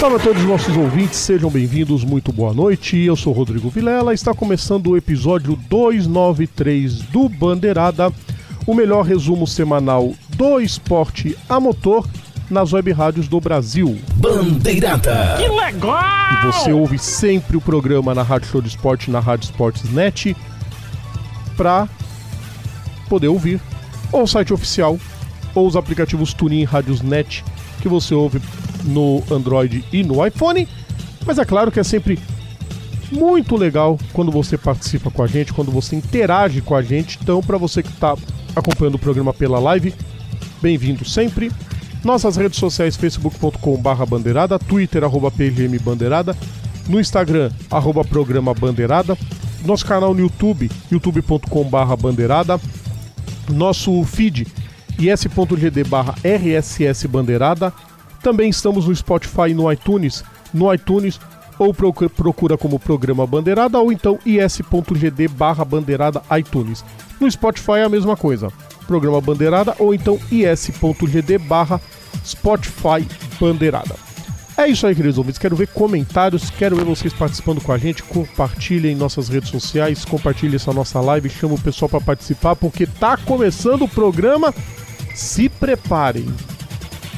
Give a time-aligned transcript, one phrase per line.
[0.00, 2.96] Salve a todos os nossos ouvintes, sejam bem-vindos, muito boa noite.
[2.96, 8.10] Eu sou Rodrigo Vilela, está começando o episódio 293 do Bandeirada,
[8.66, 12.08] o melhor resumo semanal do esporte a motor
[12.48, 13.98] nas web rádios do Brasil.
[14.14, 15.36] Bandeirada.
[15.36, 16.02] Que legal!
[16.32, 20.34] E você ouve sempre o programa na Rádio Show de Esporte na Rádio Esportes Net
[21.58, 21.86] para
[23.06, 23.60] poder ouvir
[24.10, 24.98] ou o site oficial
[25.54, 27.44] ou os aplicativos Tunin Rádios Net
[27.82, 28.40] que você ouve
[28.84, 30.66] no Android e no iPhone.
[31.26, 32.18] Mas é claro que é sempre
[33.12, 37.18] muito legal quando você participa com a gente, quando você interage com a gente.
[37.20, 38.16] Então, para você que está
[38.54, 39.94] acompanhando o programa pela live,
[40.62, 41.50] bem-vindo sempre.
[42.04, 45.30] Nossas redes sociais, facebook.com.br bandeirada, twitter, arroba
[46.88, 49.16] no Instagram, arroba programa Bandeirada,
[49.64, 52.60] nosso canal no YouTube, youtube.com.br bandeirada,
[53.48, 54.46] nosso feed,
[54.98, 55.82] is.gd
[56.24, 57.72] RSS Bandeirada,
[58.22, 60.22] também estamos no Spotify e no iTunes.
[60.52, 61.18] No iTunes,
[61.58, 66.82] ou procura como Programa Bandeirada, ou então is.gd barra bandeirada iTunes.
[67.20, 68.48] No Spotify é a mesma coisa.
[68.86, 71.80] Programa Bandeirada, ou então is.gd barra
[72.24, 73.06] Spotify
[73.38, 73.94] Bandeirada.
[74.56, 75.38] É isso aí, queridos ouvintes.
[75.38, 78.02] Quero ver comentários, quero ver vocês participando com a gente.
[78.02, 83.16] Compartilhem nossas redes sociais, compartilhem essa nossa live, chama o pessoal para participar, porque tá
[83.16, 84.54] começando o programa.
[85.14, 86.26] Se preparem.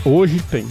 [0.05, 0.67] Hoje tem.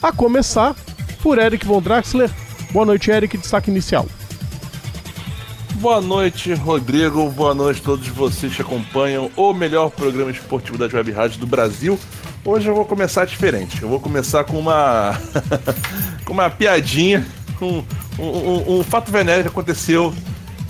[0.00, 0.76] A começar
[1.22, 2.30] por Eric Von Draxler.
[2.70, 3.36] Boa noite, Eric.
[3.36, 4.06] Destaque inicial.
[5.74, 7.28] Boa noite, Rodrigo.
[7.30, 11.46] Boa noite a todos vocês que acompanham o melhor programa esportivo das web rádios do
[11.46, 11.98] Brasil.
[12.44, 13.82] Hoje eu vou começar diferente.
[13.82, 15.18] Eu vou começar com uma
[16.24, 17.26] com uma piadinha,
[17.60, 17.82] um,
[18.18, 20.14] um, um, fato venéreo que aconteceu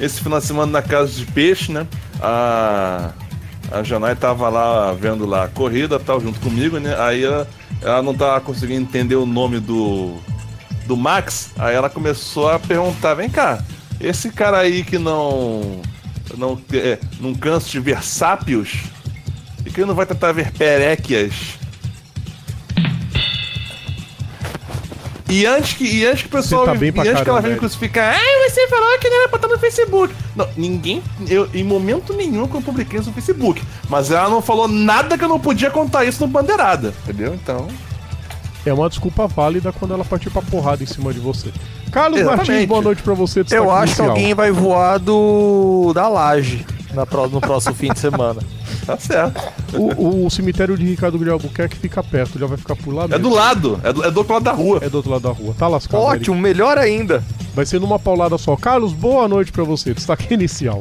[0.01, 1.87] esse final de semana na casa de peixe, né?
[2.21, 3.13] A
[3.71, 6.97] a Janai tava lá vendo lá a corrida, tal, junto comigo, né?
[6.99, 7.47] Aí ela,
[7.83, 10.17] ela não tava conseguindo entender o nome do
[10.87, 11.53] do Max.
[11.59, 13.63] Aí ela começou a perguntar: "Vem cá,
[14.01, 15.81] esse cara aí que não
[16.37, 18.85] não é, não cansa de ver sápios
[19.65, 21.59] e que não vai tentar ver peréquias
[25.29, 26.65] E antes que, e antes que o pessoal.
[26.65, 28.15] Tá e antes que ela venha crucificar.
[28.17, 30.15] Ai, você falou que não era pra estar no Facebook.
[30.35, 31.03] Não, ninguém.
[31.29, 33.63] Eu, em momento nenhum que eu publiquei isso no Facebook.
[33.89, 36.95] Mas ela não falou nada que eu não podia contar isso no Bandeirada.
[37.05, 37.35] Entendeu?
[37.35, 37.69] Então.
[38.67, 41.51] É uma desculpa válida quando ela partir pra porrada em cima de você.
[41.91, 42.49] Carlos Exatamente.
[42.51, 43.43] Martins, boa noite pra você.
[43.43, 44.11] destaque Eu acho que inicial.
[44.11, 48.41] alguém vai voar do da laje na pró- no próximo fim de semana.
[48.89, 49.39] Tá certo.
[49.75, 53.09] O, o cemitério de Ricardo Guilherme Albuquerque fica perto, já vai ficar por lá É
[53.09, 53.23] mesmo.
[53.29, 53.79] do lado.
[53.85, 54.79] É do, é do outro lado da rua.
[54.81, 55.55] É do outro lado da rua.
[55.59, 56.03] Tá lascado.
[56.03, 57.17] Ótimo, melhor ainda.
[57.17, 57.27] Eric.
[57.55, 58.57] Vai ser numa paulada só.
[58.57, 59.93] Carlos, boa noite pra você.
[59.93, 60.81] Destaque inicial.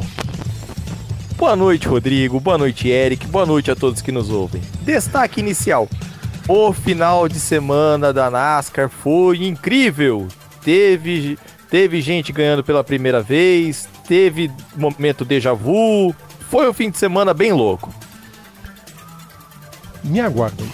[1.37, 2.39] Boa noite, Rodrigo.
[2.39, 3.27] Boa noite, Eric.
[3.27, 4.61] Boa noite a todos que nos ouvem.
[4.83, 5.89] Destaque inicial.
[6.47, 10.27] O final de semana da NASCAR foi incrível.
[10.63, 11.37] Teve,
[11.69, 16.15] teve gente ganhando pela primeira vez, teve momento déjà vu.
[16.49, 17.93] Foi um fim de semana bem louco.
[20.05, 20.71] Me aguardem.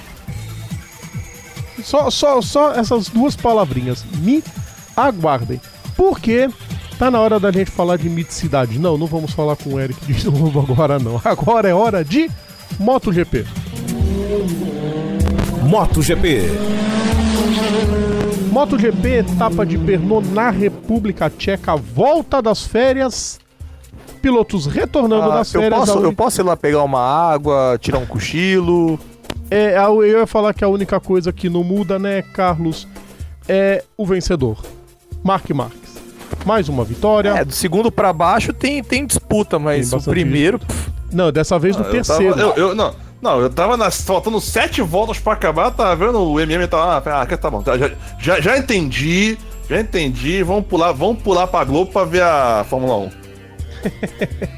[1.83, 4.05] Só, só, só essas duas palavrinhas.
[4.19, 4.43] Me
[4.95, 5.59] aguardem.
[5.95, 6.49] Porque
[6.99, 8.77] tá na hora da gente falar de miticidade.
[8.77, 11.19] Não, não vamos falar com o Eric de novo agora não.
[11.25, 12.29] Agora é hora de
[12.79, 13.43] MotoGP.
[15.77, 16.41] MotoGP.
[18.51, 23.39] MotoGP, etapa de Brno na República Tcheca, volta das férias.
[24.21, 25.79] Pilotos retornando Ah, das eu, férias.
[25.79, 28.99] posso, a eu posso ir lá pegar uma água, tirar um cochilo.
[29.49, 32.87] É, eu ia falar que a única coisa que não muda, né, Carlos,
[33.49, 34.63] é o vencedor.
[35.23, 35.97] Mark Marques.
[36.45, 37.29] Mais uma vitória.
[37.29, 40.59] É, do segundo pra baixo tem, tem disputa, mas Tem o primeiro.
[40.59, 42.35] pff, Não, dessa vez no Eu terceiro.
[42.35, 46.19] tava- eu, eu- não, não, eu tava nas, faltando sete voltas pra acabar, tava vendo
[46.21, 47.09] o MM tava.
[47.09, 47.89] Ah, ah, tá bom, tá, já,
[48.19, 49.37] já, já entendi,
[49.69, 50.43] já entendi.
[50.43, 53.11] Vamos pular, vamos pular pra Globo pra ver a Fórmula 1.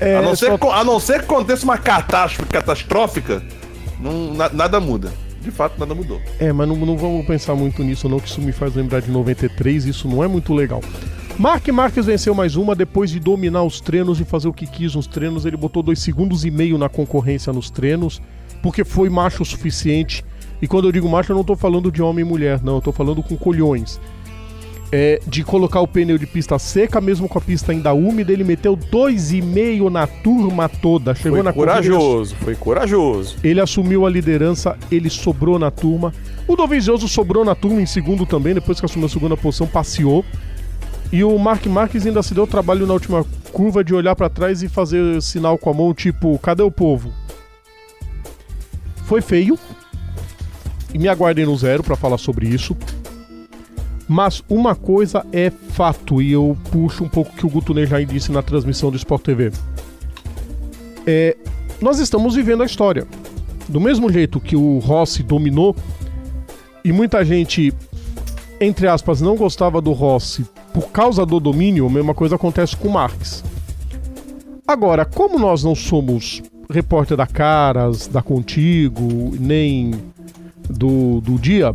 [0.00, 3.40] É, A não, ser só- que, a não ser que aconteça uma catástrofe catastrófica,
[4.00, 5.12] não, na- nada muda.
[5.40, 6.20] De fato, nada mudou.
[6.40, 9.10] é, mas não, não vamos pensar muito nisso, não, que isso me faz lembrar de
[9.10, 10.80] 93, isso não é muito legal.
[11.38, 14.94] Mark Marques venceu mais uma depois de dominar os treinos e fazer o que quis
[14.94, 15.44] nos treinos.
[15.44, 18.22] Ele botou dois segundos e meio na concorrência nos treinos,
[18.62, 20.24] porque foi macho o suficiente.
[20.62, 22.80] E quando eu digo macho, eu não tô falando de homem e mulher, não, eu
[22.80, 24.00] tô falando com colhões.
[24.92, 28.44] é, de colocar o pneu de pista seca, mesmo com a pista ainda úmida, ele
[28.44, 31.16] meteu 2,5 na turma toda.
[31.16, 33.36] Chegou Foi na corrida, corajoso, foi corajoso.
[33.42, 36.14] ele assumiu a liderança, ele sobrou na turma.
[36.46, 40.24] O Dovizioso sobrou na turma em segundo também, depois que assumiu a segunda posição, passeou.
[41.14, 44.64] E o Mark Marques ainda se deu trabalho na última curva de olhar pra trás
[44.64, 47.12] e fazer sinal com a mão, tipo, cadê o povo?
[49.04, 49.56] Foi feio.
[50.92, 52.76] E me aguardem no zero pra falar sobre isso.
[54.08, 58.04] Mas uma coisa é fato, e eu puxo um pouco o que o Guto Nejai
[58.04, 59.52] disse na transmissão do Sport TV.
[61.06, 61.36] É,
[61.80, 63.06] nós estamos vivendo a história.
[63.68, 65.76] Do mesmo jeito que o Rossi dominou,
[66.84, 67.72] e muita gente,
[68.64, 72.88] entre aspas, não gostava do Rossi por causa do domínio, a mesma coisa acontece com
[72.88, 73.44] o Marques.
[74.66, 79.92] Agora, como nós não somos repórter da Caras, da Contigo, nem
[80.68, 81.74] do, do Dia,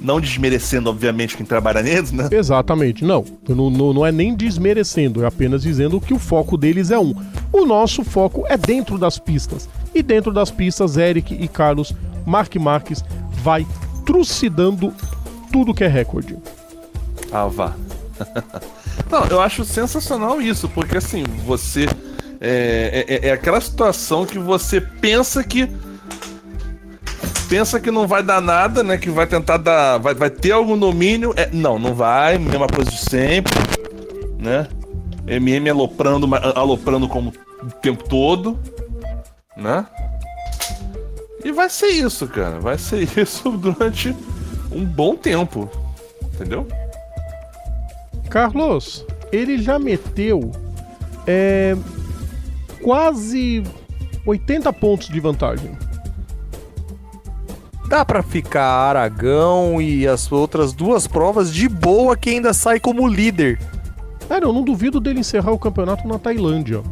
[0.00, 2.28] Não desmerecendo, obviamente, quem trabalha neles, né?
[2.30, 3.24] Exatamente, não.
[3.48, 3.92] Não, não.
[3.92, 7.14] não é nem desmerecendo, é apenas dizendo que o foco deles é um.
[7.52, 9.68] O nosso foco é dentro das pistas.
[9.94, 11.94] E dentro das pistas, Eric e Carlos,
[12.26, 13.04] Mark Marques
[13.42, 13.66] vai
[14.04, 14.92] trucidando
[15.54, 16.36] tudo que é recorde.
[17.30, 17.74] Ah, vá.
[19.08, 21.86] Não, eu acho sensacional isso, porque assim, você.
[22.40, 25.70] É, é- é aquela situação que você pensa que.
[27.48, 28.98] Pensa que não vai dar nada, né?
[28.98, 29.98] Que vai tentar dar.
[29.98, 31.32] Vai, vai ter algum domínio.
[31.36, 33.52] É, não, não vai, mesma coisa de sempre,
[34.40, 34.66] né?
[35.28, 38.58] MM aloprando, aloprando como o tempo todo,
[39.56, 39.86] né?
[41.44, 42.58] E vai ser isso, cara.
[42.58, 44.16] Vai ser isso durante
[44.74, 45.70] um bom tempo.
[46.34, 46.66] Entendeu?
[48.28, 50.50] Carlos, ele já meteu
[51.26, 51.76] é,
[52.82, 53.62] quase
[54.26, 55.70] 80 pontos de vantagem.
[57.88, 63.06] Dá pra ficar Aragão e as outras duas provas de boa que ainda sai como
[63.06, 63.60] líder.
[64.28, 66.82] Cara, eu não duvido dele encerrar o campeonato na Tailândia.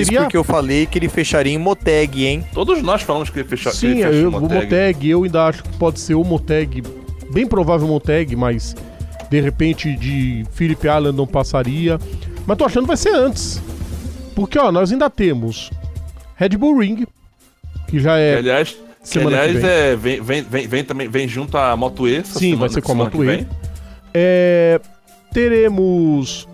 [0.00, 2.44] Isso Seria- porque eu falei que ele fecharia em Moteg, hein?
[2.52, 4.64] Todos nós falamos que ele que Sim, ele fechou eu, o o Moteg.
[4.64, 6.82] Moteg, eu ainda acho que pode ser o Moteg,
[7.32, 8.74] bem provável Moteg, mas
[9.30, 11.98] de repente de Philip Allen não passaria.
[12.46, 13.60] Mas tô achando que vai ser antes.
[14.34, 15.70] Porque, ó, nós ainda temos
[16.36, 17.06] Red Bull Ring,
[17.88, 18.36] que já Que, é.
[18.38, 18.78] aliás, que,
[19.08, 19.70] semana que aliás vem.
[19.70, 22.16] é, vem, vem, vem, vem também vem junto à Moto E.
[22.16, 23.26] essa Sim, semana- vai ser com a Moto E.
[23.26, 23.46] vem.
[24.14, 24.80] é,
[25.32, 26.46] teremos.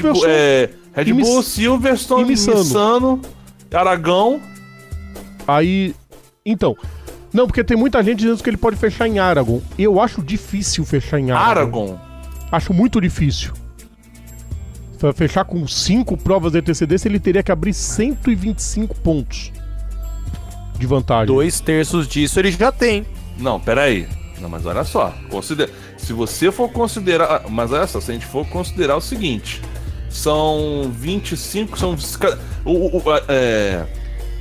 [0.00, 2.58] Bull, é, Red Bull Miss- Silverstone, Missano.
[2.58, 3.20] Missano,
[3.72, 4.40] Aragão.
[5.46, 5.94] Aí.
[6.44, 6.76] Então.
[7.32, 9.60] Não, porque tem muita gente dizendo que ele pode fechar em Aragon.
[9.78, 11.50] Eu acho difícil fechar em Aragon.
[11.90, 11.98] Aragon.
[12.50, 13.52] Acho muito difícil.
[14.98, 19.52] Pra fechar com cinco provas de antecedência, ele teria que abrir 125 pontos
[20.78, 21.26] de vantagem.
[21.26, 23.04] Dois terços disso ele já tem.
[23.38, 24.08] Não, peraí.
[24.40, 25.14] Não, mas olha só.
[25.28, 25.70] Considera...
[25.98, 27.42] Se você for considerar.
[27.50, 29.60] Mas olha só, se a gente for considerar o seguinte:
[30.08, 31.78] são 25.
[31.78, 31.96] São.
[32.64, 33.84] O, o, o- é...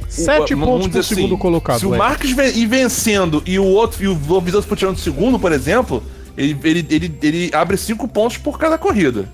[0.08, 1.80] Sete o- pontos pro dizer segundo assim, colocado.
[1.80, 1.90] Se o.
[1.98, 6.02] Marques ir vencendo e o outro e o Lovisão for tirando segundo, por exemplo,
[6.38, 9.26] ele, ele, ele, ele abre cinco pontos por cada corrida.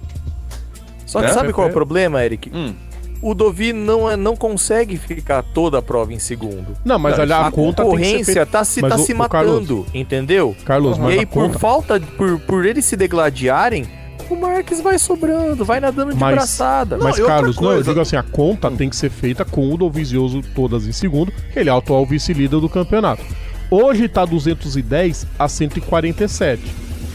[1.06, 1.34] Só que É?
[1.34, 2.50] sabe qual é o problema, Eric?
[2.54, 2.74] Hum.
[3.22, 6.76] O Dovi não, é- não consegue ficar toda a prova em segundo.
[6.84, 8.46] Não, mas olha, a, A conta tem que ser concorrência feita.
[8.48, 10.56] tá se, Mas tá o- se o matando, entendeu?
[10.66, 11.60] Carlos, E mas aí, a por conta...
[11.60, 13.86] falta, por, por eles se degladiarem,
[14.34, 16.98] o Marques vai sobrando, vai nadando de Mas- braçada.
[16.98, 19.78] Mas, outra Carlos, não, eu digo assim, a conta tem que ser feita com o
[19.78, 23.24] Dovizioso todas em segundo, que ele é o atual vice-líder do campeonato.
[23.70, 26.62] Hoje tá 210 a 147.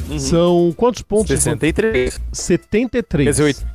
[0.09, 0.19] Uhum.
[0.19, 1.29] São quantos pontos?
[1.29, 2.21] 63.
[2.33, 3.25] 73.
[3.27, 3.67] Quer dizer, oito-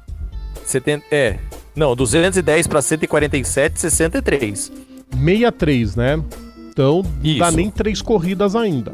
[0.65, 1.37] 70, é.
[1.75, 4.71] Não, 210 para 147, 63.
[5.11, 6.21] 63, né?
[6.69, 7.57] Então, não dá Isso.
[7.57, 8.93] nem três corridas ainda.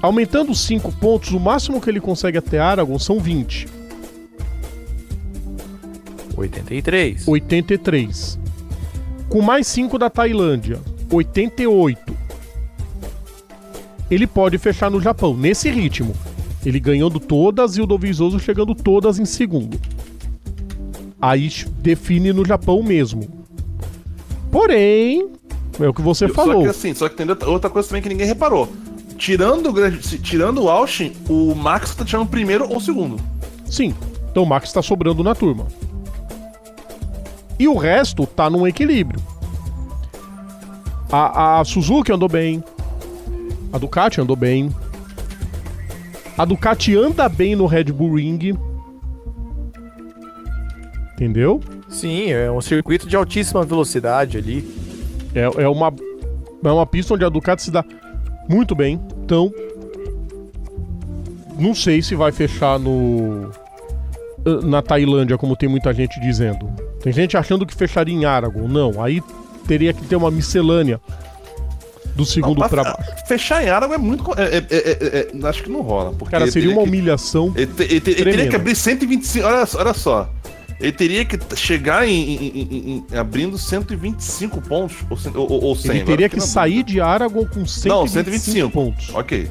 [0.00, 3.66] Aumentando 5 pontos, o máximo que ele consegue até Aragon são 20.
[6.36, 7.26] 83.
[7.26, 8.38] 83.
[9.28, 12.16] Com mais 5 da Tailândia, 88.
[14.10, 16.14] Ele pode fechar no Japão, nesse ritmo.
[16.64, 19.78] Ele ganhando todas e o Dovizioso chegando todas em segundo.
[21.20, 21.50] Aí
[21.80, 23.28] define no Japão mesmo.
[24.50, 25.28] Porém,
[25.78, 26.62] é o que você Só falou.
[26.62, 28.68] que assim, só que tem outra coisa também que ninguém reparou.
[29.18, 33.16] Tirando o, grande- tirando o Austin, o Max tá tirando o primeiro ou o segundo.
[33.66, 33.94] Sim.
[34.30, 35.66] Então o Max tá sobrando na turma.
[37.58, 39.20] E o resto tá num equilíbrio.
[41.10, 42.62] A, a Suzuki andou bem.
[43.72, 44.70] A Ducati andou bem.
[46.36, 48.56] A Ducati anda bem no Red Bull Ring.
[51.14, 51.60] Entendeu?
[51.88, 54.64] Sim, é um circuito de altíssima velocidade ali.
[55.34, 55.92] É, é, uma,
[56.62, 57.84] é uma pista onde a Ducati se dá
[58.48, 59.00] muito bem.
[59.24, 59.52] Então,
[61.58, 63.50] Não sei se vai fechar no
[64.46, 66.68] eh, na Tailândia, como tem muita gente dizendo.
[67.02, 68.68] Tem gente achando que fecharia em Aragon.
[68.68, 69.20] Não, aí
[69.66, 71.00] teria que ter uma miscelânea
[72.14, 73.26] do segundo Não, para pra- baixo.
[73.26, 74.22] Fechar em Aragon é muito.
[74.22, 76.12] co- é- é- é- é- acho que não rola.
[76.12, 77.52] Porque Cara, seria uma que- humilhação.
[77.56, 79.44] Ele, te- ele ele teria que abrir 125.
[79.46, 80.28] Olha, olha só.
[80.80, 84.96] Ele teria que chegar em, em- em- abrindo 125 pontos.
[85.34, 85.90] Ou, ou, ou 100.
[85.90, 89.10] Ele teria que na sair de Aragon com 125, Não, 125 pontos.
[89.14, 89.48] Ok.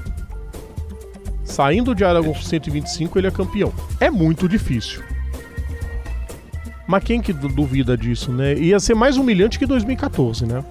[1.44, 3.74] Saindo de Aragon com 125, ele é campeão.
[4.00, 5.04] É muito difícil.
[6.88, 8.54] Mas quem que du- duvida disso, né?
[8.54, 10.64] Ia ser mais humilhante que 2014, né?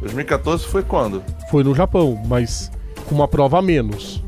[0.00, 1.22] 2014 foi quando?
[1.52, 2.70] Foi no Japão, mas
[3.06, 4.23] com uma prova a menos.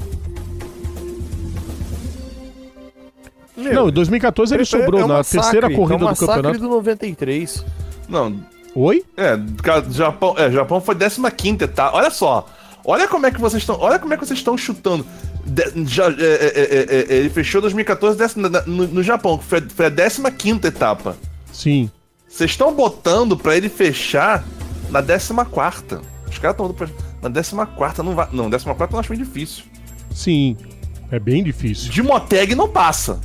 [3.71, 6.01] Meu, Não, em 2014 ele é- sobrou é um na massacre, terceira corrida é um
[6.01, 6.07] do
[6.43, 6.59] campeonato.
[6.61, 7.65] do 93.
[8.09, 8.41] Não,
[8.75, 9.05] Oi?
[9.17, 9.39] é,
[9.91, 10.95] Japão, é, Japão foi
[11.31, 11.97] 15 etapa.
[11.97, 12.47] Olha só.
[12.85, 13.77] Olha como é que vocês estão.
[13.81, 15.05] Olha como é que vocês estão chutando.
[15.45, 19.45] De- já, é, é, é, é, ele fechou 2014 décima- na- no, no Japão, que
[19.45, 19.89] foi, foi a
[20.31, 21.17] 15 etapa.
[21.53, 21.91] Sim.
[22.29, 24.45] Vocês estão botando pra ele fechar
[24.91, 25.01] na
[25.45, 26.01] 14.
[26.31, 26.89] Os caras estão pra,
[27.23, 27.29] na
[27.67, 28.29] 14 não vai.
[28.33, 29.65] Não, 14 eu acho bem difícil.
[30.15, 30.57] Sim.
[31.11, 31.91] É bem difícil.
[31.91, 33.21] De Moteg não passa.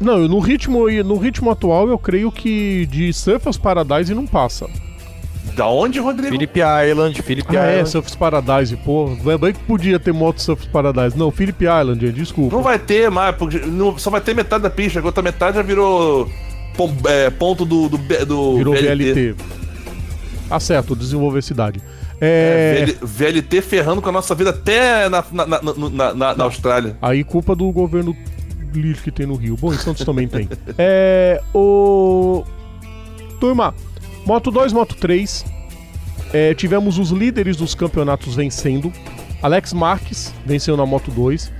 [0.00, 4.66] Não, no ritmo, no ritmo atual eu creio que de Surfers Paradise não passa.
[5.54, 6.30] Da onde, Rodrigo?
[6.32, 6.58] Philip
[6.90, 7.90] Island, Philip Ah, é, Island.
[7.90, 9.16] Surfers Paradise, pô.
[9.26, 11.18] É bem que podia ter moto Surfers Paradise.
[11.18, 12.56] Não, Philip Island, desculpa.
[12.56, 15.56] Não vai ter mais, porque não- só vai ter metade da pista, a outra metade
[15.56, 16.30] já virou
[16.76, 19.34] pom- é, ponto do, do, do Virou VLT.
[20.50, 21.80] Acerto, desenvolver cidade.
[22.20, 26.44] É, VL- VLT ferrando com a nossa vida até na, na, na, na- na- na
[26.44, 26.96] Austrália.
[27.00, 28.16] Aí culpa do governo
[28.78, 29.56] lixo que tem no Rio.
[29.56, 30.48] Bom, em Santos também tem.
[30.78, 31.40] É.
[31.54, 32.44] O.
[33.40, 33.74] Turma,
[34.26, 35.44] Moto 2, Moto 3.
[36.32, 38.92] é, tivemos os líderes dos campeonatos vencendo.
[39.42, 41.50] Alex Marques venceu na Moto 2.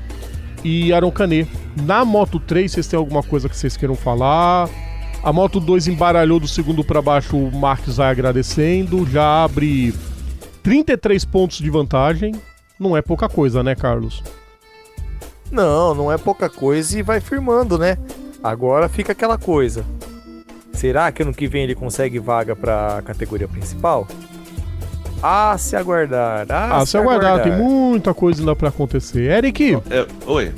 [0.63, 1.49] E Aaron Canet.
[1.85, 4.69] Na Moto 3, vocês têm alguma coisa que vocês queiram falar?
[5.23, 9.07] A Moto 2 embaralhou do segundo para baixo, o Marques vai agradecendo.
[9.11, 9.95] Já abre
[10.63, 12.35] 33 pontos de vantagem.
[12.79, 14.23] Não é pouca coisa, né, Carlos?
[15.51, 17.97] Não, não é pouca coisa e vai firmando, né?
[18.43, 19.85] Agora fica aquela coisa.
[20.73, 24.07] Será que ano que vem ele consegue vaga pra categoria principal?
[25.23, 26.47] Ah, se aguardar.
[26.49, 29.31] Ah, Ah, se aguardar, tem muita coisa ainda pra acontecer.
[29.31, 30.53] Eric, É, oi.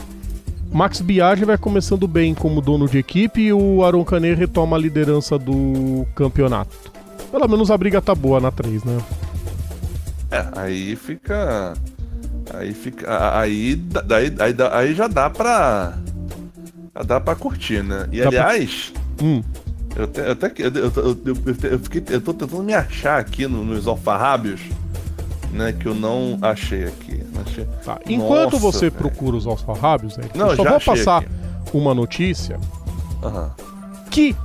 [0.70, 4.80] Max Biaggi vai começando bem como dono de equipe e o Aron Canet retoma a
[4.80, 6.74] liderança do campeonato.
[7.30, 8.98] Pelo menos a briga tá boa na 3, né?
[10.30, 11.74] É, aí fica.
[12.54, 13.38] Aí fica.
[13.38, 15.94] Aí, daí, aí, aí já dá pra.
[16.94, 18.06] Já dá pra curtir, né?
[18.12, 18.92] E Dá pra- aliás,
[19.22, 19.42] Hum,
[19.96, 20.50] eu, te- eu até.
[20.50, 21.36] que- Eu, eu, eu,
[21.70, 24.60] eu, fiquei, eu tô tentando me achar aqui no- nos alfarrábios,
[25.52, 25.72] né?
[25.72, 27.24] Que eu não achei aqui.
[27.34, 27.66] Não achei.
[27.84, 27.98] tá.
[28.06, 28.92] Enquanto Nossa, você velho.
[28.92, 31.28] procura os alfarrábios, Eric, Não, eu só já vou passar aqui.
[31.72, 32.60] uma notícia
[33.22, 33.50] Aham.
[34.10, 34.36] que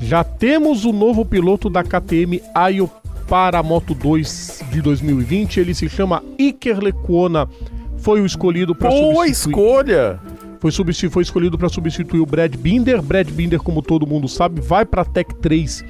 [0.00, 2.88] já temos o novo piloto da KTM Ayo
[3.32, 5.58] para a Moto 2 de 2020.
[5.58, 7.48] Ele se chama Iker Lecuona.
[7.96, 9.30] Foi o escolhido para Boa substituir.
[9.30, 10.20] escolha!
[10.60, 13.00] Foi, substi- foi escolhido para substituir o Brad Binder.
[13.00, 15.82] Brad Binder, como todo mundo sabe, vai para a Tech 3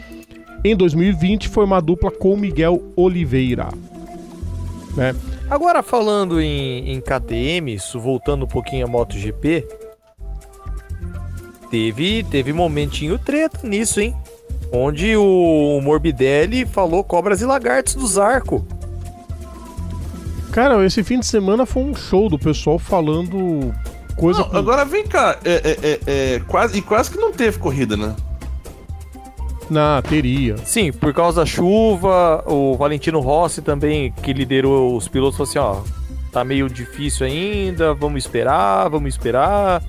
[0.65, 1.49] em 2020.
[1.49, 3.71] Foi uma dupla com Miguel Oliveira.
[4.97, 5.13] Né?
[5.51, 9.67] Agora falando em, em KTM, isso voltando um pouquinho a MotoGP,
[11.73, 14.15] teve, teve momentinho treta nisso, hein?
[14.73, 18.65] Onde o Morbidelli falou cobras e lagartos do Zarco.
[20.51, 23.73] Cara, esse fim de semana foi um show do pessoal falando
[24.17, 24.41] coisa.
[24.41, 26.01] Não, com- agora vem cá, é, é, é,
[26.35, 28.15] é, quase, e quase que não teve corrida, né?
[29.71, 30.57] Na teria.
[30.59, 35.59] Sim, por causa da chuva, o Valentino Rossi também, que liderou os pilotos, falou assim,
[35.59, 39.83] ó, tá meio difícil ainda, vamos esperar, vamos esperar.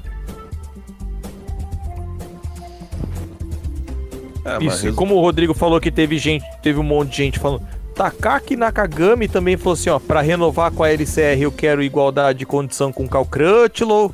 [4.46, 7.18] É, Isso, e resu- como o Rodrigo falou que teve gente, teve um monte de
[7.18, 7.62] gente falando.
[7.96, 12.46] Takaki Nakagami também falou assim, ó, pra renovar com a LCR eu quero igualdade de
[12.46, 14.10] condição com o Cal Crutchlow.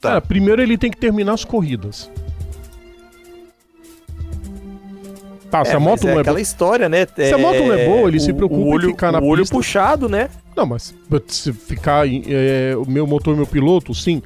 [0.00, 0.08] Tá.
[0.10, 2.10] Cara, primeiro ele tem que terminar as corridas.
[5.50, 6.40] Tá, se É, a mas moto é não é aquela boa.
[6.42, 7.06] história, né?
[7.06, 9.26] Se a moto não é boa, ele se preocupa o em olho, ficar na o
[9.26, 9.54] olho pista.
[9.54, 10.28] puxado, né?
[10.56, 10.94] Não, mas
[11.28, 14.22] se ficar é, o meu motor, meu piloto, sim.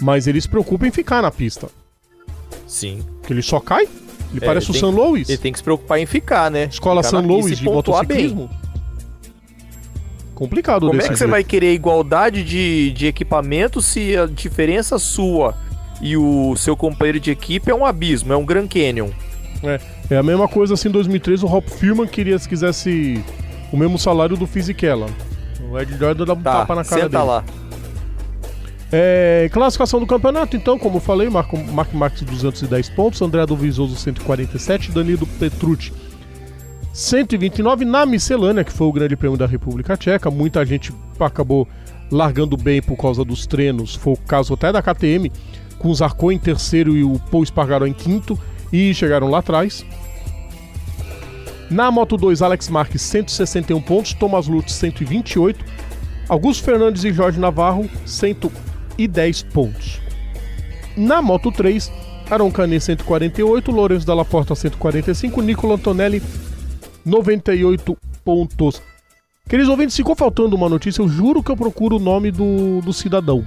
[0.00, 1.68] Mas ele se preocupa em ficar na pista.
[2.66, 3.04] Sim.
[3.20, 3.88] Porque ele só cai.
[4.30, 5.28] Ele É, parece o San Louis.
[5.28, 6.64] Ele tem que se preocupar em ficar, né?
[6.70, 8.28] Escola Ficar San e de pontuar bem.
[8.28, 8.50] motociclismo.
[10.34, 11.30] Complicado Como é que você jeito.
[11.30, 15.54] vai querer igualdade de, de equipamento se a diferença sua
[16.00, 19.10] e o seu companheiro de equipe é um abismo, é um Grand Canyon?
[20.10, 23.22] É a mesma coisa assim em 2003, o Hop Firman queria, se quisesse,
[23.70, 25.06] o mesmo salário do Fisichella.
[25.70, 27.24] O Ed Jordan dá um Tá, tapa na cara senta dele.
[27.30, 27.44] lá.
[28.92, 33.56] É, classificação do campeonato, então, como eu falei, Marco, Mark Marques 210 pontos, André do
[33.56, 35.92] Vizoso 147, Danilo Petrucci
[36.92, 40.30] 129 na miscelânea, que foi o Grande Prêmio da República Tcheca.
[40.30, 41.68] Muita gente acabou
[42.10, 43.94] largando bem por causa dos treinos.
[43.94, 45.30] Foi o caso até da KTM,
[45.78, 48.38] com o Zarco em terceiro e o Paul Espargaró em quinto,
[48.72, 49.84] e chegaram lá atrás.
[51.70, 55.64] Na Moto 2, Alex Marques 161 pontos, Thomas Lutz 128,
[56.28, 57.88] Augusto Fernandes e Jorge Navarro
[58.96, 60.00] 110 pontos.
[60.96, 61.90] Na Moto 3,
[62.30, 66.22] Aaron Canet 148, Lourenço Dalla Porta 145, Nicola Antonelli
[67.04, 68.82] 98 pontos.
[69.48, 72.92] Queridos ouvintes, ficou faltando uma notícia, eu juro que eu procuro o nome do, do
[72.92, 73.44] cidadão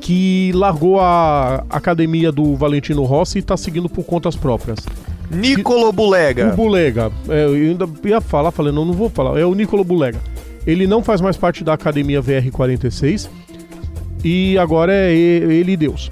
[0.00, 4.80] que largou a academia do Valentino Rossi e está seguindo por contas próprias.
[5.30, 6.46] Nicolo O Bulega.
[6.56, 10.18] Bulega, é, eu ainda ia falar, falei, não, não vou falar, é o Nicolo Bulega.
[10.66, 13.28] Ele não faz mais parte da academia VR46
[14.24, 16.10] e agora é ele e Deus.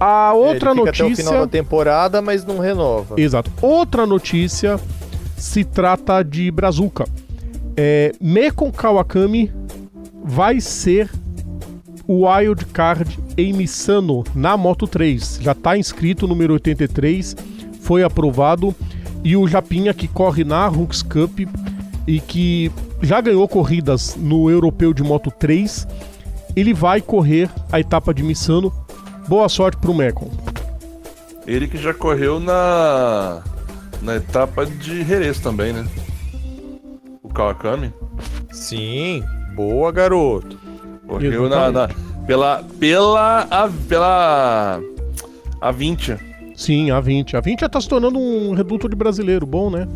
[0.00, 1.24] A outra Ele fica até o notícia.
[1.24, 3.20] final da temporada, mas não renova.
[3.20, 3.50] Exato.
[3.62, 4.80] Outra notícia
[5.36, 7.04] se trata de Brazuca.
[7.76, 9.52] É, Mekon Kawakami
[10.24, 11.08] vai ser
[12.06, 15.38] o wild card em Misano na Moto 3.
[15.40, 17.36] Já está inscrito, número 83,
[17.80, 18.74] foi aprovado.
[19.24, 21.40] E o Japinha, que corre na Hooks Cup
[22.08, 25.86] e que já ganhou corridas no Europeu de Moto 3,
[26.56, 28.72] ele vai correr a etapa de Misano.
[29.28, 30.30] Boa sorte pro Mekon.
[31.46, 33.42] Ele que já correu na.
[34.00, 35.86] na etapa de Jerez também, né?
[37.22, 37.92] O Kawakami.
[38.50, 39.22] Sim,
[39.54, 40.58] boa, garoto.
[41.06, 41.88] Correu na, na-
[42.26, 42.64] pela.
[42.78, 43.40] pela.
[43.50, 44.80] A, pela.
[45.60, 46.16] A 20.
[46.54, 47.36] Sim, a 20.
[47.36, 49.88] A 20 já tá se tornando um reduto de brasileiro, bom, né?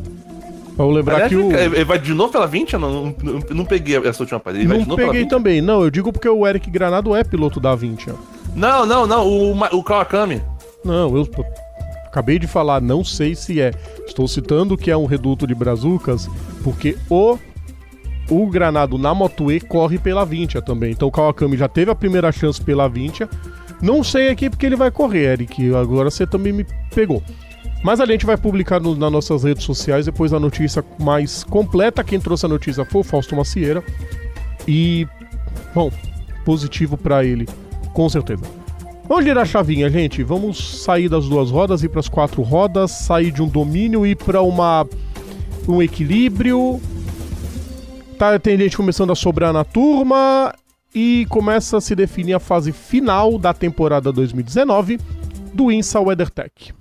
[0.79, 1.53] Eu lembrar Aliás, que o.
[1.53, 2.75] ele vai de novo pela 20?
[2.75, 4.61] Eu não, não, não- peguei essa última parte.
[4.61, 5.31] Ele Não peguei 20?
[5.31, 5.63] também.
[5.63, 8.11] Não, eu digo porque o Eric Granado é piloto da 20.
[8.11, 8.15] ó.
[8.55, 9.27] Não, não, não.
[9.27, 10.43] O, o Kawakami.
[10.85, 11.45] Não, eu eu
[12.07, 13.73] acabei de falar, não sei se é.
[14.07, 16.29] Estou citando que é um reduto de brazucas,
[16.63, 17.39] porque o.
[18.29, 20.91] O Granado na Moto E corre pela 20 também.
[20.91, 23.25] Então o Kawakami já teve a primeira chance pela 20.
[23.81, 25.73] Não sei aqui porque ele vai correr, Eric.
[25.75, 27.23] Agora você também me pegou.
[27.83, 32.03] Mas a gente vai publicar no- nas nossas redes sociais depois a notícia mais completa.
[32.03, 33.83] Quem trouxe a notícia foi o Fausto Macieira.
[34.67, 35.07] E,
[35.75, 35.91] bom,
[36.45, 37.49] positivo pra ele,
[37.93, 38.43] com certeza.
[39.09, 40.23] Vamos girar a chavinha, gente.
[40.25, 44.17] Vamos sair das duas rodas e para as quatro rodas, sair de um domínio e
[44.17, 44.85] para uma
[45.69, 46.81] um equilíbrio.
[48.19, 50.53] Tá, tem gente começando a sobrar na turma
[50.93, 54.99] e começa a se definir a fase final da temporada 2019
[55.55, 56.73] do INSA WeatherTech.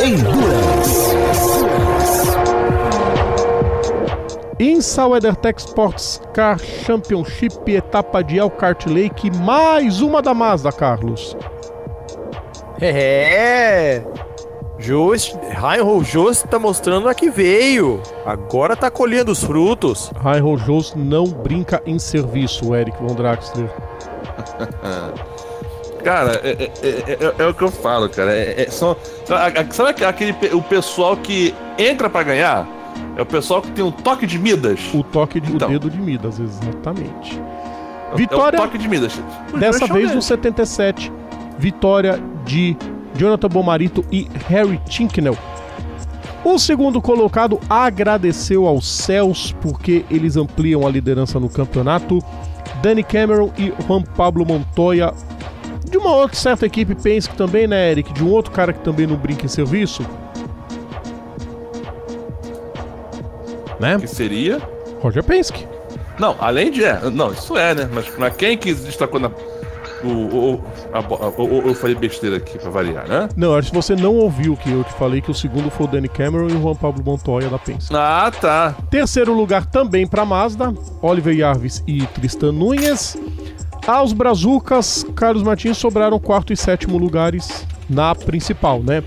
[0.00, 1.16] Endurance.
[4.60, 11.36] INSA WeatherTech Sports Car Championship, etapa de Elkhart Lake, mais uma da Mazda, Carlos.
[12.80, 14.04] É.
[14.78, 18.00] Jost, Reinhold Jost tá mostrando a que veio.
[18.24, 20.12] Agora tá colhendo os frutos.
[20.22, 23.68] Reinhold Jost não brinca em serviço, Eric Von Draxler.
[26.04, 28.32] Cara, é, é- é- é- é o que eu falo, cara.
[28.32, 28.96] É, é- são,
[29.70, 32.66] sabe aquele o pessoal que entra pra ganhar?
[33.16, 34.80] É o pessoal que tem um toque de Midas.
[34.94, 35.68] O toque de Então.
[35.68, 37.40] o dedo de Midas, exatamente.
[38.12, 39.12] É Vitória o toque de Midas.
[39.52, 40.24] Os dessa vez no deles.
[40.24, 41.12] 77.
[41.58, 42.76] Vitória de
[43.16, 45.36] Jonathan Bomarito e Harry Tinknell.
[46.44, 52.20] O segundo colocado agradeceu aos céus porque eles ampliam a liderança no campeonato.
[52.80, 55.12] Danny Cameron e Juan Pablo Montoya.
[55.88, 58.12] De uma outra certa equipe, Penske também, né, Eric?
[58.12, 60.04] De um outro cara que também não brinca em serviço.
[63.80, 63.98] Né?
[63.98, 64.60] Que seria.
[65.00, 65.66] Roger Penske.
[66.18, 66.84] Não, além de.
[66.84, 67.88] É, não, isso é, né?
[67.92, 69.30] Mas, mas quem que destacou na.
[70.04, 70.60] O,
[71.66, 73.28] eu falei besteira aqui pra variar, né?
[73.36, 75.88] Não, acho que você não ouviu que eu te falei que o segundo foi o
[75.88, 77.92] Danny Cameron e o Juan Pablo Montoya da Penske.
[77.96, 78.76] Ah, tá.
[78.90, 80.72] Terceiro lugar também para Mazda,
[81.02, 83.16] Oliver Jarvis e Tristan Nunes.
[83.88, 89.02] Aos Brazucas, Carlos Martins sobraram quarto e sétimo lugares na principal, né?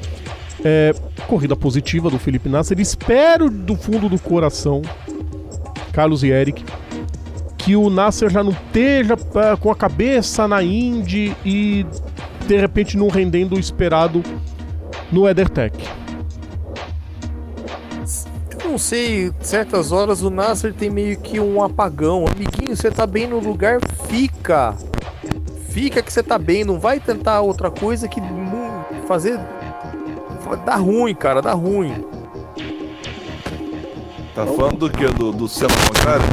[0.65, 0.91] É,
[1.28, 2.80] corrida positiva do Felipe Nasser.
[2.80, 4.82] Espero do fundo do coração,
[5.94, 6.65] Carlos e Eric,
[7.60, 11.86] que o Nasser já não esteja ah, com a cabeça na Indy e
[12.48, 14.24] de repente não rendendo o esperado
[15.12, 15.78] no EtherTech.
[18.72, 22.24] Não sei, certas horas o Nasser tem meio que um apagão.
[22.26, 24.74] Amiguinho, você tá bem no lugar, fica.
[25.68, 28.22] Fica que você tá bem, não vai tentar outra coisa que
[29.10, 29.38] fazer.
[30.66, 32.06] Dá ruim, cara, dá ruim.
[34.34, 35.06] Tá falando do que?
[35.06, 36.26] Do, do ao contrário?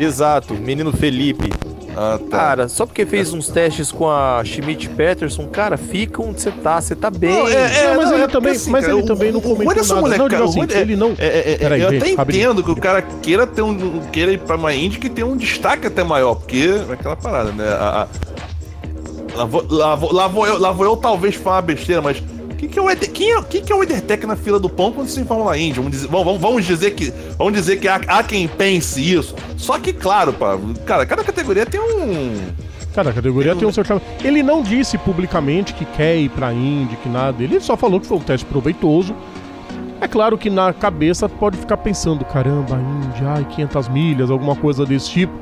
[0.00, 1.50] exato, menino Felipe.
[1.96, 2.36] Ah, tá.
[2.38, 6.80] Cara, só porque fez uns testes com a Schmidt Peterson, cara, fica onde você tá,
[6.80, 7.30] você tá bem.
[7.30, 7.52] Não, é,
[7.88, 10.00] Não, mas ele porque também- mas ele também não o- comentou olha essa nada.
[10.06, 12.70] moleca- Não, digo assim, olha- ele não- é, é, é, Peraí, eu até entendo que
[12.70, 14.00] o cara queira ter um.
[14.12, 17.50] queira ir pra uma Indy que tem um destaque até maior, porque é aquela parada,
[17.52, 17.66] né?
[17.68, 18.08] A, a-
[19.36, 22.22] lá, vou, lá, vou, lá, vou eu, lá vou eu talvez falar uma besteira, mas.
[22.58, 24.68] Quem que, é o Eder, quem, é, quem que é o Edertec na fila do
[24.68, 25.74] pão quando se Fórmula Indy?
[25.76, 29.36] Vamos dizer, vamos, vamos dizer que, vamos dizer que há, há quem pense isso.
[29.56, 32.34] Só que, claro, pá, cara, cada categoria tem um.
[32.92, 33.84] Cada categoria tem um seu.
[34.24, 37.40] Ele não disse publicamente que quer ir pra Indy, que nada.
[37.40, 39.14] Ele só falou que foi um teste proveitoso.
[40.00, 44.84] É claro que na cabeça pode ficar pensando, caramba, Indy, ai, 500 milhas, alguma coisa
[44.84, 45.32] desse tipo.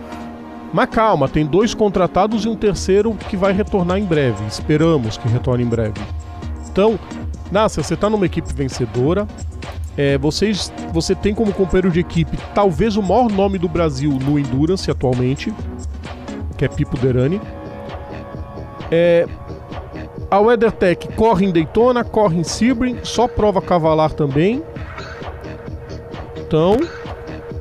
[0.71, 4.45] Mas calma, tem dois contratados e um terceiro que vai retornar em breve.
[4.47, 5.95] Esperamos que retorne em breve.
[6.77, 6.99] Então,
[7.51, 9.27] Nasser, você tá numa equipe vencedora.
[9.97, 14.39] É, vocês, você tem como companheiro de equipe talvez o maior nome do Brasil no
[14.39, 15.55] Endurance atualmente,
[16.59, 17.41] que é Pipo Derani.
[18.91, 19.27] É,
[20.31, 24.63] a WeatherTech corre em Daytona, corre em Sebring, só prova cavalar também.
[26.37, 26.77] Então,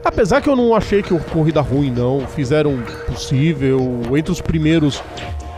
[0.03, 4.41] apesar que eu não achei que a corrida ruim não, fizeram o possível, entre os
[4.41, 5.01] primeiros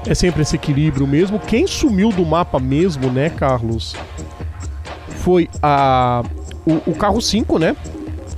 [0.06, 1.40] é sempre esse equilíbrio mesmo.
[1.40, 3.96] Quem sumiu do mapa mesmo, né, Carlos?
[5.10, 6.24] Foi a
[6.66, 7.76] o, o carro 5, né?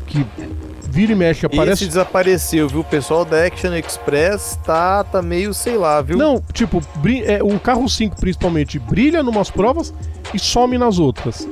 [0.06, 0.26] Que
[0.90, 2.82] vira e mexe aparece Esse desapareceu, viu?
[2.82, 6.18] O pessoal da Action Express tá, tá meio, sei lá, viu?
[6.18, 6.82] Não, tipo,
[7.26, 9.94] é, o carro 5 principalmente brilha numas provas
[10.34, 11.48] e some nas outras.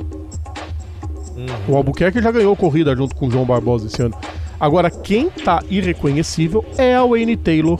[1.68, 4.16] O Albuquerque já ganhou corrida junto com o João Barbosa esse ano.
[4.60, 7.80] Agora, quem tá irreconhecível é a Wayne Taylor,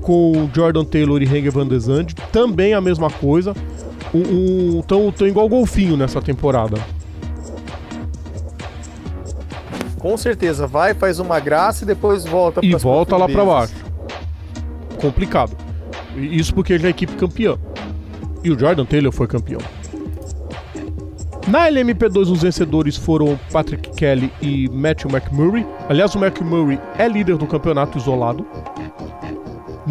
[0.00, 3.54] com o Jordan Taylor e Renger Van de Zandt, também a mesma coisa.
[4.12, 6.76] Um, um, tão, tão igual golfinho nessa temporada.
[9.98, 13.70] Com certeza, vai, faz uma graça e depois volta E volta lá profundezas.
[13.70, 13.90] baixo.
[15.00, 15.56] Complicado.
[16.16, 17.56] Isso porque ele é a equipe campeã.
[18.42, 19.60] E o Jordan Taylor foi campeão.
[21.46, 25.66] Na LMP2, os vencedores foram Patrick Kelly e Matthew McMurray.
[25.88, 28.46] Aliás, o McMurray é líder do campeonato isolado.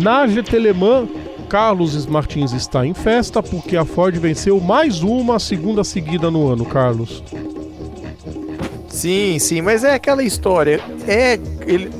[0.02, 1.10] Na GT Le Mans,
[1.50, 6.64] Carlos Martins está em festa porque a Ford venceu mais uma segunda seguida no ano,
[6.64, 7.22] Carlos.
[8.88, 10.80] Sim, sim, mas é aquela história.
[11.06, 11.92] É ele,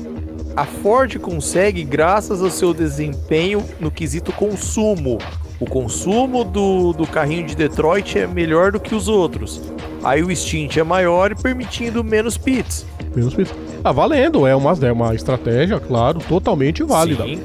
[0.56, 5.18] a Ford consegue graças ao seu desempenho no quesito consumo.
[5.60, 9.60] O consumo do, do carrinho de Detroit é melhor do que os outros.
[10.02, 12.86] Aí o stint é maior e permitindo menos pits.
[13.14, 13.54] Menos pits.
[13.84, 17.24] Ah, valendo, é uma, é uma estratégia, claro, totalmente válida.
[17.24, 17.42] Sim.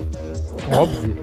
[0.71, 1.15] Óbvio.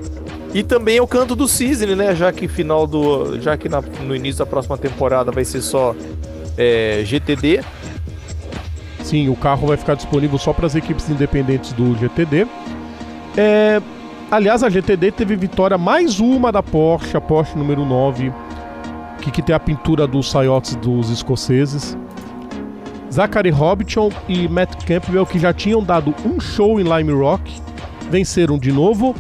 [0.55, 2.15] E também é o canto do cisne, né?
[2.15, 5.95] Já que final do, já que na- no início da próxima temporada vai ser só
[6.59, 7.61] é, GTD.
[9.03, 12.47] Sim, o carro vai ficar disponível só para as equipes independentes do GTD.
[13.37, 13.81] É,
[14.31, 18.31] aliás, a GTD teve vitória mais uma da Porsche, a Porsche número 9,
[19.23, 21.97] que, que tem a pintura dos saiotes dos escoceses.
[23.11, 27.51] Zachary Hobbiton e Matt Campbell, que já tinham dado um show em Lime Rock,
[28.11, 29.15] venceram de novo.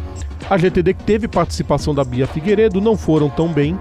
[0.50, 3.78] A GTD que teve participação da Bia Figueiredo não foram tão bem.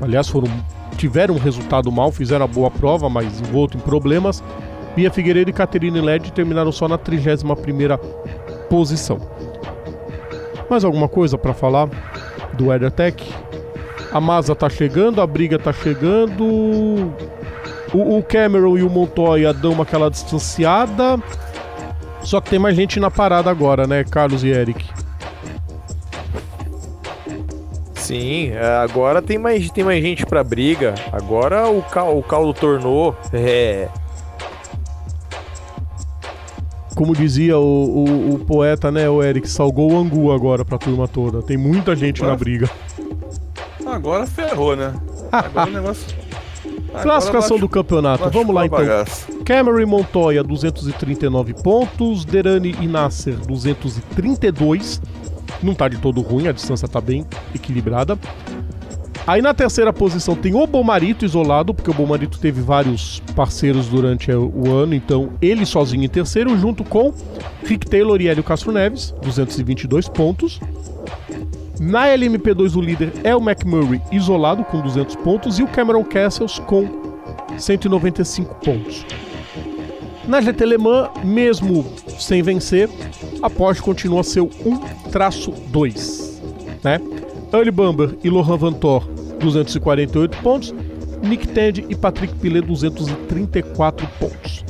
[0.00, 0.48] Aliás, foram
[0.96, 4.42] tiveram um resultado mal, fizeram a boa prova, mas envolto em problemas.
[4.94, 7.98] Bia Figueiredo e Caterine Led terminaram só na 31ª
[8.68, 9.20] posição.
[10.68, 11.88] Mais alguma coisa para falar
[12.54, 13.32] do WeatherTech?
[14.12, 16.44] A Masa tá chegando, a briga tá chegando.
[17.94, 21.18] O, o Cameron e o Montoya dão aquela distanciada.
[22.22, 24.84] Só que tem mais gente na parada agora, né, Carlos e Eric?
[28.08, 30.94] Sim, é, agora tem mais, tem mais gente pra briga.
[31.12, 33.14] Agora o, cal, o caldo tornou.
[33.32, 33.88] É.
[36.94, 41.06] Como dizia o, o- o poeta, né, o Eric, salgou o angu agora pra turma
[41.06, 41.42] toda.
[41.42, 42.70] Tem muita gente na Agora- briga.
[43.86, 44.94] Agora ferrou, né?
[45.30, 46.16] Agora o negócio.
[47.02, 48.28] Classificação do campeonato.
[48.30, 48.78] Vamos lá então.
[49.44, 52.24] Cameron e Montoya, 239 pontos.
[52.24, 55.00] Derani e Nasser, 232.
[55.62, 58.18] Não tá de todo ruim, a distância tá bem equilibrada.
[59.28, 64.32] Aí na terceira posição tem o Bomarito isolado, porque o Bomarito teve vários parceiros durante
[64.32, 67.12] o ano, então ele sozinho em terceiro, junto com
[67.62, 70.58] Rick Taylor e Hélio Castro Neves, 222 pontos.
[71.78, 76.58] Na LMP2 o líder é o McMurray isolado com 200 pontos e o Cameron Castles
[76.60, 76.88] com
[77.58, 79.04] 195 pontos.
[80.28, 81.86] Na GT Le Mans, mesmo
[82.18, 82.88] sem vencer,
[83.42, 86.38] a Porsche continua seu 1-2,
[86.84, 87.00] né?
[87.50, 89.08] Early Bamber e Lohan Vantor,
[89.40, 90.74] 248 pontos.
[91.22, 94.64] Nick Tandy e Patrick Pilet, 234 pontos.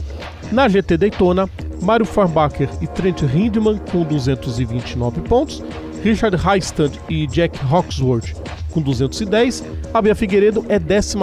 [0.53, 1.51] Na GT Daytona,
[1.83, 5.63] Mário Farbacher e Trent Hindman com 229 pontos,
[6.03, 8.35] Richard Heistand e Jack Hawksworth
[8.71, 9.65] com 210.
[9.93, 11.17] A Bia Figueiredo é 14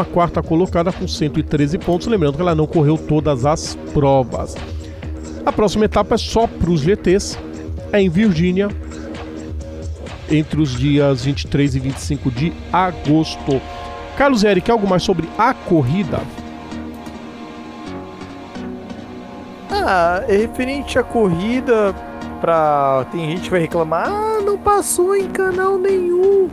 [0.48, 4.56] colocada com 113 pontos, lembrando que ela não correu todas as provas.
[5.46, 7.38] A próxima etapa é só para os GTs,
[7.92, 8.70] é em Virgínia,
[10.30, 13.62] entre os dias 23 e 25 de agosto.
[14.18, 16.20] Carlos Eric, algo mais sobre a corrida?
[19.70, 21.94] Ah, é referente à corrida,
[22.46, 23.08] pra.
[23.12, 26.48] Tem gente que vai reclamar, ah, não passou em canal nenhum.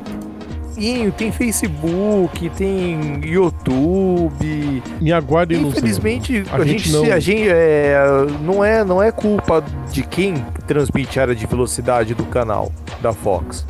[0.71, 4.83] Sim, tem Facebook, tem YouTube.
[4.99, 7.13] Me aguardem no Infelizmente, a, a, gente, gente não...
[7.13, 7.99] A gente, é,
[8.41, 13.13] não, é, não é culpa de quem transmite a área de velocidade do canal da
[13.13, 13.67] Fox.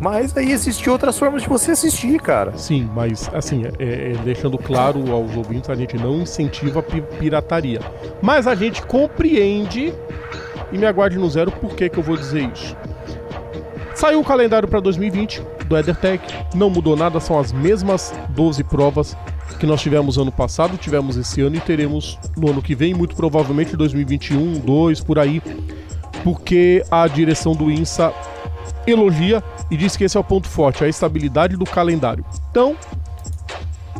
[0.00, 2.56] Mas aí existem outras formas de você assistir, cara.
[2.56, 7.80] Sim, mas assim, é, é, deixando claro aos ouvintes, a gente não incentiva a pirataria.
[8.22, 9.92] Mas a gente compreende,
[10.72, 12.76] e me aguarde no zero, por que, eu vou dizer isso.
[13.94, 16.22] Saiu o calendário para 2020 do EtherTech,
[16.54, 19.16] não mudou nada, são as mesmas 12 provas
[19.58, 23.16] que nós tivemos ano passado, tivemos esse ano e teremos no ano que vem, muito
[23.16, 25.42] provavelmente 2021, 2 por aí,
[26.22, 28.12] porque a direção do INSA
[28.86, 32.24] elogia e diz que esse é o ponto forte, a estabilidade do calendário.
[32.50, 32.76] Então,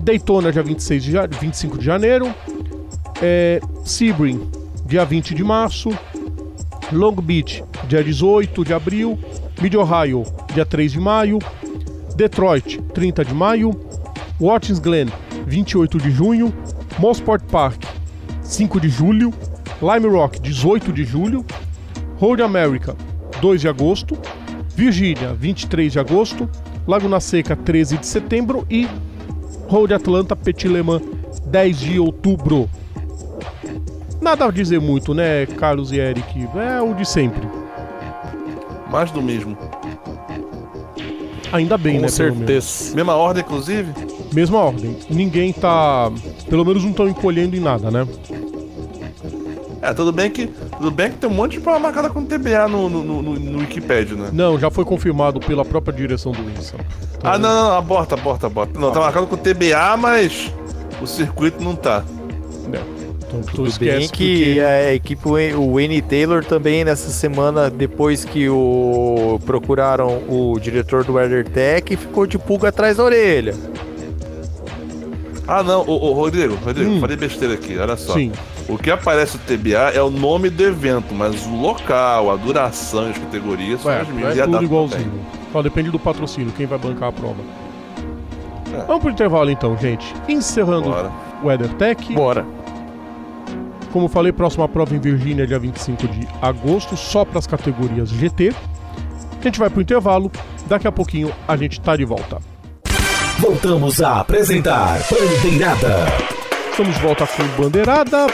[0.01, 2.33] Daytona dia 26 de 25 de janeiro,
[3.21, 4.49] é, Sebring
[4.87, 5.91] dia 20 de março,
[6.93, 9.19] Long Beach dia 18 de abril,
[9.61, 10.25] Mid Ohio
[10.55, 11.39] dia 3 de maio,
[12.17, 13.71] Detroit 30 de maio,
[14.41, 15.09] Watkins Glen
[15.47, 16.53] 28 de junho,
[16.99, 17.85] Mosport Park
[18.43, 19.33] 5 de julho,
[19.81, 21.45] Lime Rock 18 de julho,
[22.19, 22.97] Road America
[23.41, 24.19] 2 de agosto,
[24.75, 26.49] Virgínia, 23 de agosto,
[26.87, 28.89] Laguna Seca, 13 de setembro e
[29.69, 31.03] Road Atlanta Petit Le Mans,
[31.47, 32.69] 10 de outubro.
[34.29, 36.47] Nada a dizer muito, né, Carlos e Eric?
[36.55, 37.49] É o de sempre.
[38.91, 39.57] Mais do mesmo.
[41.51, 42.09] Ainda bem, Com né?
[42.09, 42.95] Com certeza.
[42.95, 43.91] Mesma ordem, inclusive?
[44.31, 44.99] Mesma ordem.
[45.09, 46.13] Ninguém tá.
[46.47, 48.07] Pelo menos não estão encolhendo em nada, né?
[49.81, 50.47] É, tudo bem que.
[50.47, 53.59] Tudo bem que tem um monte de prova marcada com TBA no, no, no, no
[53.61, 54.29] Wikipedia, né?
[54.31, 56.77] Não, já foi confirmado pela própria direção do INSA.
[57.17, 58.79] Então, ah, não, não, aborta, aborta, aborta.
[58.79, 60.53] Não, tá marcado com TBA, mas
[61.01, 62.05] o circuito não tá.
[62.75, 62.98] É.
[63.29, 64.61] Então, tu Tudo bem que porque...
[64.61, 71.15] a equipe, o Wayne Taylor também nessa semana, depois que o procuraram o diretor do
[71.15, 73.55] WeatherTech, ficou de pulga atrás da orelha.
[75.47, 77.01] Ah, não, o, Rodrigo, Rodrigo, hum.
[77.01, 78.15] falei besteira aqui, olha só.
[78.15, 78.33] Sim.
[78.69, 83.09] O que aparece no TBA é o nome do evento, mas o local, a duração
[83.09, 84.39] e as categorias são Ué, as mesmas.
[84.39, 85.21] É tudo igualzinho.
[85.51, 87.41] Só depende do patrocínio, quem vai bancar a prova.
[88.75, 88.85] É.
[88.85, 90.15] Vamos pro intervalo então, gente.
[90.29, 91.11] Encerrando Bora.
[91.43, 92.15] o WeatherTech.
[92.15, 92.45] Bora.
[93.93, 98.55] Como falei, próxima prova em Virgínia, dia 25 de agosto, só para as categorias GT.
[99.41, 100.31] A gente vai pro intervalo.
[100.67, 102.39] Daqui a pouquinho a gente tá de volta.
[103.39, 106.07] Voltamos a apresentar Bandeirada.
[106.71, 108.27] Estamos de volta com Bandeirada.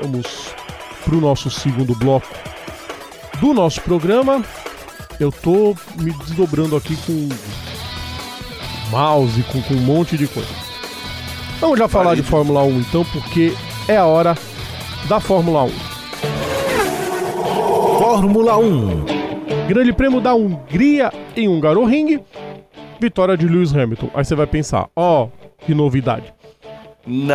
[0.00, 0.54] Vamos
[1.04, 2.28] pro nosso segundo bloco
[3.40, 4.42] do nosso programa.
[5.18, 7.28] Eu tô me desdobrando aqui com
[8.90, 10.48] mouse, com, com um monte de coisa.
[11.60, 13.52] Vamos já falar de Fórmula 1 então, porque
[13.88, 14.36] é a hora
[15.08, 15.70] da Fórmula 1.
[17.98, 19.06] Fórmula 1.
[19.66, 22.20] Grande Prêmio da Hungria em Hungaroring.
[23.00, 24.10] Vitória de Lewis Hamilton.
[24.14, 25.28] Aí você vai pensar, ó, oh,
[25.64, 26.34] que novidade.
[27.06, 27.34] Não.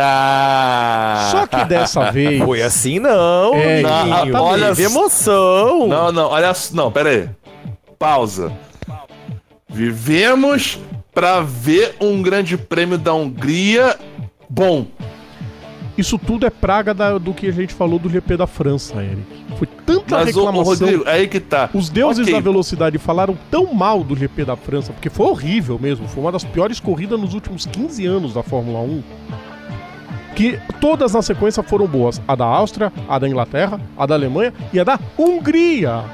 [1.32, 2.42] Só que dessa vez.
[2.44, 3.54] Foi assim não.
[3.54, 5.88] É, não olha de emoção.
[5.88, 7.28] Não, não, olha, não, pera aí.
[7.98, 8.52] Pausa.
[9.68, 10.78] Vivemos
[11.12, 13.98] para ver um grande prêmio da Hungria
[14.48, 14.86] bom.
[15.96, 19.22] Isso tudo é praga da, do que a gente falou do GP da França, Eric.
[19.56, 20.60] Foi tanta Mas, reclamação.
[20.60, 21.70] Ô, Rodrigo, aí que tá.
[21.72, 22.34] Os deuses okay.
[22.34, 26.08] da velocidade falaram tão mal do GP da França, porque foi horrível mesmo.
[26.08, 29.02] Foi uma das piores corridas nos últimos 15 anos da Fórmula 1
[30.34, 32.20] que todas na sequência foram boas.
[32.26, 36.04] A da Áustria, a da Inglaterra, a da Alemanha e a da Hungria.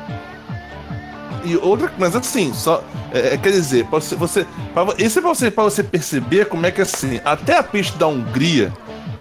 [1.44, 5.30] E outra, mas assim, só é, é quer dizer, você, você, pra, isso é pra
[5.30, 8.70] você, pra você perceber como é que assim, até a pista da Hungria,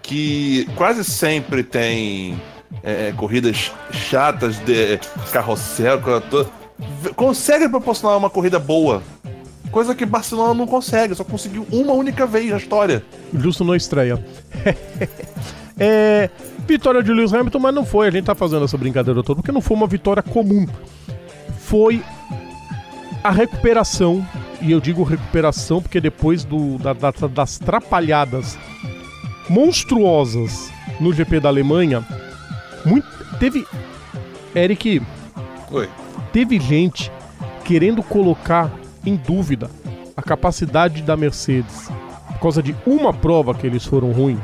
[0.09, 2.35] que quase sempre tem
[2.81, 4.99] é, corridas chatas de
[5.31, 6.01] carrossel,
[7.15, 9.03] consegue proporcionar uma corrida boa.
[9.69, 13.03] Coisa que Barcelona não consegue, só conseguiu uma única vez na história.
[13.31, 14.17] Justo não estreia.
[15.77, 16.27] é,
[16.67, 18.07] vitória de Lewis Hamilton, mas não foi.
[18.07, 20.65] A gente tá fazendo essa brincadeira toda porque não foi uma vitória comum.
[21.59, 22.01] Foi
[23.23, 24.27] a recuperação,
[24.59, 28.57] e eu digo recuperação porque depois do, da, da, das trapalhadas
[29.49, 32.05] monstruosas no GP da Alemanha,
[32.85, 33.07] muito,
[33.39, 33.65] teve.
[34.55, 35.01] Eric,
[35.71, 35.89] Oi.
[36.33, 37.11] teve gente
[37.63, 38.71] querendo colocar
[39.05, 39.69] em dúvida
[40.17, 41.89] a capacidade da Mercedes
[42.33, 44.39] por causa de uma prova que eles foram ruins.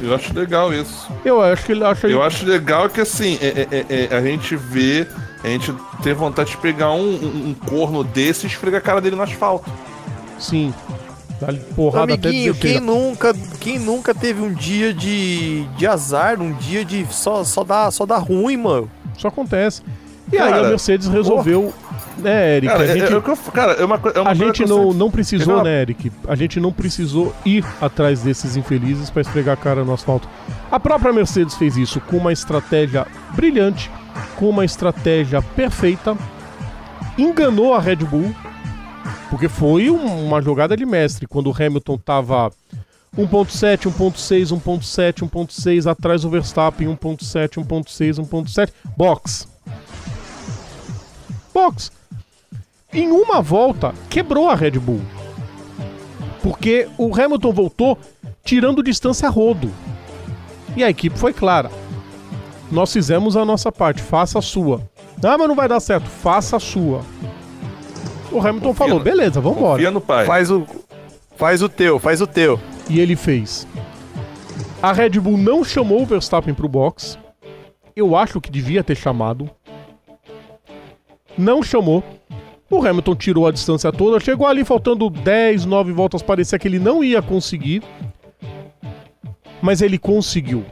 [0.00, 1.08] Eu acho legal isso.
[1.24, 2.06] Eu acho que ele acha.
[2.06, 5.06] Eu acho legal que assim, é- é- é- é, a gente vê,
[5.42, 9.00] a gente tem vontade de pegar um, um- um corno desse e esfregar a cara
[9.00, 9.70] dele no asfalto.
[10.38, 10.72] Sim.
[11.40, 16.40] Dá porrada até Amiguinho, dizer quem nunca, quem nunca teve um dia de, de azar,
[16.40, 18.90] um dia de só, só, dá, só dá ruim, mano?
[19.16, 19.82] Isso acontece.
[20.32, 21.72] E aí Cara, a Mercedes resolveu.
[22.18, 22.72] Né, Eric?
[22.72, 24.64] Cara, a é- gente, é o que eu- cara, é uma, é uma a gente
[24.64, 26.10] não, não precisou, né, Eric?
[26.26, 30.26] A gente não precisou ir atrás desses infelizes para esfregar a cara no asfalto.
[30.70, 33.90] A própria Mercedes fez isso com uma estratégia brilhante,
[34.36, 36.16] com uma estratégia perfeita,
[37.18, 38.34] enganou a Red Bull,
[39.30, 41.26] porque foi um- uma jogada de mestre.
[41.26, 42.50] Quando o Hamilton tava
[43.16, 49.48] 1.7, 1.6, 1.7, 1.6, atrás do Verstappen, 1.7, 1.6, 1.7, box.
[51.54, 51.90] Box
[52.92, 55.02] em uma volta, quebrou a Red Bull.
[56.42, 57.98] Porque o Hamilton voltou
[58.44, 59.70] tirando distância a rodo.
[60.76, 61.70] E a equipe foi clara.
[62.70, 64.82] Nós fizemos a nossa parte, faça a sua.
[65.22, 67.02] Ah, mas não vai dar certo, faça a sua.
[68.36, 69.72] O Hamilton Confia falou, no- beleza, vambora.
[69.74, 70.24] Confia no pai.
[70.26, 70.66] Faz o,
[71.36, 72.58] faz o teu, faz o teu.
[72.88, 73.66] E ele fez.
[74.82, 77.18] A Red Bull não chamou o Verstappen pro box.
[77.94, 79.50] Eu acho que devia ter chamado.
[81.36, 82.02] Não chamou.
[82.70, 84.18] O Hamilton tirou a distância toda.
[84.20, 86.22] Chegou ali faltando 10, 9 voltas.
[86.22, 87.82] Parecia que ele não ia conseguir.
[89.62, 90.64] Mas ele conseguiu.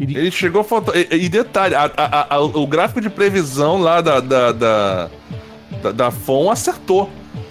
[0.00, 0.98] Ele, Ele chegou faltando.
[0.98, 5.10] E, e detalhe, a- a- a- o gráfico de previsão lá da, da, da,
[5.82, 7.08] da, da FOM acertou.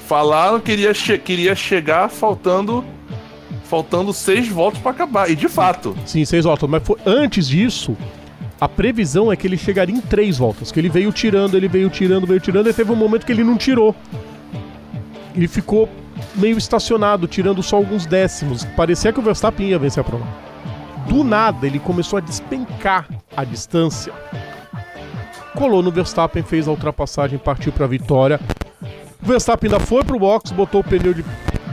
[0.07, 2.83] Falaram que iria, che- queria chegar faltando.
[3.65, 5.29] Faltando seis voltas pra acabar.
[5.29, 5.95] E de fato.
[6.05, 6.69] Sim, seis voltas.
[6.69, 7.97] Mas foi- antes disso,
[8.61, 10.71] a previsão é que ele chegaria em três voltas.
[10.71, 13.43] Que ele veio tirando, ele veio tirando, veio tirando, e teve um momento que ele
[13.43, 13.93] não tirou.
[15.35, 15.89] Ele ficou
[16.35, 18.63] meio estacionado, tirando só alguns décimos.
[18.75, 20.25] Parecia que o Verstappen ia vencer a prova.
[21.07, 24.11] Do nada, ele começou a despencar a distância.
[25.57, 28.39] Colou no Verstappen, fez a ultrapassagem, partiu para a vitória.
[29.21, 31.25] O Verstappen ainda foi pro box, botou o pneu de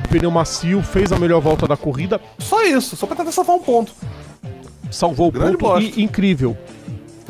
[0.09, 3.63] pneu macio, fez a melhor volta da corrida, Só isso, só pra tentar salvar um
[3.63, 3.93] ponto.
[4.91, 6.01] salvou o Grande ponto bosta.
[6.01, 6.57] e incrível.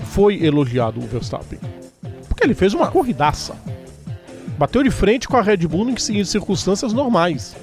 [0.07, 1.59] Foi elogiado o Verstappen.
[2.29, 3.57] Porque ele fez uma corridaça.
[4.57, 7.57] Bateu de frente com a Red Bull em circunstâncias normais.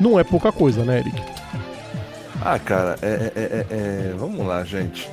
[0.00, 1.22] Não é pouca coisa, né, Eric?
[2.42, 3.66] Ah, cara, é- é- é-
[4.10, 5.08] é- Vamos lá, gente.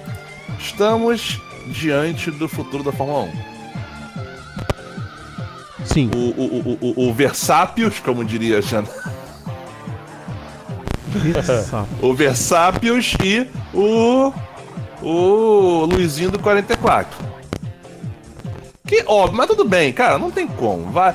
[0.61, 3.31] Estamos diante do futuro da Fórmula 1.
[5.85, 6.09] Sim.
[6.13, 8.87] O, o, o, o, o Versápios, como diria a Jana.
[12.01, 14.31] O Versápios e o.
[15.01, 17.17] O Luizinho do 44.
[18.87, 20.89] Que óbvio, mas tudo bem, cara, não tem como.
[20.91, 21.11] Vai.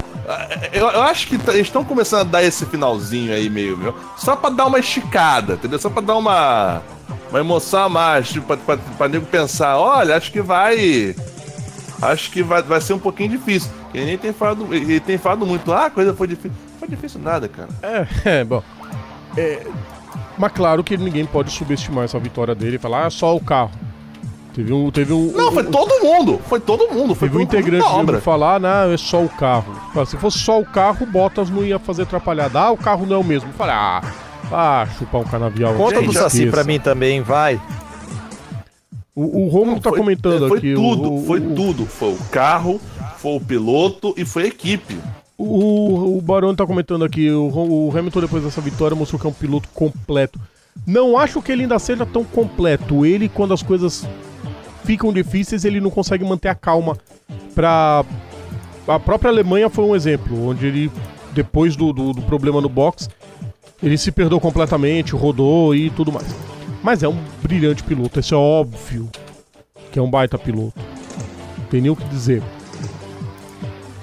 [0.73, 3.95] Eu, eu acho que tá- eles estão começando a dar esse finalzinho aí meio, meio.
[4.19, 5.79] Só pra dar uma esticada, entendeu?
[5.79, 6.83] Só pra dar uma.
[7.31, 11.15] Uma emoção a mais, tipo, pra, pra, pra nego pensar, olha, acho que vai.
[12.01, 13.71] Acho que vai, vai ser um pouquinho difícil.
[13.93, 14.73] Ele nem tem falado.
[14.75, 16.53] Ele tem falado muito, ah, a coisa foi difícil.
[16.73, 17.69] Não foi difícil nada, cara.
[17.83, 18.07] É,
[18.41, 18.63] é, bom.
[19.37, 19.67] É,
[20.39, 23.71] mas claro que ninguém pode subestimar essa vitória dele e falar, ah, só o carro.
[24.55, 24.91] Teve um.
[24.91, 26.41] Teve um Não, foi um- todo mundo.
[26.47, 27.15] Foi todo mundo.
[27.15, 28.21] Foi Teve um integrante obra.
[28.21, 29.75] falar, não, é só o carro.
[30.07, 32.61] Se fosse só o carro, Bottas não ia fazer atrapalhada.
[32.61, 33.53] Ah, o carro não é o mesmo.
[33.53, 34.01] Falei, ah,
[34.53, 35.75] ah, chupar um canavial.
[35.75, 37.61] Conta do Saci pra mim também, vai.
[39.15, 40.75] O, o Romulo tá Foi- comentando foi aqui.
[40.75, 41.87] tudo, o, foi o, tudo.
[41.87, 42.81] Foi o carro,
[43.17, 44.99] foi o piloto e foi a equipe.
[45.39, 47.31] O, o Barone tá comentando aqui.
[47.31, 50.39] O Hamilton, depois dessa vitória, mostrou que é um piloto completo.
[50.87, 53.07] Não acho que ele ainda seja tão completo.
[53.07, 54.07] Ele, quando as coisas
[54.85, 56.97] ficam difíceis, ele não consegue manter a calma.
[57.55, 58.05] Pra.
[58.87, 60.93] A própria Alemanha foi um exemplo, onde ele,
[61.33, 63.09] depois do, do, do problema no box,
[63.83, 66.27] ele se perdeu completamente, rodou e tudo mais.
[66.83, 69.11] Mas é um brilhante piloto, isso é óbvio
[69.97, 70.79] que é um baita piloto.
[71.71, 72.43] Tem nem o que dizer.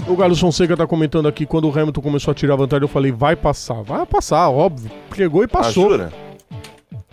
[0.08, 3.12] O Galo Fonseca tá comentando aqui, quando o Hamilton começou a tirar vantagem, eu falei,
[3.12, 3.84] vai passar.
[3.84, 4.92] Vai passar, óbvio.
[5.16, 5.92] Chegou e passou.
[5.92, 6.12] jura?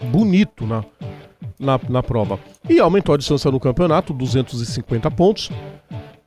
[0.04, 0.82] Bonito na,
[1.58, 2.40] na, na prova.
[2.68, 5.50] E aumentou a distância no campeonato, 250 pontos.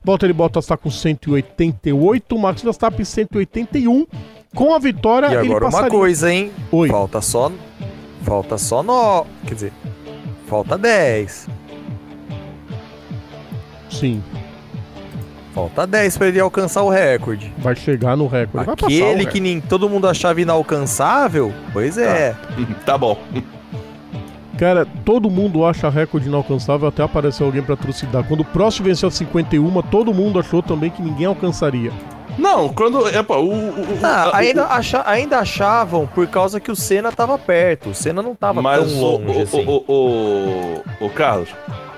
[0.04, 4.06] Valtteri Bottas tá com 188, Max Verstappen 181.
[4.56, 5.90] Com a vitória, E ele agora uma passaria.
[5.92, 6.52] coisa, hein?
[6.72, 6.88] Oi.
[6.90, 7.52] Falta só.
[8.22, 9.26] Falta só no.
[9.46, 9.74] Quer dizer,
[10.48, 11.48] falta 10.
[13.90, 14.24] Sim.
[15.54, 17.54] Falta 10 pra ele alcançar o recorde.
[17.60, 18.66] Vai chegar no recorde.
[18.66, 22.36] Vai passar o Aquele que nem todo mundo achava inalcançável, pois é.
[22.86, 23.18] Tá bom.
[24.58, 28.24] Cara, todo mundo acha recorde inalcançável até aparecer alguém pra trucidar.
[28.24, 31.92] Quando o Prost venceu a 51, todo mundo achou também que ninguém alcançaria.
[32.38, 33.08] Não, quando.
[33.08, 33.50] Epa, o.
[33.52, 37.90] o- o- Ah, o- ainda, acha- ainda achavam por causa que o Senna tava perto.
[37.90, 39.66] O Senna não tava Mas tão o, longe o, assim.
[39.68, 41.50] o, o, o Carlos,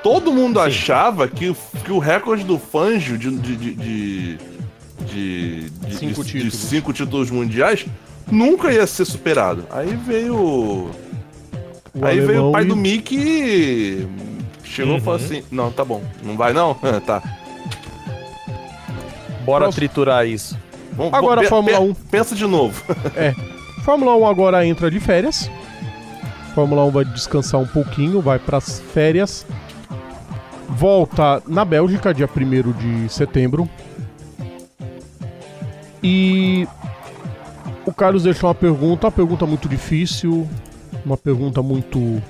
[0.04, 4.38] todo mundo achava que, o- que o recorde do Fangio de, de, de, de,
[5.06, 6.52] de- de- Cinco de- títulos.
[6.54, 7.86] de cinco títulos mundiais
[8.30, 9.66] nunca ia ser superado.
[9.72, 10.36] Aí veio.
[10.38, 10.92] O
[12.06, 14.08] aí veio o pai e- do Mickey e
[14.66, 15.26] chegou e falou Uhum.
[15.26, 16.74] assim: Não, tá bom, não vai não?
[17.06, 17.24] tá.
[19.46, 20.58] Bora triturar isso.
[20.94, 21.94] Vamos, Agora, pe- Fórmula pe- 1.
[22.10, 22.82] Pensa de novo.
[23.84, 25.50] Fórmula 1 agora entra de férias.
[26.54, 29.46] Fórmula 1 vai descansar um pouquinho, vai pras férias.
[30.70, 32.72] Volta na Bélgica, dia 1
[33.06, 33.70] de setembro.
[36.02, 36.68] E
[37.86, 40.48] o Carlos deixou uma pergunta, uma pergunta muito difícil,
[41.06, 42.22] uma pergunta muito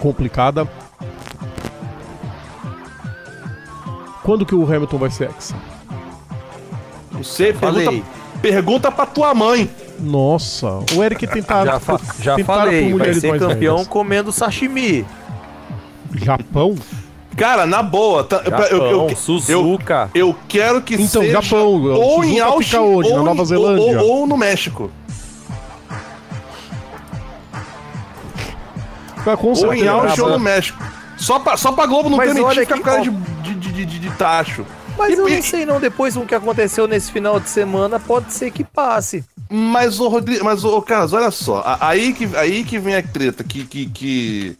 [0.00, 0.66] complicada.
[4.22, 5.54] Quando que o Hamilton vai ser ex?
[7.18, 7.84] Você Falei.
[7.86, 8.06] pergunta,
[8.42, 9.70] pergunta pra tua mãe.
[9.98, 13.88] Nossa, o Eric tentar, Já, fa- já tentaram falei, vai ser campeão velhas.
[13.88, 15.06] comendo sashimi.
[16.14, 16.74] Japão?
[17.36, 20.10] Cara, na boa, tá- Japão, eu, eu, eu, Suzuka.
[20.14, 23.08] Eu quero que Então, seja Japão, ou em Suzuka Austin fica onde?
[23.10, 24.00] Na ou, Nova em- Zelândia?
[24.02, 24.90] Ou, ou no México.
[29.24, 29.86] Vai com Ou em.
[29.88, 30.82] Austin ou no México.
[31.16, 33.10] Só pra, só pra Globo não Mas permitir ficar que- com cara de,
[33.54, 34.64] de, de- de tacho.
[34.96, 38.50] Mas eu não sei não, depois do que aconteceu nesse final de semana, pode ser
[38.50, 39.24] que passe.
[39.48, 43.44] Mas o Rodrigo, mas o Carlos, olha só, aí que, aí que vem a treta,
[43.44, 44.56] que, que, que,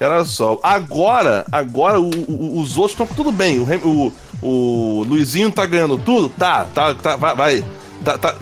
[0.00, 5.66] olha só, agora, agora o- o- os outros estão tudo bem, o, o, Luizinho tá
[5.66, 7.64] ganhando tudo, tá, tá, tá, vai, vai
[8.04, 8.34] tá, tá,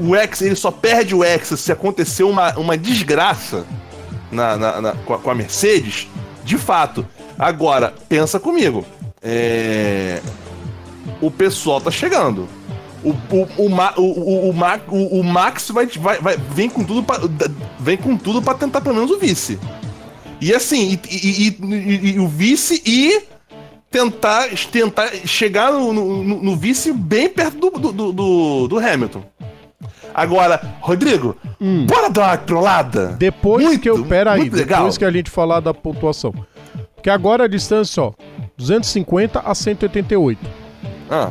[0.00, 3.64] o, o X, ele só perde o X se acontecer uma, uma desgraça
[4.30, 6.06] na, na- na- com, a, com a Mercedes,
[6.44, 7.04] de fato.
[7.38, 8.84] Agora, pensa comigo,
[9.22, 10.20] é,
[11.20, 12.48] o pessoal tá chegando.
[13.04, 14.50] O, o, o, o, o,
[14.88, 17.18] o, o- Max vai, vai, vai, vem com tudo pra,
[17.80, 19.58] vem com tudo para tentar pelo menos o vice.
[20.40, 23.22] E assim, e, e- e- e- o vice e
[23.90, 29.22] tentar, tentar chegar no, no- no- vice bem perto do, do, do- do- Hamilton.
[30.14, 31.36] Agora, Rodrigo,
[31.86, 33.16] bora dar uma trollada?
[33.18, 34.04] Depois Muito, que eu.
[34.04, 34.80] Pera aí, muito legal.
[34.80, 36.32] depois que a gente falar da pontuação.
[36.94, 38.12] Porque agora a distância, ó,
[38.62, 40.38] 250 a 188.
[41.10, 41.30] Ah,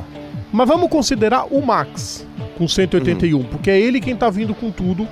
[0.52, 2.28] Mas vamos considerar o Max
[2.58, 3.44] com 181, Uhum.
[3.46, 5.08] porque é ele quem tá vindo com tudo.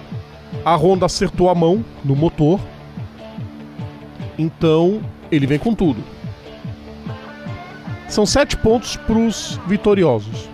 [0.65, 2.59] A Honda acertou a mão no motor.
[4.37, 4.99] Então,
[5.31, 6.03] ele vem com tudo.
[8.07, 10.49] São sete pontos pros vitoriosos.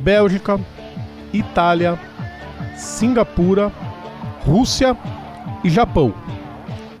[0.00, 0.60] Bélgica,
[1.32, 1.98] Itália,
[2.76, 3.72] Singapura,
[4.44, 4.96] Rússia
[5.64, 6.14] e Japão.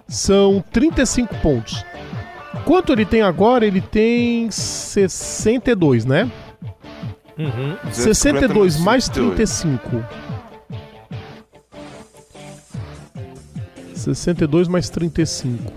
[0.08, 1.84] São 35 pontos.
[2.68, 3.64] Quanto ele tem agora?
[3.64, 6.30] Ele tem 62, né?
[7.38, 7.78] Uhum.
[7.90, 9.36] 62 mais 58.
[9.36, 10.04] 35.
[13.94, 15.72] 62 mais 35.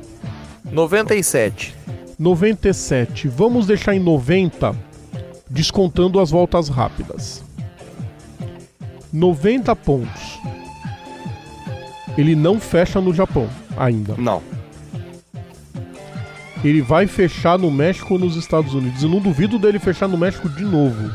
[0.69, 1.73] 97.
[2.19, 3.29] 97.
[3.29, 4.75] Vamos deixar em 90,
[5.49, 7.41] descontando as voltas rápidas.
[9.13, 10.39] 90 pontos.
[12.17, 14.13] Ele não fecha no Japão ainda.
[14.17, 14.41] não.
[16.63, 19.01] Ele vai fechar no México ou nos Estados Unidos.
[19.01, 21.11] Eu não duvido dele fechar no México de novo.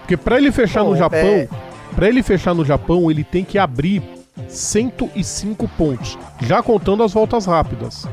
[0.00, 1.48] Porque pra ele fechar Bom, no Japão, é-
[1.94, 4.02] para ele fechar no Japão, ele tem que abrir
[4.48, 8.06] 105 pontos, já contando as voltas rápidas.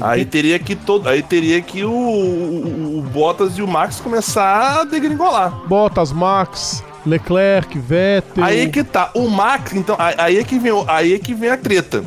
[0.00, 4.80] Aí teria que todo, aí teria que o, o, o Bottas e o Max começar
[4.80, 5.66] a degringolar.
[5.66, 8.44] Bottas, Max, Leclerc, Vettel.
[8.44, 11.48] Aí que tá, o Max, então, aí é que vem, o- aí é que vem
[11.50, 12.04] a treta.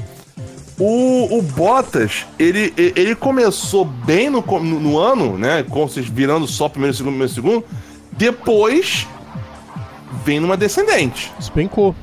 [0.77, 5.63] O, o Bottas, ele, ele começou bem no, no, no ano, né?
[5.69, 7.65] Com vocês virando só primeiro, segundo, primeiro, segundo.
[8.13, 9.05] Depois
[10.23, 11.31] vem numa descendente.
[11.37, 11.93] Despencou.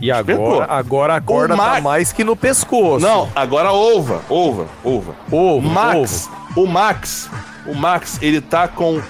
[0.00, 0.54] E Despencou.
[0.62, 3.04] agora, agora a corda O tá Max- mais que no pescoço.
[3.04, 5.14] Não, agora ova, ova, ova.
[5.30, 7.30] ovo, Max, o Max,
[7.66, 9.00] o Max, ele tá com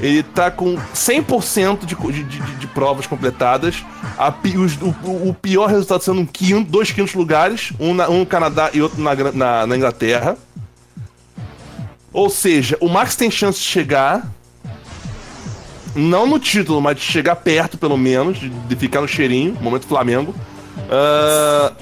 [0.00, 3.84] ele tá com 100% de, de, de, de provas completadas.
[4.18, 8.20] A os- o, o- pior resultado sendo um quinto, dois quintos lugares, um, na- um
[8.20, 10.36] no Canadá e outro na, na, na Inglaterra.
[12.12, 14.26] Ou seja, o Max tem chance de chegar.
[15.94, 19.86] Não no título, mas de chegar perto, pelo menos, de, de ficar no cheirinho, momento
[19.86, 20.34] Flamengo.
[20.90, 21.72] Ah,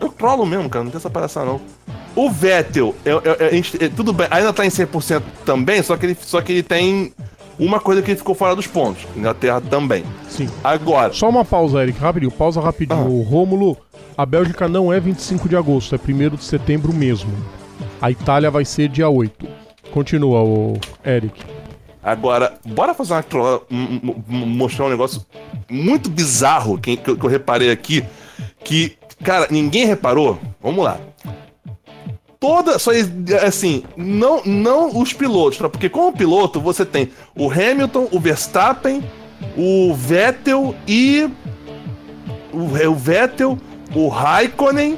[0.00, 0.84] eu, trolo mesmo, cara.
[0.84, 1.60] Não tem essa palhaçada, não.
[2.16, 5.96] O Vettel, é, é, é, gente- é, tudo bem, ainda tá em 100% também, só
[5.96, 7.12] que, ele, só que ele tem
[7.58, 9.06] uma coisa que ele ficou fora dos pontos.
[9.14, 10.02] Inglaterra também.
[10.28, 10.48] Sim.
[10.64, 12.30] Agora, Só uma pausa, Eric, rapidinho.
[12.32, 13.00] Pausa rapidinho.
[13.00, 13.04] Ah.
[13.04, 13.76] O Rômulo,
[14.16, 17.30] a Bélgica não é 25 de agosto, é 1 de setembro mesmo.
[18.00, 19.46] A Itália vai ser dia 8.
[19.92, 21.42] Continua, o Eric.
[22.02, 23.60] agora, bora fazer uma
[24.28, 25.24] mostrar um negócio
[25.70, 28.04] muito bizarro que, que eu reparei aqui.
[28.62, 30.38] Que, cara, ninguém reparou.
[30.62, 30.98] Vamos lá.
[32.46, 32.92] Toda, só
[33.44, 35.68] assim, não, não os pilotos, tá?
[35.68, 39.02] porque como piloto você tem o Hamilton, o Verstappen,
[39.56, 41.28] o Vettel e
[42.52, 43.58] o, o Vettel,
[43.94, 44.96] o Raikkonen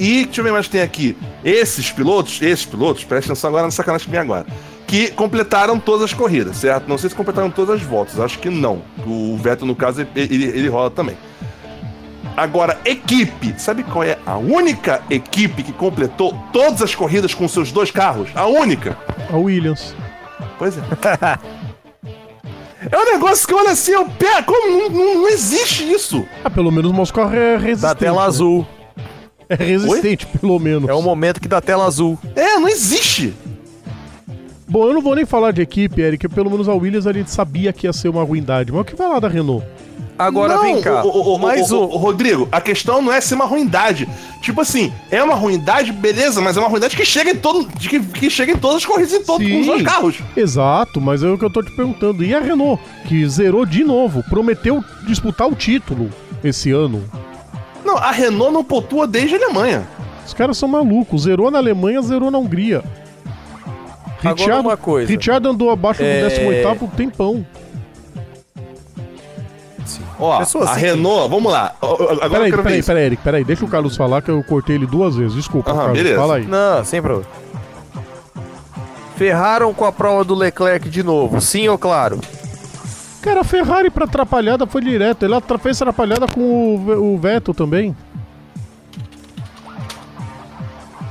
[0.00, 1.14] e deixa eu ver mais que tem aqui.
[1.44, 4.46] Esses pilotos, esses pilotos, presta atenção agora na sacanagem que vem agora.
[4.86, 6.88] Que completaram todas as corridas, certo?
[6.88, 8.82] Não sei se completaram todas as voltas, acho que não.
[9.06, 11.18] O Vettel, no caso, ele, ele, ele rola também.
[12.40, 13.54] Agora, equipe.
[13.58, 18.30] Sabe qual é a única equipe que completou todas as corridas com seus dois carros?
[18.34, 18.96] A única.
[19.30, 19.94] A Williams.
[20.58, 20.80] Pois é.
[22.90, 24.46] É um negócio que, olha assim, eu pego.
[24.46, 26.26] Como não, não- não existe isso?
[26.42, 27.82] Ah, pelo menos o nosso carro é resistente.
[27.82, 28.26] Da tela né?
[28.26, 28.66] azul.
[29.50, 30.88] É resistente, pelo menos.
[30.88, 32.18] É o momento que dá tela azul.
[32.34, 33.34] É, não existe.
[34.66, 37.30] Bom, eu não vou nem falar de equipe, Eric, pelo menos a Williams a gente
[37.30, 38.72] sabia que ia ser uma ruindade.
[38.72, 39.62] Mas o que vai lá da Renault?
[40.20, 41.02] Agora Não, vem cá.
[41.02, 41.84] o- o- o- mais o- um.
[41.84, 44.06] o- Rodrigo, a questão não é ser uma ruindade.
[44.42, 47.88] Tipo assim, é uma ruindade, beleza, mas é uma ruindade que chega em todo, de
[47.88, 50.16] que, que chega em todas as corridas em todos os dois carros.
[50.36, 52.22] Exato, mas é o que eu tô te perguntando.
[52.22, 56.10] E a Renault, que zerou de novo, prometeu disputar o título
[56.44, 57.02] esse ano.
[57.82, 59.88] Não, a Renault não pontua desde a Alemanha.
[60.26, 61.22] Os caras são malucos.
[61.22, 62.84] Zerou na Alemanha, zerou na Hungria.
[64.22, 65.10] Agora uma coisa.
[65.10, 67.44] Richard andou abaixo É- do 18 por tempão.
[70.20, 71.72] Ó, Pessoa a assim- Renault, vamos lá.
[71.80, 72.86] Agora eu Peraí, quero ver peraí, isso.
[72.86, 73.44] peraí, Eric, peraí.
[73.44, 75.34] Deixa o Carlos falar que eu cortei ele duas vezes.
[75.34, 75.98] Desculpa, Aham, Carlos.
[75.98, 76.20] beleza.
[76.20, 76.46] Fala aí.
[76.46, 77.26] Não, sem problema.
[79.16, 82.20] Ferraram com a prova do Leclerc de novo, sim ou claro?
[83.22, 85.24] Cara, a Ferrari pra atrapalhada foi direto.
[85.24, 87.94] Ele atra- fez atrapalhada com o, o Vettel também.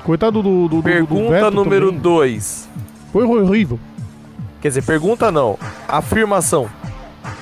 [0.04, 2.02] Coitado do, do, do, do Pergunta Vettel número também.
[2.02, 2.70] 2.
[3.14, 3.80] Foi horrível.
[4.62, 5.58] Quer dizer, pergunta não.
[5.88, 6.68] Afirmação.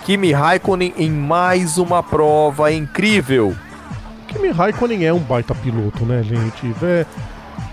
[0.07, 3.53] Kimi Raikkonen em mais uma prova incrível.
[4.29, 6.73] Kimi Raikkonen é um baita piloto, né, gente?
[6.81, 7.05] É,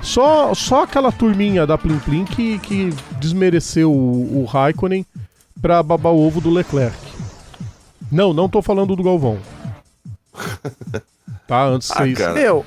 [0.03, 5.07] só, só aquela turminha da Plim Plim que, que desmereceu o, o Raikkonen
[5.63, 6.97] pra babar o ovo do Leclerc.
[8.11, 9.39] Não, não tô falando do Galvão.
[11.47, 12.21] tá, antes de Ah, isso.
[12.21, 12.35] cara.
[12.35, 12.67] Meu,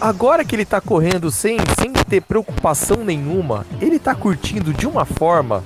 [0.00, 5.04] agora que ele tá correndo sem, sem ter preocupação nenhuma, ele tá curtindo de uma
[5.04, 5.62] forma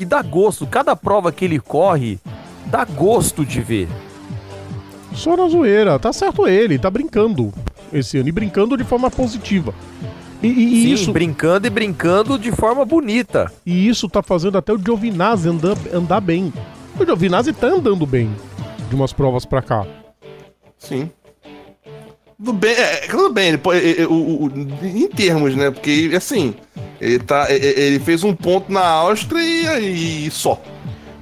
[0.00, 0.66] que dá gosto.
[0.66, 2.18] Cada prova que ele corre,
[2.66, 3.86] dá gosto de ver.
[5.12, 5.98] Só na zoeira.
[5.98, 7.52] Tá certo ele, tá brincando
[7.92, 8.30] esse ano.
[8.30, 9.74] E brincando de forma positiva.
[10.42, 13.52] E, e- Sim, isso, brincando e brincando de forma bonita.
[13.66, 16.50] e isso tá fazendo até o Giovinazzi andar, andar bem.
[16.98, 18.30] O Giovinazzi tá andando bem
[18.88, 19.86] de umas provas pra cá.
[20.78, 21.10] Sim.
[22.42, 25.70] Tudo bem, é, é, tudo bem, ele, pode- é, é, o- o- em termos, né?
[25.70, 26.54] Porque, assim,
[26.98, 30.58] ele, tá, é, é, ele fez um ponto na Áustria e, e só.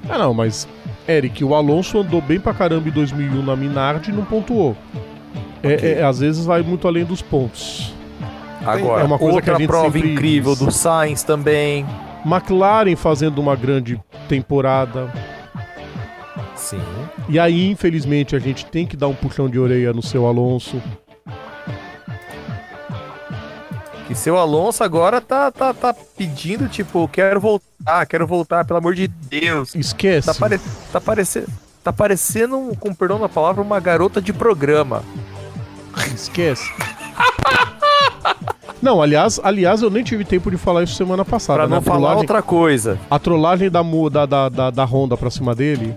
[0.09, 0.69] Ah, não, mas,
[1.09, 4.77] Eric, o Alonso andou bem pra caramba em 2001 na Minardi e não pontuou.
[5.61, 5.93] É, Ok.
[5.95, 7.93] é, às vezes vai muito além dos pontos.
[8.65, 10.61] Agora, É uma coisa que a outra gente prova incrível diz.
[10.65, 11.85] do Sainz também.
[12.25, 15.13] McLaren fazendo uma grande temporada.
[16.55, 16.81] Sim.
[17.29, 20.81] E aí, infelizmente, a gente tem que dar um puxão de orelha no seu Alonso.
[24.09, 28.95] Que seu Alonso agora tá, tá, tá pedindo, tipo, quero voltar, quero voltar, pelo amor
[28.95, 29.75] de Deus.
[29.75, 30.27] Esquece.
[30.27, 30.59] Tá, pare...
[30.91, 31.47] tá parecendo.
[31.85, 35.05] Tá parecendo, com perdão da palavra, uma garota de programa.
[36.15, 36.73] Esquece.
[38.81, 41.59] Não, aliás, aliás, eu nem tive tempo de falar isso semana passada.
[41.59, 41.71] Pra né?
[41.73, 42.99] não A falar outra coisa.
[43.11, 45.95] A trollagem da, da, da, da, da Honda pra cima dele.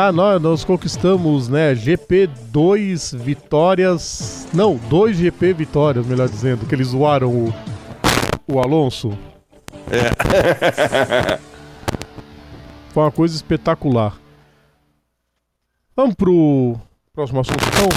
[0.00, 1.74] Ah, nós, nós conquistamos, né?
[1.74, 4.46] GP 2 vitórias.
[4.54, 7.52] Não, 2 GP vitórias, melhor dizendo, que eles zoaram o,
[8.46, 9.18] o Alonso.
[9.90, 10.14] É.
[12.94, 14.16] Foi uma coisa espetacular.
[15.96, 16.76] Vamos pro
[17.12, 17.88] próximo assunto, então.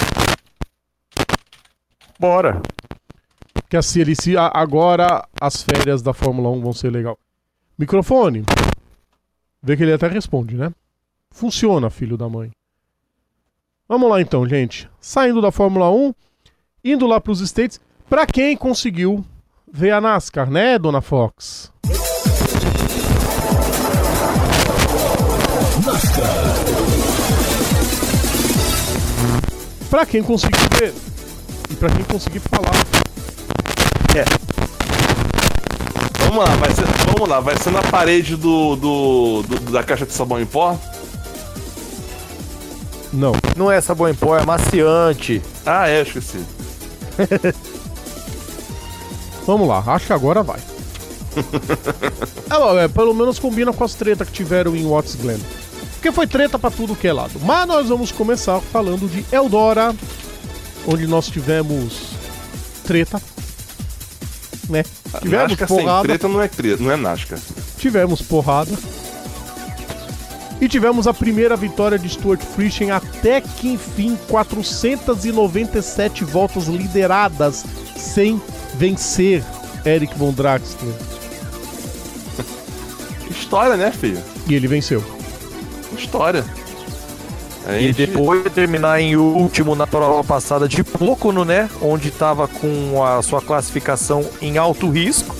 [2.18, 2.60] Bora.
[3.68, 7.16] Que assim, ele se, agora as férias da Fórmula 1 vão ser legal.
[7.78, 8.42] Microfone.
[9.62, 10.72] Vê que ele até responde, né?
[11.32, 12.50] Funciona, filho da mãe.
[13.88, 14.88] Vamos lá então, gente.
[15.00, 16.14] Saindo da Fórmula 1,
[16.84, 17.80] indo lá pros States.
[18.08, 19.24] Pra quem conseguiu
[19.70, 21.72] ver a NASCAR, né, dona Fox?
[29.90, 30.94] Pra quem conseguir ver
[31.70, 32.72] e pra quem conseguir falar.
[36.20, 40.06] Vamos lá, vai ser, vamos lá, vai ser na parede do, do, do- da caixa
[40.06, 40.78] de sabão em pó?
[43.12, 43.32] Não.
[43.56, 45.42] Não é sabão em pó, é maciante.
[45.66, 46.40] Ah, é, esqueci.
[49.46, 50.60] Vamos lá, acho que agora vai.
[52.50, 55.40] é, bom, é, pelo menos combina com as tretas que tiveram em Watts Glen.
[55.94, 57.38] Porque foi treta pra tudo que é lado.
[57.42, 59.94] Mas nós vamos começar falando de Eldora,
[60.86, 62.10] onde nós tivemos
[62.84, 63.20] treta.
[64.68, 64.84] Né?
[65.20, 66.02] Tivemos Nasca sem porrada.
[66.02, 67.38] treta não é treta, não é Nasca.
[67.78, 68.72] tivemos porrada.
[70.62, 77.64] E tivemos a primeira vitória de Stuart Friesen até que enfim 497 voltas lideradas
[77.96, 78.40] sem
[78.74, 79.42] vencer
[79.84, 80.94] Eric Von Draxler.
[83.28, 84.22] História, né, filho?
[84.46, 85.02] E ele venceu.
[85.98, 86.44] História.
[87.66, 91.68] A E gente- depois de terminar em último na prova passada de Pocono, né?
[91.80, 95.34] Onde tava com a sua classificação em alto risco.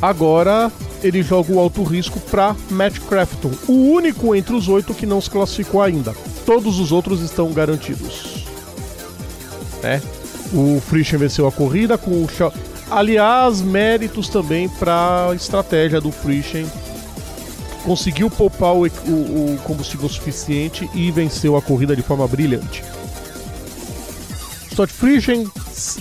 [0.00, 0.70] Agora
[1.02, 5.20] ele joga o alto risco para Matt Crafton, o único entre os oito que não
[5.20, 6.14] se classificou ainda.
[6.44, 8.44] Todos os outros estão garantidos.
[9.82, 10.02] Né?
[10.52, 12.52] O Frischen venceu a corrida com o Sha-
[12.90, 16.66] Aliás, méritos também para a estratégia do Frischen.
[17.84, 18.86] Conseguiu poupar o, o-
[19.54, 22.82] o combustível suficiente e venceu a corrida de forma brilhante.
[24.70, 25.46] Stott Friesen,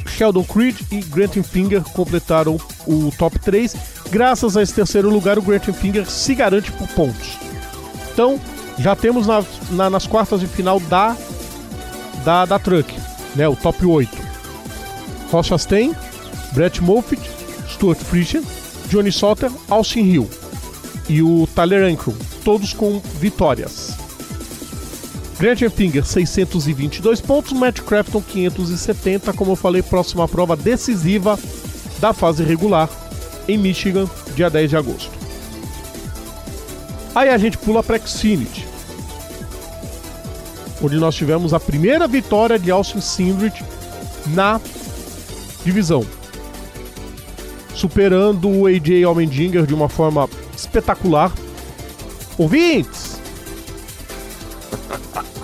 [0.08, 3.76] Sheldon Creed e Granton Finger completaram o top 3.
[4.12, 7.38] Graças a esse terceiro lugar, o Granton Finger se garante por pontos.
[8.14, 8.40] Então,
[8.80, 11.16] já temos na- na- nas quartas de final da,
[12.24, 12.94] da, da Truck,
[13.36, 14.18] né, o top 8.
[15.32, 15.94] Ross Chastain,
[16.54, 17.22] Brett Moffitt,
[17.70, 18.44] Stuart Friesen,
[18.90, 20.30] Johnny Soter, Austin Hill
[21.10, 23.92] e o Tyler Ankrum, todos com vitórias.
[25.38, 31.38] Gretchen Finger 622 pontos, Matt Crafton 570, como eu falei, próxima prova decisiva
[32.00, 32.90] da fase regular
[33.48, 35.12] em Michigan, dia 10 de agosto.
[37.16, 38.68] Aí a gente pula para Xfinity,
[40.82, 43.64] onde nós tivemos a primeira vitória de Austin Sindrich
[44.28, 44.62] na
[45.64, 46.06] divisão,
[47.74, 51.32] superando o AJ Allmendinger de uma forma espetacular.
[52.38, 53.18] Ouvintes!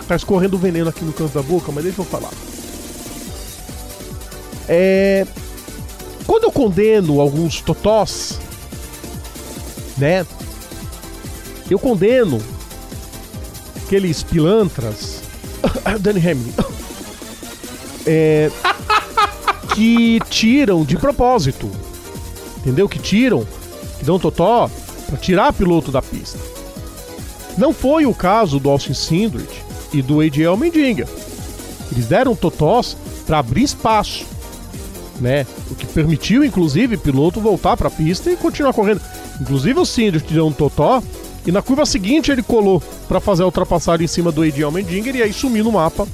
[0.06, 2.30] Tá escorrendo veneno aqui no canto da boca, mas deixa eu falar.
[4.68, 5.26] É.
[6.34, 8.40] Quando eu condeno alguns totós,
[9.96, 10.26] né?
[11.70, 12.42] Eu condeno
[13.86, 15.22] aqueles pilantras.
[16.02, 16.54] Danny Hamlin.
[18.06, 18.52] É,
[19.76, 21.70] que tiram de propósito.
[22.58, 22.90] Entendeu?
[22.90, 23.48] Que tiram,
[24.00, 24.70] que dão totó
[25.06, 26.40] pra tirar piloto da pista.
[27.60, 29.64] Não foi o caso do Austin Sindrich
[29.94, 31.08] e do AJ Allmendinger.
[31.92, 34.26] Eles deram totós para abrir espaço,
[35.24, 35.48] né?
[35.72, 39.02] O que permitiu, inclusive, o piloto voltar para a pista e continuar correndo.
[39.42, 41.02] Inclusive o Sindrich deu um totó
[41.48, 45.16] e na curva seguinte ele colou para fazer a ultrapassagem em cima do AJ Allmendinger
[45.16, 46.08] e aí sumiu no mapa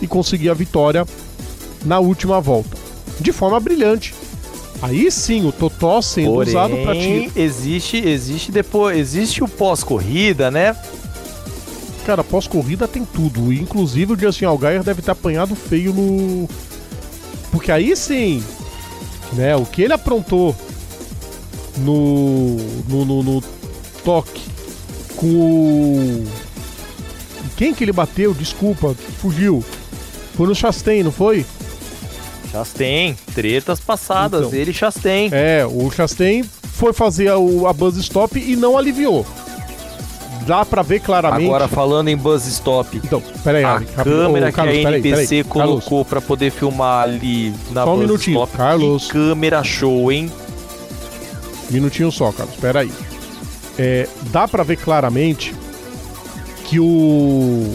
[0.00, 1.04] e conseguir a vitória
[1.84, 2.76] na última volta.
[3.20, 4.14] De forma brilhante.
[4.82, 7.44] Aí sim, o totó sendo usado para Porém, tirar.
[7.44, 10.76] existe, existe depois, existe o pós-corrida, né?
[12.04, 13.52] Cara, pós-corrida tem tudo.
[13.52, 16.48] Inclusive o Justin Allgaier deve ter apanhado feio no.
[17.56, 18.44] Porque aí sim,
[19.32, 19.56] né?
[19.56, 20.54] O que ele aprontou
[21.78, 22.56] no.
[22.86, 23.42] no, no, no
[24.04, 24.42] toque
[25.16, 26.26] com o.
[27.56, 28.34] Quem que ele bateu?
[28.34, 29.64] Desculpa, fugiu.
[30.36, 31.46] Foi no Chastain, não foi?
[32.52, 34.58] Chastain, tretas passadas, Então.
[34.58, 35.30] ele e Chastain.
[35.32, 36.44] É, o Chastain
[36.74, 39.24] foi fazer o, a buzz stop e não aliviou.
[40.46, 41.46] Dá pra ver claramente.
[41.46, 45.28] Agora falando em buzz stop, Então, peraí, a câmera Ô, Carlos, que a peraí, NPC
[45.28, 45.44] peraí.
[45.44, 49.06] Colocou pra poder filmar ali na Só um buzz minutinho, stop, Carlos.
[49.06, 50.30] que câmera show, hein?
[51.70, 52.92] Minutinho só, Carlos, espera aí.
[53.76, 55.52] É, dá pra ver claramente
[56.64, 57.74] que o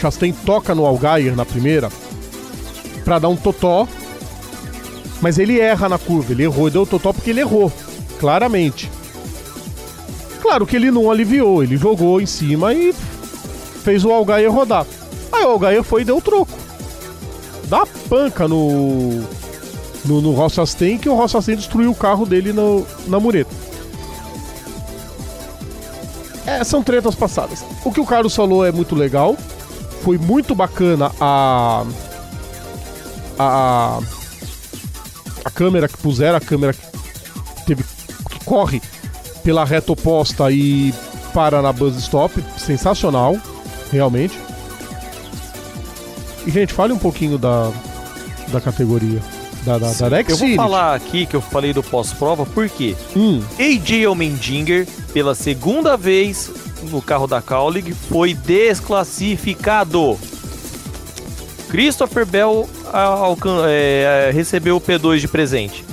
[0.00, 1.88] Chastain toca no Algaier na primeira
[3.04, 3.86] pra dar um totó,
[5.20, 7.72] mas ele erra na curva, ele errou, deu o totó porque ele errou,
[8.18, 8.90] claramente.
[10.42, 12.92] Claro que ele não aliviou, ele jogou em cima e
[13.84, 14.84] fez o Algaier rodar.
[15.32, 16.52] Aí o Algaier foi e deu o troco.
[17.68, 19.22] Dá panca no
[20.04, 20.34] no, no
[20.98, 23.54] que o Ross Chastain destruiu o carro dele no, na mureta.
[26.44, 27.64] É, são tretas passadas.
[27.84, 29.36] O que o Carlos falou é muito legal.
[30.02, 31.84] Foi muito bacana a.
[33.38, 34.00] A.
[35.44, 37.84] A câmera que puseram, a câmera que teve.
[38.28, 38.82] que corre
[39.42, 40.92] pela reta oposta e
[41.34, 42.42] para na buzz stop.
[42.58, 43.36] Sensacional,
[43.90, 44.38] realmente.
[46.46, 47.70] E, gente, fale um pouquinho da,
[48.48, 49.20] da categoria.
[49.64, 52.96] Da, da, da Rex Eu vou falar aqui que eu falei do pós-prova, por quê?
[53.14, 56.50] Hum, AJ Allmendinger, pela segunda vez
[56.90, 60.18] no carro da Cowling, foi desclassificado.
[61.68, 65.84] Christopher Bell alcan- é, recebeu o P2 de presente.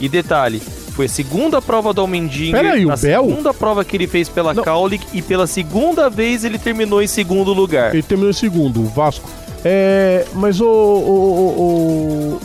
[0.00, 0.60] E detalhe,
[0.94, 3.24] foi a segunda prova do Allmendinger, Pera aí, o a Bell?
[3.26, 4.54] segunda prova que ele fez pela.
[4.54, 7.92] Cowling e pela segunda vez ele terminou em segundo lugar.
[7.92, 9.28] ele terminou em segundo, o Vasco.
[9.64, 10.24] É.
[10.34, 10.64] Mas o.
[10.66, 12.40] o, o-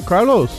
[0.00, 0.50] o- Carlos,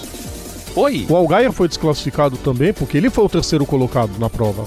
[0.75, 1.07] Oi?
[1.09, 4.65] o Algaia foi desclassificado também, porque ele foi o terceiro colocado na prova.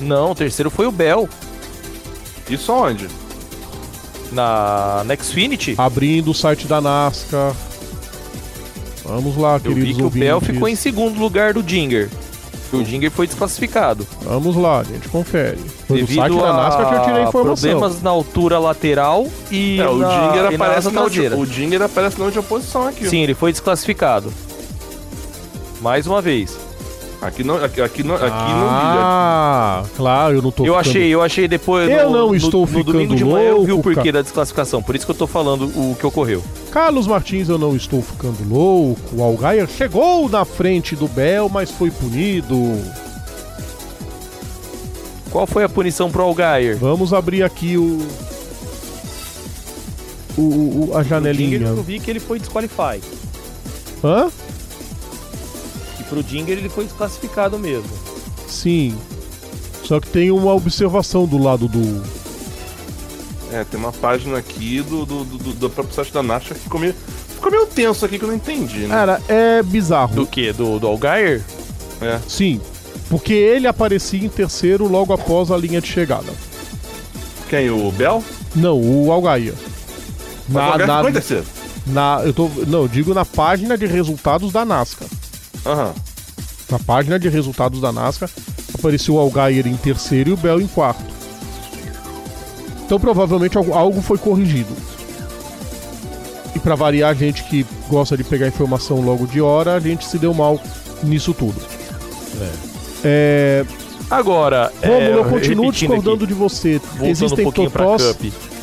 [0.00, 1.28] Não, o terceiro foi o Bell,
[2.48, 3.08] Isso aonde?
[4.32, 5.74] na, na Xfinity.
[5.76, 7.54] Abrindo o site da NASCAR.
[9.08, 10.10] Vamos lá, Eu queridos vi que o.
[10.10, 12.08] Bell ficou em segundo lugar do Dinger.
[12.70, 14.06] O Dinger foi desclassificado.
[14.20, 15.56] Vamos lá, gente, confere.
[15.86, 17.70] Foi devido site da NASCAR que eu tirei a a informação.
[17.70, 21.36] problemas na altura lateral e É, o na, Dinger e na aparece asa na, traseira.
[21.38, 23.08] o Dinger aparece na última posição aqui.
[23.08, 24.30] Sim, ele foi desclassificado.
[25.80, 26.58] Mais uma vez.
[27.20, 31.08] Aqui não, aqui, aqui não, aqui não ah, claro, eu não tô eu ficando- achei,
[31.12, 31.90] eu achei depois.
[31.90, 33.96] Eu no, não no- estou no, domingo ficando de manhã eu vi o louco, porquê
[33.96, 34.12] cara.
[34.12, 34.80] da desclassificação.
[34.80, 36.44] Por isso que eu tô falando o que ocorreu.
[36.70, 39.00] Carlos Martins, eu não estou ficando louco.
[39.16, 42.56] O Algaia chegou na frente do Bel, mas foi punido.
[45.30, 46.78] Qual foi a punição pro Algair?
[46.78, 47.98] Vamos abrir aqui o.
[50.36, 51.58] o, o- a janelinha.
[51.66, 53.02] eu vi que ele foi desqualified.
[54.04, 54.28] Hã?
[56.08, 57.90] Pro Dinger ele foi desclassificado mesmo.
[58.48, 58.96] Sim.
[59.84, 62.02] Só que tem uma observação do lado do.
[63.52, 66.64] É, tem uma página aqui do, do, do, do- do próprio site da NASCAR que
[66.64, 66.94] ficou meio,
[67.34, 68.88] ficou meio tenso aqui que eu não entendi, né?
[68.88, 70.14] Cara, é bizarro.
[70.14, 70.52] Do que?
[70.52, 71.42] Do, do Algair?
[72.02, 72.18] É.
[72.28, 72.60] Sim.
[73.08, 76.30] Porque ele aparecia em terceiro logo após a linha de chegada.
[77.48, 77.70] Quem?
[77.70, 78.22] O Bell?
[78.54, 79.54] Não, o Algaia.
[80.46, 81.44] Na, o Algar na, em terceiro.
[81.86, 85.08] na- eu tô, não, eu digo na página de resultados da NASCAR.
[85.68, 85.94] Aham.
[86.70, 88.30] Na página de resultados da NASCAR,
[88.74, 91.04] apareceu o Algair em terceiro e o Bell em quarto.
[92.84, 94.74] Então provavelmente algo, foi corrigido.
[96.54, 100.06] E pra variar a gente que gosta de pegar informação logo de hora, a gente
[100.06, 100.60] se deu mal
[101.02, 101.60] nisso tudo.
[103.04, 103.64] É,
[104.10, 106.80] Agora, Rômulo, é, eu continuo discordando aqui, de você.
[107.02, 108.16] Existem um totós,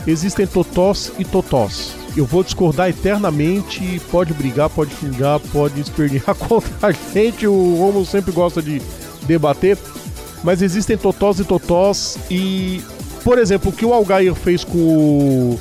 [0.07, 2.04] existem totós e totós.
[2.15, 7.45] Eu vou discordar eternamente, pode brigar, pode xingar, pode espernear contra a gente.
[7.45, 8.81] O Romulo sempre gosta de
[9.23, 9.77] debater.
[10.43, 12.81] Mas existem totós e totós e,
[13.23, 15.59] por exemplo, o que o Algair fez com o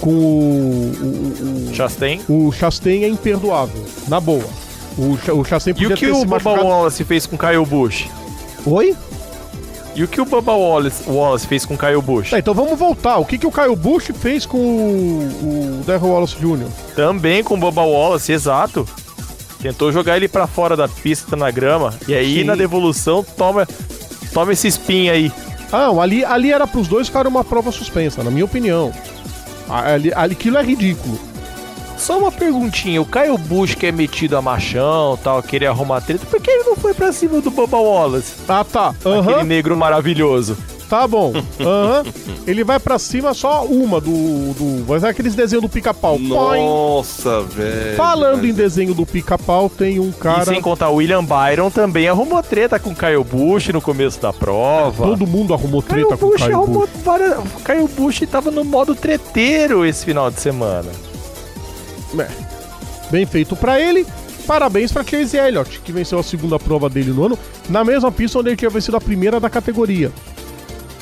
[0.00, 2.20] com o, o, Chastain.
[2.28, 4.44] o, o Chastain é imperdoável, na boa.
[4.96, 6.64] O, o Chastain E podia o que o machucado.
[6.64, 8.06] Wallace fez com Kyle Busch?
[8.64, 8.96] Oi?
[9.98, 12.30] E o que o Bubba Wallace, Wallace fez com Kyle Busch?
[12.30, 13.16] Tá, então vamos voltar.
[13.16, 16.68] O que, que o Kyle Busch fez com o, o Darryl Wallace Jr.?
[16.94, 18.86] Também com o Bubba Wallace, exato.
[19.60, 21.92] Tentou jogar ele pra fora da pista na grama.
[22.06, 22.44] E aí, Sim.
[22.44, 23.66] na devolução, toma,
[24.32, 25.32] toma esse spin aí.
[25.72, 28.92] Ah, ali, ali era pros dois ficar uma prova suspensa, na minha opinião.
[29.68, 31.18] Ali, ali, aquilo é ridículo.
[31.98, 33.02] Só uma perguntinha.
[33.02, 36.64] O Kyle Busch que é metido a machão tal, querer arrumar treta, por que ele
[36.64, 38.34] não foi pra cima do Bubba Wallace?
[38.48, 38.88] Ah, tá.
[38.90, 40.56] Aquele Aham, negro maravilhoso.
[40.88, 41.32] tá bom.
[41.60, 42.04] Aham.
[42.46, 44.10] Ele vai pra cima só uma do.
[44.54, 46.18] do vai ser aqueles desenhos do pica-pau.
[46.18, 47.96] Nossa, velho.
[47.96, 50.44] Falando em mas- desenho do pica-pau, tem um E cara.
[50.46, 54.32] sem contar, o William Byron também arrumou treta com o Kyle Busch no começo da
[54.32, 55.04] prova.
[55.04, 57.02] Todo mundo arrumou Kyle treta com o Busch Kyle arrumou Busch.
[57.04, 57.38] várias...
[57.38, 60.88] O Kyle Busch tava no modo treteiro esse final de semana.
[62.18, 62.28] É.
[63.10, 64.06] Bem feito pra ele.
[64.46, 67.38] Parabéns pra Chase Elliott, que venceu a segunda prova dele no ano,
[67.68, 70.10] na mesma pista onde ele tinha vencido a primeira da categoria.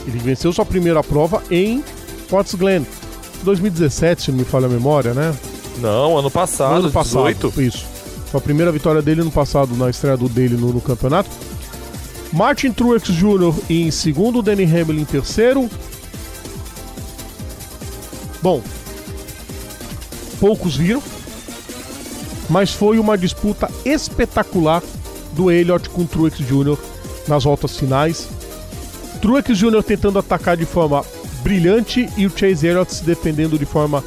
[0.05, 1.83] Ele venceu sua primeira prova em
[2.29, 2.85] Potts Glen.
[3.45, 5.33] 2017, se não me falha a memória, né?
[5.79, 7.33] Não, ano passado, No ano passado.
[7.33, 7.63] 18.
[7.63, 7.87] Isso.
[8.31, 11.31] Foi a primeira vitória dele no passado, na estreia do dele no, no campeonato.
[12.33, 13.55] Martin Truex Jr.
[13.71, 15.71] em segundo, Danny Hamlin em terceiro.
[18.43, 18.61] Bom,
[20.41, 21.03] poucos viram,
[22.49, 24.83] mas foi uma disputa espetacular
[25.33, 26.77] do Elliott com Truex Jr.
[27.29, 28.29] nas voltas finais.
[29.21, 29.83] Truex Jr.
[29.83, 31.05] tentando atacar de forma
[31.43, 34.03] brilhante e o Chase Elliott se defendendo de forma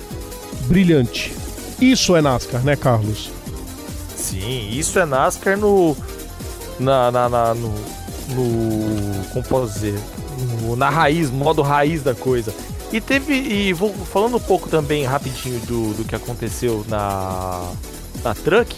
[0.68, 1.34] brilhante.
[1.82, 3.30] Isso é NASCAR, né, Carlos?
[4.16, 5.96] Sim, isso é NASCAR no.
[6.80, 7.10] Na.
[7.12, 7.70] na, na- no,
[8.36, 9.26] no.
[9.34, 10.00] Como posso dizer?
[10.62, 12.54] No- na raiz, modo raiz da coisa.
[12.92, 13.34] E teve.
[13.34, 17.72] E vou falando um pouco também rapidinho do, do que aconteceu na.
[18.24, 18.76] Na truck.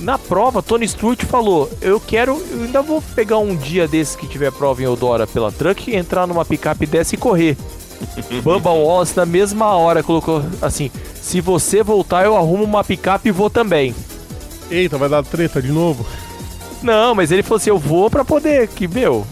[0.00, 2.42] Na prova, Tony Stewart falou: Eu quero.
[2.50, 6.26] Eu ainda vou pegar um dia desse que tiver prova em Eudora pela truck, entrar
[6.26, 7.56] numa picape dessa e correr.
[8.42, 10.90] Bubba Wallace na mesma hora colocou assim:
[11.20, 13.94] se você voltar, eu arrumo uma picape e vou também.
[14.70, 16.06] Eita, vai dar treta de novo?
[16.82, 18.66] Não, mas ele falou assim: eu vou pra poder.
[18.68, 19.26] Que, meu,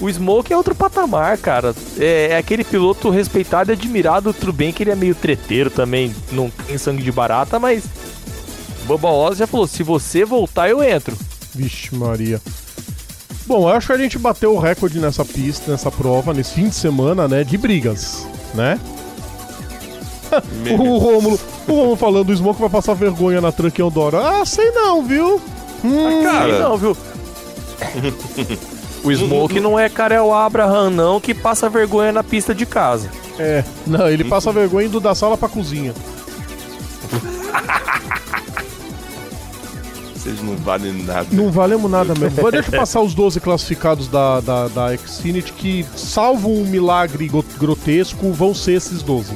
[0.00, 1.74] o, Smoke é outro patamar, cara.
[1.98, 4.32] É, é aquele piloto respeitado e admirado.
[4.32, 7.84] Tudo bem que ele é meio treteiro também, não tem sangue de barata, mas.
[8.86, 11.16] Bubba Wallace já falou: se você voltar, eu entro.
[11.54, 12.40] Vixe, Maria.
[13.46, 16.68] Bom, eu acho que a gente bateu o recorde nessa pista, nessa prova, nesse fim
[16.68, 17.42] de semana, né?
[17.42, 18.78] De brigas, né?
[20.78, 24.40] o Rômulo, o Rômulo falando, o Smoke vai passar vergonha na Tranqueão Dora.
[24.40, 25.40] Ah, sei não, viu?
[25.84, 26.58] Hum, cara.
[26.60, 26.96] não, viu?
[29.02, 33.10] o Smoke não é Karel Abraham, não, que passa vergonha na pista de casa.
[33.38, 35.94] É, não, ele passa vergonha indo da sala pra cozinha.
[40.14, 41.26] Vocês não valem nada.
[41.32, 42.42] Não valemos nada mesmo.
[42.42, 47.30] Mas Deixa eu passar os 12 classificados da, da, da Xfinity, que, salvo um milagre
[47.58, 49.34] grotesco, vão ser esses 12.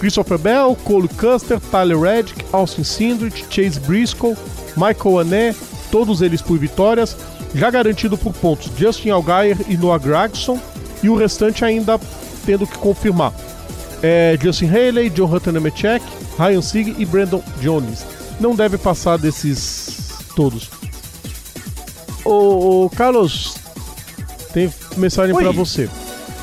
[0.00, 4.34] Christopher Bell, Cole Custer, Tyler Reddick, Austin Sindrich, Chase Briscoe,
[4.76, 5.54] Michael Ané,
[5.90, 7.16] todos eles por vitórias,
[7.54, 10.58] já garantido por pontos Justin Allgaier e Noah Gragson,
[11.02, 12.00] e o restante ainda
[12.44, 13.32] tendo que confirmar.
[14.02, 16.04] É, Justin Haley, John Hutton Nemechek,
[16.38, 18.04] Ryan Sieg e Brandon Jones.
[18.40, 20.68] Não deve passar desses todos.
[22.24, 23.56] Ô, ô, Carlos,
[24.52, 25.88] tem mensagem pra você.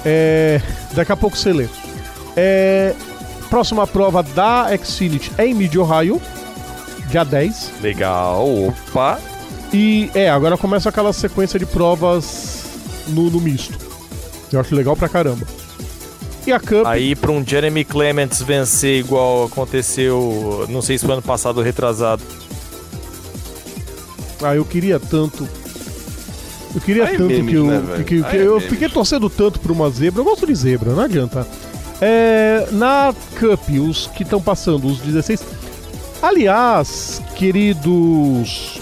[0.05, 0.61] É,
[0.93, 1.67] daqui a pouco você lê.
[2.35, 2.95] É,
[3.49, 6.21] próxima prova da Xfinity é em Mid Ohio,
[7.09, 7.71] dia 10.
[7.81, 9.19] Legal, opa.
[9.73, 12.63] E é, agora começa aquela sequência de provas
[13.07, 13.77] no, no misto.
[14.51, 15.45] Eu acho legal pra caramba.
[16.45, 21.13] E a Cup, Aí pra um Jeremy Clements vencer igual aconteceu, não sei se foi
[21.13, 22.21] ano passado ou retrasado.
[24.43, 25.47] ah, eu queria tanto.
[26.73, 27.65] Eu queria Ai, tanto memes, que eu.
[27.65, 28.69] né, que, que- Ai, eu memes.
[28.69, 30.19] fiquei torcendo tanto por uma zebra.
[30.21, 31.47] Eu gosto de zebra, não adianta.
[32.01, 35.43] É, na Cup, os que estão passando, os 16.
[36.23, 38.80] Aliás, queridos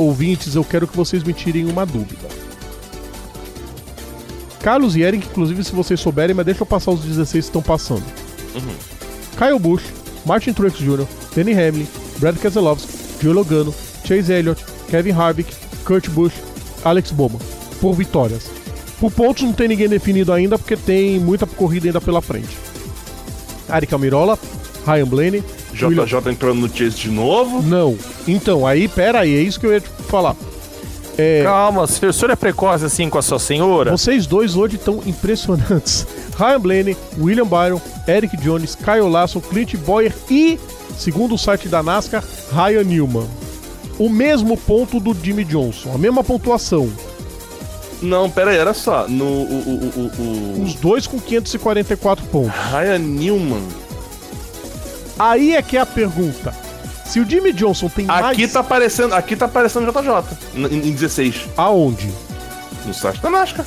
[0.00, 2.28] ouvintes, eu quero que vocês me tirem uma dúvida.
[4.62, 7.62] Carlos e Eric, inclusive, se vocês souberem, mas deixa eu passar os 16 que estão
[7.62, 8.04] passando.
[9.38, 9.84] Kyle Busch,
[10.26, 11.88] Martin Truex Jr., Danny Hamlin,
[12.18, 12.92] Brad Keselowski,
[13.22, 13.74] Joe Logano,
[14.04, 16.34] Chase Elliott, Kevin Harvick, Kurt Busch,
[16.84, 17.38] Alex Bowman,
[17.80, 18.50] por vitórias.
[18.98, 22.58] Por pontos não tem ninguém definido ainda, porque tem muita corrida ainda pela frente.
[23.68, 24.38] Aric Almirola,
[24.86, 27.62] Ryan Blaney, JJ entrando no Chase de novo.
[27.62, 27.96] Não.
[28.26, 30.36] Então, aí, pera aí, é isso que eu ia te falar.
[31.18, 33.90] É, Calma, o senhor é precoce assim com a sua senhora?
[33.90, 36.06] Vocês dois hoje estão impressionantes.
[36.38, 40.58] Ryan Blaney, William Byron, Eric Jones, Kyle Larson, Clint Boyer e,
[40.96, 43.28] segundo o site da NASCAR, Ryan Newman.
[43.98, 46.90] O mesmo ponto do Jimmy Johnson, a mesma pontuação.
[48.00, 49.06] Não, pera aí, era só.
[49.06, 52.52] No o, o, o, o, Os dois com 544 pontos.
[52.70, 53.62] Ryan Newman.
[55.20, 56.54] Aí é que é a pergunta.
[57.04, 58.52] Se o Jimmy Johnson tem Aqui mais...
[58.52, 62.10] tá aparecendo, aqui tá aparecendo JJ em, em 16 Aonde?
[62.86, 63.66] no site da NASCAR.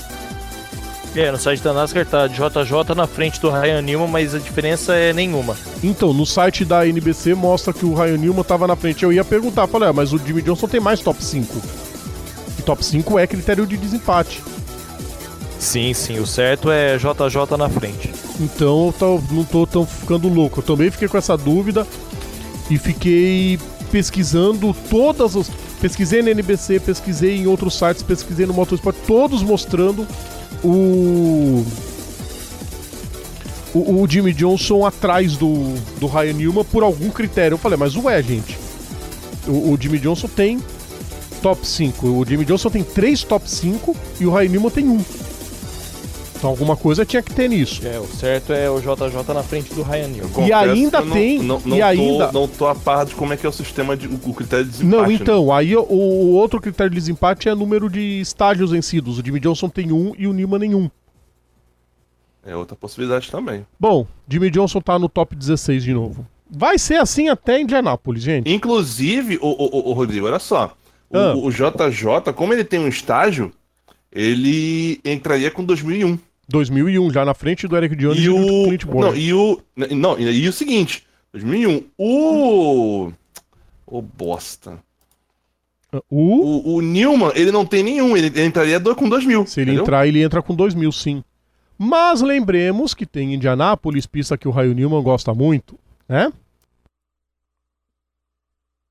[1.16, 4.96] É, no site da NASCAR tá JJ na frente do Ryan Newman, mas a diferença
[4.96, 5.56] é nenhuma.
[5.84, 9.04] Então, no site da NBC mostra que o Ryan Newman tava na frente.
[9.04, 11.62] Eu ia perguntar, falei, ah, mas o Jimmy Johnson tem mais top 5.
[12.58, 14.42] E top 5 é critério de desempate.
[15.64, 18.12] Sim, sim, o certo é JJ na frente.
[18.40, 20.60] Então eu não tô tão ficando louco.
[20.60, 21.88] Eu também fiquei com essa dúvida
[22.70, 23.58] e fiquei
[23.90, 25.50] pesquisando todas as.
[25.80, 30.06] Pesquisei na NBC, pesquisei em outros sites, pesquisei no Motorsport, todos mostrando
[30.62, 31.66] o.
[33.74, 37.56] O, o Jimmy Johnson atrás do, do Ryan Newman por algum critério.
[37.56, 38.60] Eu falei, mas ué, gente.
[39.48, 40.62] O, o Jimmy Johnson tem
[41.42, 42.08] top 5.
[42.08, 45.04] O Jimmy Johnson tem 3 top 5 e o Ryan Newman tem um.
[46.44, 47.88] Então alguma coisa tinha que ter nisso.
[47.88, 50.30] É, o certo é o JJ na frente do Ryan Newman.
[50.34, 53.32] Confesso ainda não- tem- Não, não, e tô, ainda- não tô a par de como
[53.32, 54.08] é que é o sistema de.
[54.10, 55.02] o, o critério de desempate.
[55.02, 55.14] Não, né?
[55.14, 59.18] então, aí o, o outro critério de desempate é número de estágios vencidos.
[59.18, 60.92] O Jimmy Johnson tem um e o Newman nenhum.
[62.46, 63.66] É outra possibilidade também.
[63.80, 66.28] Bom, Jimmy Johnson tá no top 16 de novo.
[66.52, 68.52] Vai ser assim até Indianápolis, gente.
[68.54, 70.76] Inclusive, o, o, o- o Rodrigo, olha só.
[71.10, 71.36] O, Ah.
[71.38, 73.50] o JJ, como ele tem um estágio,
[74.12, 76.20] ele entraria com 2001.
[76.48, 78.64] 2001, já na frente do Eric Jones E e do o.
[78.68, 79.12] Clint Boyer.
[79.12, 79.62] Não, e o.
[79.76, 81.84] Não, e o seguinte: 2001.
[81.98, 83.12] O.
[83.86, 84.80] O bosta.
[86.10, 88.18] O, O, o Newman, ele não tem nenhum.
[88.18, 89.46] Ele, ele entraria do- com 2000.
[89.46, 89.84] se ele entendeu?
[89.84, 91.24] entrar, ele entra com 2000, sim.
[91.78, 95.78] Mas lembremos que tem Indianápolis, pista que o Raio Newman gosta muito,
[96.10, 96.32] né?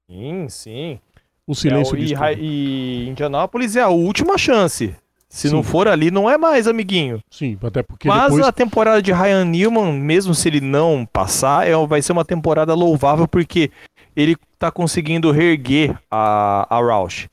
[0.09, 1.01] Sim, sim.
[1.47, 4.95] O silêncio É, e, e Indianápolis é a última chance.
[5.33, 5.55] Se Sim.
[5.55, 7.19] não for ali, não é mais, amiguinho.
[7.31, 8.47] Sim, até porque Mas depois...
[8.47, 12.75] a temporada de Ryan Newman, mesmo se ele não passar, é, vai ser uma temporada
[12.75, 13.71] louvável porque
[14.15, 17.29] ele tá conseguindo reerguer a, a Roush.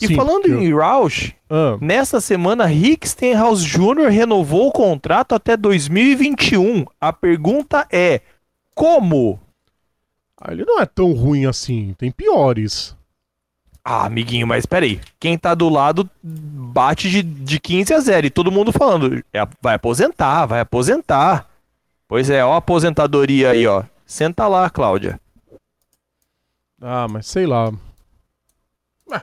[0.00, 4.08] E Sim, falando eu- em Roush, Ah, nessa semana Rick Stenhouse Jr.
[4.10, 6.86] renovou o contrato até 2021.
[7.00, 8.20] A pergunta é:
[8.74, 9.38] como?
[10.40, 12.96] ah, ele não é tão ruim assim, tem piores.
[13.90, 15.00] Ah, amiguinho, mas peraí.
[15.18, 19.46] Quem tá do lado bate de, de 15 a 0 e todo mundo falando, é,
[19.62, 21.48] vai aposentar, vai aposentar.
[22.06, 23.82] Pois é, ó a aposentadoria aí, ó.
[24.04, 25.18] Senta lá, Cláudia.
[26.82, 27.70] Ah, mas sei lá.
[29.10, 29.22] Ué.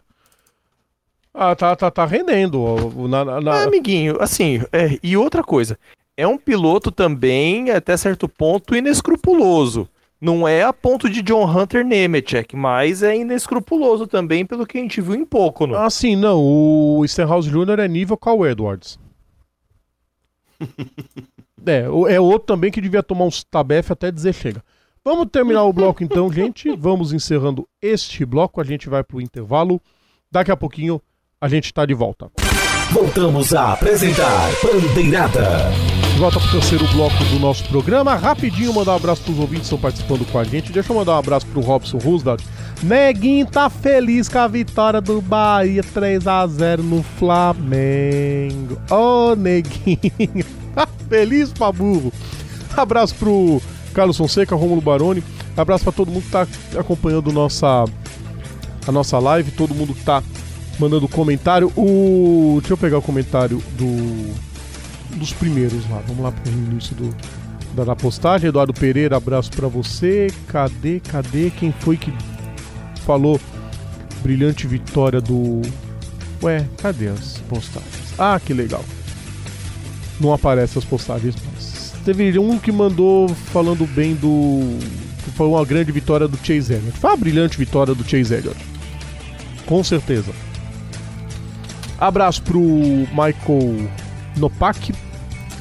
[1.31, 2.59] Ah, tá, tá, tá rendendo.
[2.63, 5.77] ó, na- na- Ah, amiguinho, assim, é, e outra coisa,
[6.17, 9.87] é um piloto também, até certo ponto, inescrupuloso.
[10.19, 14.81] Não é a ponto de John Hunter Nemechek, mas é inescrupuloso também, pelo que a
[14.81, 15.75] gente viu em pouco, não?
[15.77, 16.41] Ah, sim, não.
[16.41, 17.79] O Stenhouse Jr.
[17.79, 18.97] é nível Carl Edwards.
[21.65, 24.63] é, o- é outro também que devia tomar uns tabef até dizer chega.
[25.03, 26.75] Vamos terminar o bloco então, gente.
[26.75, 28.59] Vamos encerrando este bloco.
[28.59, 29.79] A gente vai pro intervalo.
[30.31, 30.99] Daqui a pouquinho
[31.39, 32.31] a gente tá de volta.
[32.91, 35.45] Voltamos a apresentar Bandeirada.
[36.17, 38.15] Volta pro terceiro bloco do nosso programa.
[38.15, 40.71] Rapidinho mandar um abraço pros ouvintes que estão participando com a gente.
[40.71, 42.41] Deixa eu mandar um abraço pro Robson Roosevelt.
[42.81, 48.79] Neguinho tá feliz com a vitória do Bahia 3x0 no Flamengo.
[48.89, 50.45] Ô, Neguinho.
[50.75, 52.11] Tá feliz pra burro.
[52.75, 53.61] Abraço pro
[53.93, 55.23] Carlos Fonseca, Rômulo Baroni.
[55.55, 56.45] Abraço pra todo mundo que tá
[56.77, 57.85] acompanhando nossa,
[58.85, 59.51] a nossa live.
[59.51, 60.21] Todo mundo que tá
[60.77, 61.71] mandando comentário.
[61.77, 62.57] O...
[62.59, 64.35] Deixa eu pegar o comentário do
[65.15, 66.01] dos primeiros lá.
[66.07, 67.15] Vamos lá pro início do,
[67.75, 68.49] da, da postagem.
[68.49, 70.27] Eduardo Pereira, abraço pra você.
[70.47, 71.49] Cadê, cadê?
[71.49, 72.13] Quem foi que
[73.05, 73.39] falou
[74.21, 75.61] brilhante vitória do.
[76.41, 78.13] Ué, cadê as postagens?
[78.17, 78.83] Ah, que legal.
[80.19, 81.93] Não aparece as postagens mais.
[82.03, 84.77] Teve um que mandou falando bem do.
[85.35, 86.97] Foi uma grande vitória do Chase Elliott.
[86.97, 88.57] Foi uma brilhante vitória do Chase Elliott.
[89.65, 90.31] Com certeza.
[91.99, 93.89] Abraço pro Michael
[94.37, 94.93] Nopak.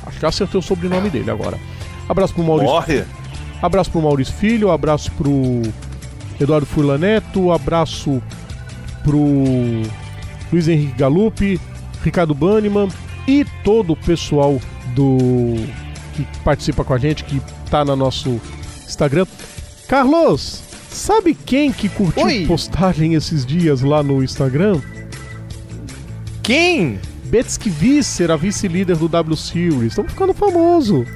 [0.07, 1.59] Acho que acertei o sobrenome dele agora.
[2.09, 2.73] Abraço pro Maurício.
[2.73, 3.05] Morre.
[3.63, 5.63] Abraço pro Maurício Filho, abraço pro
[6.39, 8.23] Eduardo Furlan Neto, abraço
[9.03, 9.83] pro
[10.53, 11.61] Luiz Henrique Galupi,
[12.03, 12.89] Ricardo Banniman
[13.27, 14.61] e todo o pessoal
[14.95, 15.57] do
[16.13, 18.41] que participa com a gente, que tá no nosso
[18.87, 19.27] Instagram.
[19.89, 22.47] Carlos, sabe quem que curtiu Oi.
[22.47, 24.81] postagem esses dias lá no Instagram?
[26.43, 27.01] Quem?
[27.25, 29.93] Betsky Visser, a vice-líder do W Series.
[29.93, 31.07] Estamos ficando famoso.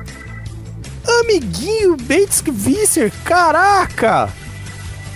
[1.20, 4.28] Amiguinho Bates Visser, caraca!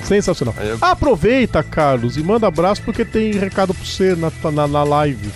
[0.04, 0.54] Sensacional.
[0.60, 5.30] Eu- Aproveita, Carlos, e manda abraço porque tem recado pra você na, na, na live.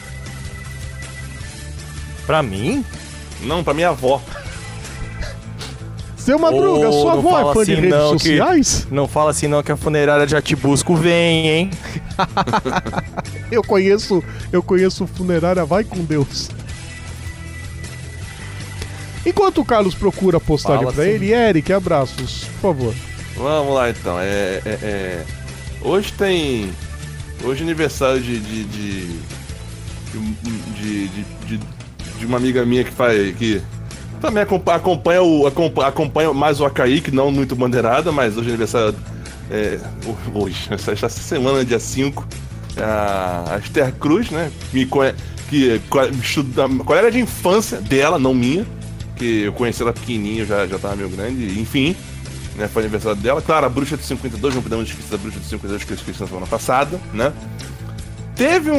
[2.27, 2.85] Pra mim?
[3.43, 4.21] Não, pra minha avó.
[6.27, 8.87] Seu Madruga, Ô, sua avó é fã de assim redes não, que- sociais?
[8.91, 11.71] Não fala assim não que a funerária de Atibusco vem, hein?
[13.51, 14.23] Eu conheço,
[14.53, 16.51] eu conheço funerária, vai com Deus.
[19.25, 21.13] Enquanto o Carlos procura a postagem Fala pra assim.
[21.13, 22.95] ele, Eric, abraços, por favor.
[23.37, 24.19] Vamos lá então.
[24.19, 25.25] É, é- é-
[25.81, 26.71] Hoje tem.
[27.45, 28.39] Hoje é aniversário de.
[28.41, 28.65] de.
[28.65, 29.19] de.
[30.13, 31.61] de, de, de-
[32.19, 33.37] de uma amiga minha que faz.
[33.37, 33.61] que
[34.27, 38.51] também acompa- acompanha, o, acompa- acompanha mais o Acaíque, não muito bandeirada, mas hoje é
[38.51, 38.95] aniversário.
[39.51, 42.27] É, ho- hoje, essa, semana, dia 5.
[42.79, 44.51] A, Esther Cruz, né?
[45.49, 48.67] Que co- estuda, colega de infância dela, não minha.
[49.17, 51.97] Que eu conheci ela pequenininha, já, já tava meio grande, enfim
[52.57, 52.67] né?
[52.69, 53.41] Foi aniversário dela.
[53.43, 56.21] Claro, a Bruxa de 52, não podemos esquecer da Bruxa de 52 que eu esqueci
[56.21, 57.33] na semana passada, né?
[58.35, 58.77] Teve um-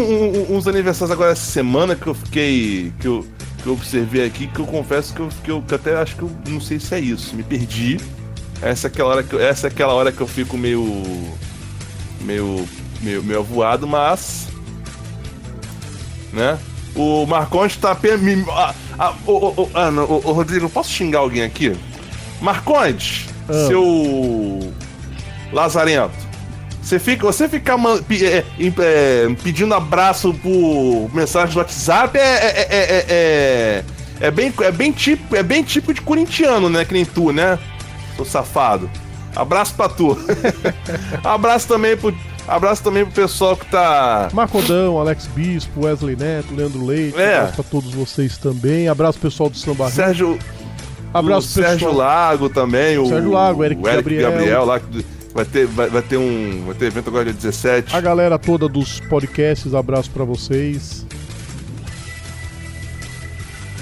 [0.52, 2.92] um- uns aniversários agora essa semana que eu fiquei.
[3.00, 3.26] que eu,
[3.62, 6.24] que eu observei aqui, que eu confesso que eu, que eu que até acho que
[6.24, 7.36] eu não sei se é isso.
[7.36, 8.00] Me perdi.
[8.62, 10.84] Essa é aquela hora que eu, essa é aquela hora que eu fico meio.
[12.22, 12.68] meio.
[13.02, 14.48] meio, meio avoado, mas.
[16.34, 16.58] Né?
[16.96, 21.76] O Marcondes tá me- Ah, ah, ô, Ana, ô, ô, Rodrigo, posso xingar alguém aqui?
[22.42, 23.68] Marcondes, Ah.
[23.68, 24.74] seu
[25.52, 26.27] Lazarento.
[26.88, 32.48] Você fica, você ficar é, em- é, pedindo abraço por mensagem do WhatsApp é, é,
[32.48, 33.84] é, é, é-
[34.28, 36.86] é bem, é bem tipo, é bem tipo de corintiano, né?
[36.86, 37.60] Que nem tu, né?
[38.16, 38.90] Seu safado.
[39.36, 40.18] Abraço pra tu.
[41.26, 42.16] abraço também pro,
[42.48, 47.36] abraço também pro pessoal que tá Marcodão, Alex Bispo, Wesley Neto, Leandro Leite, É.
[47.40, 48.88] abraço pra todos vocês também.
[48.88, 49.90] Abraço pessoal do Samba.
[49.92, 50.40] Sérgio,
[51.14, 51.96] Abraço o Sérgio pessoal.
[51.96, 54.64] Lago também, o Sérgio Lago, Eric Gabriel.
[54.64, 55.06] lá que
[55.38, 57.96] vai ter, vai, vai ter um, vai ter evento agora dia 17.
[57.96, 61.06] A galera toda dos podcasts, abraço pra vocês.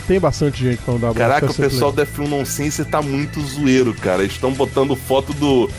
[0.08, 1.32] Tem bastante gente pra mandar abraço.
[1.32, 4.22] Caraca, o pessoal da F1 Nonsense tá muito zoeiro, cara.
[4.22, 5.70] Eles estão botando foto do.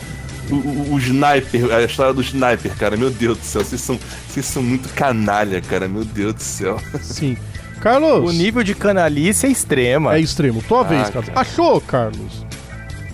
[0.50, 2.96] O, o- o sniper, a história do sniper, cara.
[2.96, 3.98] Meu Deus do céu, vocês são,
[4.28, 5.86] vocês são muito canalha, cara.
[5.88, 6.80] Meu Deus do céu.
[7.02, 7.36] Sim.
[7.80, 10.16] Carlos, O nível de canalice é extrema.
[10.16, 10.62] é extremo.
[10.62, 11.26] Tua vez, Ah, Carlos.
[11.28, 11.40] cara.
[11.40, 12.45] Achou, Carlos?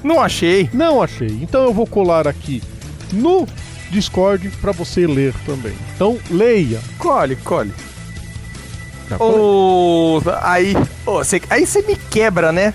[0.02, 0.68] Não achei.
[0.72, 1.28] Não achei.
[1.42, 2.62] Então eu vou colar aqui
[3.12, 3.46] no
[3.90, 5.74] Discord pra você ler também.
[5.94, 6.80] Então, leia.
[6.98, 7.36] Colhe.
[9.08, 10.72] Tá Ô, aí,
[11.24, 12.72] cê- aí você me quebra, né?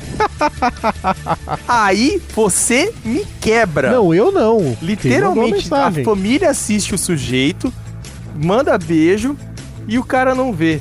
[1.68, 3.92] aí você me quebra.
[3.92, 4.78] Não, eu não.
[4.82, 7.74] Literalmente, a família assiste o sujeito,
[8.36, 9.36] manda beijo
[9.88, 10.80] e o cara não vê.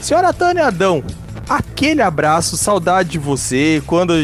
[0.00, 1.02] Senhora Tânia Adão,
[1.48, 3.82] aquele abraço, saudade de você.
[3.86, 4.14] Quando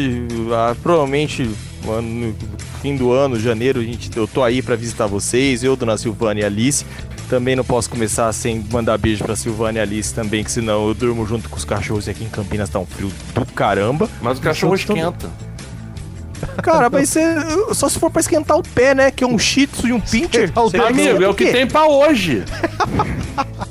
[0.53, 1.49] ah, provavelmente
[1.85, 2.35] no
[2.81, 6.39] fim do ano, janeiro, a gente, eu tô aí pra visitar vocês, eu, Dona Silvana
[6.39, 6.85] e Alice.
[7.29, 10.93] Também não posso começar sem mandar beijo pra Silvana e Alice também, que senão eu
[10.93, 14.07] durmo junto com os cachorros e aqui em Campinas tá um frio do caramba.
[14.21, 15.29] Mas o cachorro esquenta.
[16.61, 17.35] Cara, vai ser.
[17.73, 19.09] Só se for pra esquentar o pé, né?
[19.09, 20.51] Que é um shih tzu e um pincher.
[20.87, 22.43] Amigo, é o que tem pra hoje.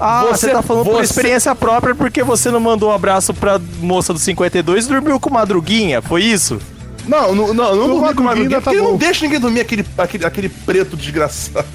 [0.00, 3.34] Ah, você, Você- tá falando por você- experiência própria porque você não mandou um abraço
[3.34, 6.58] pra moça do 52 e dormiu com madruguinha, foi isso?
[7.06, 8.90] Não, não, não, não dormi com Madruguinha madruguinha, tá porque ele bom.
[8.92, 11.66] não deixa ninguém dormir aquele, aquele, aquele preto desgraçado.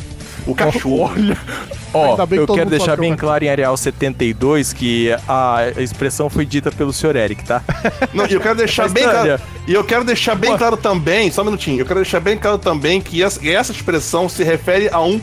[0.47, 1.11] O cachorro.
[1.91, 6.29] Ó, Ainda bem que eu quero deixar bem claro em Areal 72 que a expressão
[6.29, 7.15] foi dita pelo Sr.
[7.15, 7.63] Eric, tá?
[8.13, 9.39] Não, e eu quero deixar bem claro.
[9.67, 10.57] E eu quero deixar bem Pô.
[10.59, 11.79] claro também, só um minutinho.
[11.79, 15.19] Eu quero deixar bem claro também que essa, que essa expressão se refere a um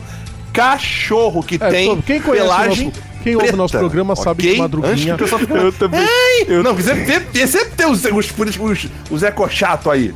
[0.53, 2.87] cachorro que É, tem quem pelagem.
[2.89, 4.53] nosso- quem ouve preta, nosso programa sabe ok?
[4.55, 6.01] que Madruguinha- que pessoal fique- Eu também.
[6.01, 6.63] Ei!
[6.63, 10.13] Não, sempre, sempre, sempre tem os, os, os, os eco chato aí.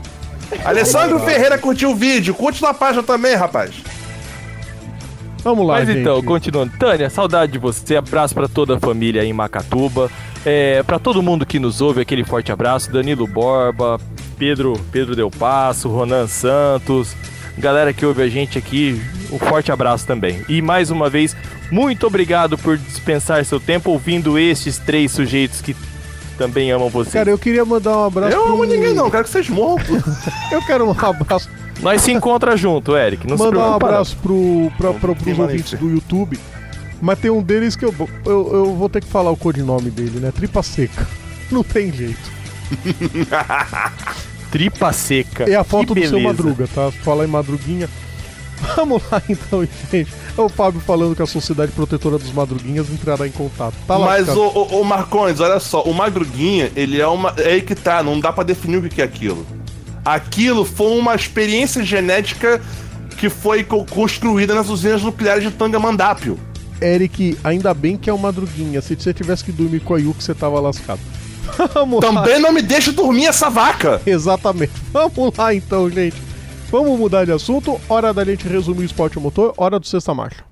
[0.64, 2.34] Alessandro Ferreira curtiu o vídeo.
[2.34, 3.70] Curte na página também, rapaz.
[5.43, 6.01] Vamos lá, Mas gente.
[6.01, 6.72] então, continuando.
[6.78, 7.97] Tânia, saudade de você.
[7.97, 10.11] Abraço pra toda a família aí em Macatuba.
[10.45, 12.91] É, para todo mundo que nos ouve, aquele forte abraço.
[12.93, 14.01] Danilo Borba,
[14.37, 17.14] Pedro, Pedro Del Passo, Ronan Santos.
[17.59, 19.00] Galera que ouve a gente aqui,
[19.32, 20.42] um forte abraço também.
[20.48, 21.34] E mais uma vez,
[21.70, 25.74] muito obrigado por dispensar seu tempo ouvindo estes três sujeitos que
[26.36, 27.12] também amam você.
[27.12, 29.11] Cara, eu queria mandar um abraço Eu não amo pro- ninguém, não.
[29.11, 29.82] Quero que vocês morram.
[30.52, 31.48] Eu quero um abraço.
[31.80, 33.26] Nós se encontra junto, Eric.
[33.26, 36.38] Não se mandar um abraço pro, pra, pra, pros ouvintes do YouTube.
[37.00, 39.90] Mas tem um deles que eu, vou- eu, eu vou ter que falar o codinome
[39.90, 40.30] dele, né?
[40.30, 41.07] Tripa Seca.
[41.50, 42.30] Não tem jeito.
[44.57, 45.44] Tripa seca.
[45.44, 46.28] É a foto Que do seu beleza.
[46.42, 46.90] Madruga, tá?
[46.90, 47.88] Fala em Madruguinha.
[48.74, 50.11] Vamos lá então, gente.
[50.36, 53.74] É o Fábio falando que a Sociedade Protetora dos Madruguinhas entrará em contato.
[53.86, 54.07] Tá lá.
[54.07, 55.82] Mas, ô, ô, ô, Marcones, olha só.
[55.82, 57.34] O Madruguinha, ele é uma...
[57.36, 58.02] É aí que tá.
[58.02, 59.46] Não dá pra definir o que que é aquilo.
[60.04, 62.62] Aquilo foi uma experiência genética
[63.18, 66.38] que foi co- construída nas usinas nucleares de Tangamandápio.
[66.80, 68.80] Eric, ainda bem que é o Madruguinha.
[68.80, 71.00] Se você tivesse que dormir com a Yuki, você tava lascado.
[71.74, 72.12] Vamos lá.
[72.12, 74.01] Também não me deixa dormir essa vaca.
[74.07, 74.72] Exatamente.
[74.92, 76.16] Vamos lá então, gente.
[76.70, 77.80] Vamos mudar de assunto.
[77.88, 79.55] Hora da gente resumir o esporte a motor.
[79.57, 80.44] Hora do sexta marcha.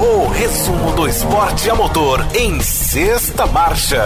[0.00, 4.02] O resumo do esporte a motor em sexta marcha.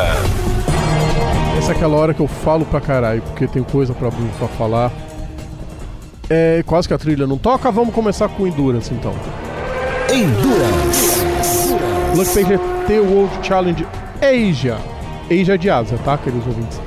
[1.59, 4.91] Essa é aquela hora que eu falo pra caralho, porque tem coisa pra, pra falar.
[6.29, 7.71] É quase que a trilha não toca.
[7.71, 9.15] Vamos começar com Endurance então.
[10.13, 11.25] Endurance.
[12.17, 13.87] Luck PGT World Challenge
[14.21, 14.79] Asia.
[15.31, 16.81] Asia de Ásia, tá, queridos ouvintes?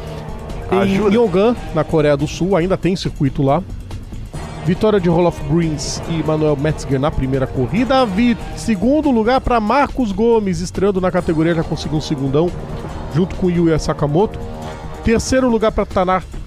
[0.71, 1.15] Em Ajuda.
[1.15, 3.63] Yongan, na Coreia do Sul, ainda tem circuito lá.
[4.65, 8.05] Vitória de Roloff Bruins e Manuel Metzger na primeira corrida.
[8.05, 12.51] Vi segundo lugar para Marcos Gomes, estreando na categoria, já conseguiu um segundão,
[13.15, 14.37] junto com Yuya Sakamoto.
[15.05, 15.85] Terceiro lugar para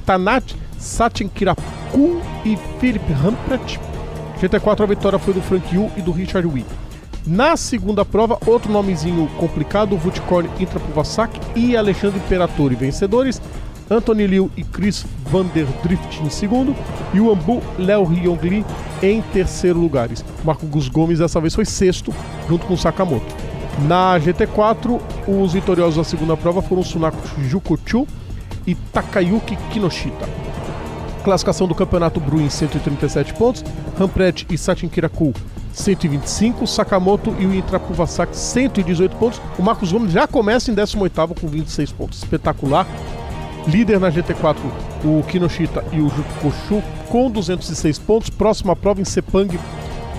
[0.05, 3.81] Tanat Satin Kiraku e Philip Humpret.
[4.40, 6.65] GT4 a vitória foi do Frank Yu e do Richard Wee.
[7.27, 13.41] Na segunda prova, outro nomezinho complicado, Vutkorn Intrapuvasak e Alexandre Imperatori vencedores.
[13.91, 16.75] Anthony Liu e Chris Van der Drift em segundo.
[17.13, 18.65] E o Ambu Léo Ryongli
[19.03, 20.25] em terceiro lugares.
[20.45, 22.15] Marcos Gomes dessa vez foi sexto,
[22.49, 23.35] junto com Sakamoto.
[23.87, 28.07] Na GT4, os vitoriosos da segunda prova foram Sunako Jukochu
[28.67, 30.29] e Takayuki Kinoshita.
[31.25, 33.65] Classificação do Campeonato Bruin 137 pontos,
[33.99, 35.35] Rampret e Satin Kiraku
[35.73, 39.41] 125, Sakamoto e o Intrapuvasak 118 pontos.
[39.59, 42.19] O Marcos Gomes já começa em 18º com 26 pontos.
[42.19, 42.87] Espetacular.
[43.67, 44.57] Líder na GT4,
[45.05, 48.31] o Kinoshita e o Jukoshu com 206 pontos.
[48.31, 49.59] Próxima prova em Sepang,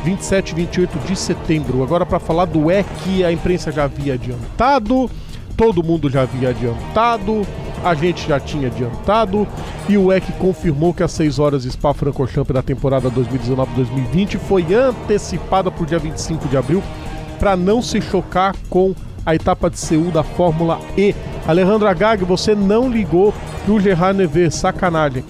[0.04, 1.84] 27 e 28 de setembro.
[1.84, 5.10] Agora para falar do E que a imprensa já havia adiantado,
[5.58, 7.46] todo mundo já havia adiantado,
[7.84, 9.48] a gente já tinha adiantado
[9.88, 15.84] e o EC confirmou que as 6 horas Spa-Francorchamps da temporada 2019-2020 foi antecipada para
[15.84, 16.84] o dia 25 de abril
[17.40, 18.94] para não se chocar com
[19.26, 21.16] a etapa de Seul da Fórmula E.
[21.48, 23.34] Alejandro Agag, você não ligou
[23.66, 25.24] pro Gerard Neves, sacanagem.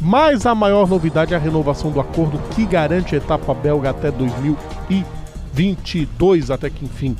[0.00, 4.12] Mas a maior novidade é a renovação do acordo que garante a etapa belga até
[4.12, 7.16] 2022, até que enfim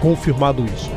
[0.00, 0.88] confirmado isso.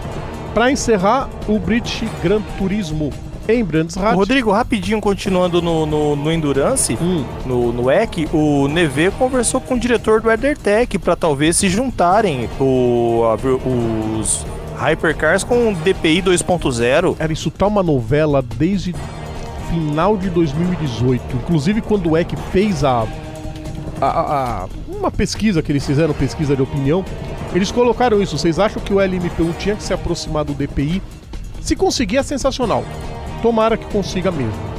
[0.53, 3.11] Para encerrar, o British Grand Turismo
[3.47, 4.15] em Brands Hatch.
[4.15, 7.23] Rodrigo, rapidinho, continuando no, no, no Endurance, Hum.
[7.45, 12.47] no, no EC, o Neve conversou com o diretor do EtherTech para talvez se juntarem
[12.59, 13.37] o, a-
[14.19, 14.45] os
[14.77, 17.15] Hypercars com o DPI 2.0.
[17.19, 18.93] Era isso tá uma novela desde
[19.69, 21.23] final de 2018.
[21.37, 23.05] Inclusive quando o EC fez a-
[23.99, 27.03] a- a- uma pesquisa que eles fizeram, pesquisa de opinião,
[27.53, 28.37] eles colocaram isso.
[28.37, 31.01] Vocês acham que o LMP1 tinha que se aproximar do DPI?
[31.61, 32.83] Se conseguir é sensacional.
[33.41, 34.69] Tomara que consiga mesmo.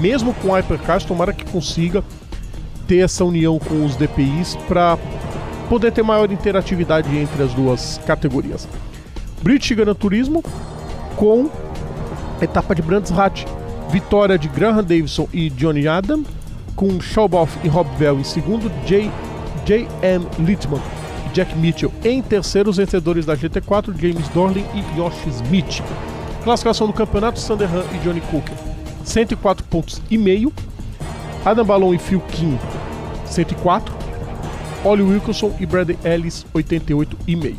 [0.00, 2.02] Mesmo com o Hypercars, tomara que consiga
[2.86, 4.98] ter essa união com os DPIs para
[5.68, 8.68] poder ter maior interatividade entre as duas categorias.
[9.42, 10.42] British Gran Turismo
[11.16, 11.48] com
[12.42, 13.44] etapa de Brands Hatch,
[13.88, 16.24] vitória de Graham Davidson e Johnny Adam,
[16.74, 19.10] com Schauboff e Rob Bell em segundo, J.
[19.64, 20.26] J.M.
[20.40, 20.80] Littman
[21.34, 25.82] Jack Mitchell em terceiro, os vencedores da GT4, James Dorling e Yoshi Smith.
[26.44, 28.54] Classificação do campeonato, Sander Han e Johnny Cooker,
[29.04, 30.52] 104 pontos e meio,
[31.44, 32.56] Adam Ballon e Phil Kim,
[33.26, 33.92] 104,
[34.84, 37.54] Ollie Wilkinson e Brad Ellis, 88,5.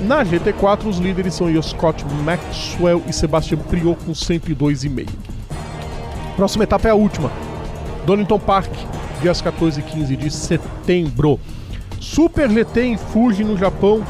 [0.00, 5.06] Na GT4, os líderes são Scott Maxwell e Sebastian Priot com 102,5.
[6.36, 7.30] Próxima etapa é a última.
[8.06, 8.70] Donington Park,
[9.20, 11.40] dias 14 e 15 de setembro.
[12.00, 14.02] Super em Fuji, no Japão.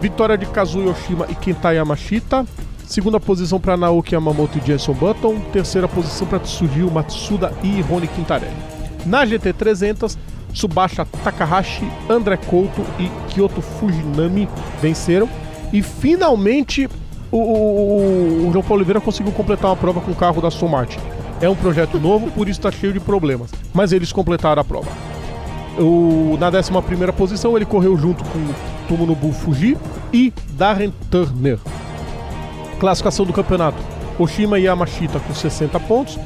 [0.00, 2.44] Vitória de Kazuya Oshima e Kenta Yamashita.
[2.86, 5.40] Segunda posição para Naoki Yamamoto e Jenson Button.
[5.52, 8.52] Terceira posição para Tsuhiro Matsuda e Rony Quintarelli.
[9.06, 10.16] Na GT300,
[10.52, 14.48] Tsubasa Takahashi, André Couto e Kyoto Fujinami
[14.82, 15.28] venceram.
[15.72, 16.88] E finalmente
[17.32, 20.68] o, o- o João Paulo Oliveira conseguiu completar uma prova com o carro da Aston
[20.68, 20.98] Martin.
[21.40, 23.50] É um projeto novo, por isso está cheio de problemas.
[23.72, 24.88] Mas eles completaram a prova.
[25.78, 26.70] O, na 11
[27.16, 28.38] posição, ele correu junto com
[28.88, 29.76] Tomonobu Fuji
[30.12, 31.58] e Darren Turner.
[32.78, 33.78] Classificação do campeonato:
[34.18, 36.18] Oshima Yamashita com 60 pontos,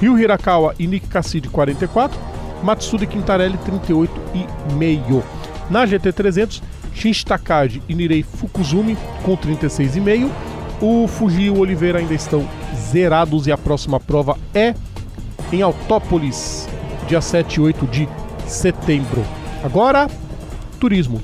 [0.00, 2.18] Ryu Hirakawa e Nick Cassidy 44,
[2.62, 5.22] Matsuda Quintarelli 38,5.
[5.70, 6.62] Na GT300,
[6.94, 10.28] Shinji Takagi e Nirei Fukuzumi com 36,5.
[10.80, 12.46] O Fuji e o Oliveira ainda estão
[12.76, 14.74] zerados e a próxima prova é
[15.52, 16.68] em Autópolis,
[17.06, 18.08] dia 7 e 8 de
[18.46, 19.24] setembro.
[19.64, 20.08] Agora,
[20.80, 21.20] turismo.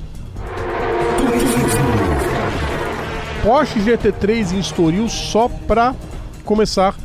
[3.43, 5.95] Porsche GT3 em Estoril só para
[6.43, 6.95] começar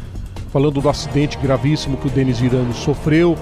[0.54, 3.36] falando do acidente gravíssimo que o Denis Virano sofreu,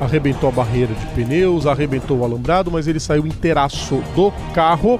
[0.00, 4.98] arrebentou a barreira de pneus, arrebentou o alambrado, mas ele saiu inteiraço do carro.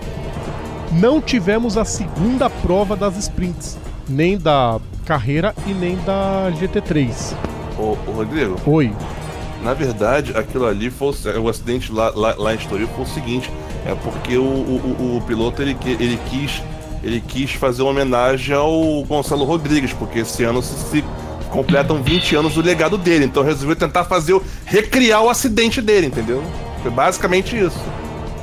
[0.93, 7.35] Não tivemos a segunda prova das sprints, nem da carreira e nem da GT3.
[7.79, 8.93] Ô, ô, Rodrigo, Oi.
[9.65, 11.13] Na verdade, aquilo ali foi
[11.43, 13.51] o, acidente lá, lá, lá em Estoril foi o seguinte,
[13.87, 16.63] é porque o, o, o- piloto ele, ele quis
[17.03, 21.05] ele quis fazer uma homenagem ao Gonçalo Rodrigues, porque esse ano se, se
[21.51, 26.07] completam 20 anos do legado dele, então resolveu tentar fazer o, recriar o acidente dele,
[26.07, 26.43] entendeu?
[26.83, 27.79] Foi basicamente isso.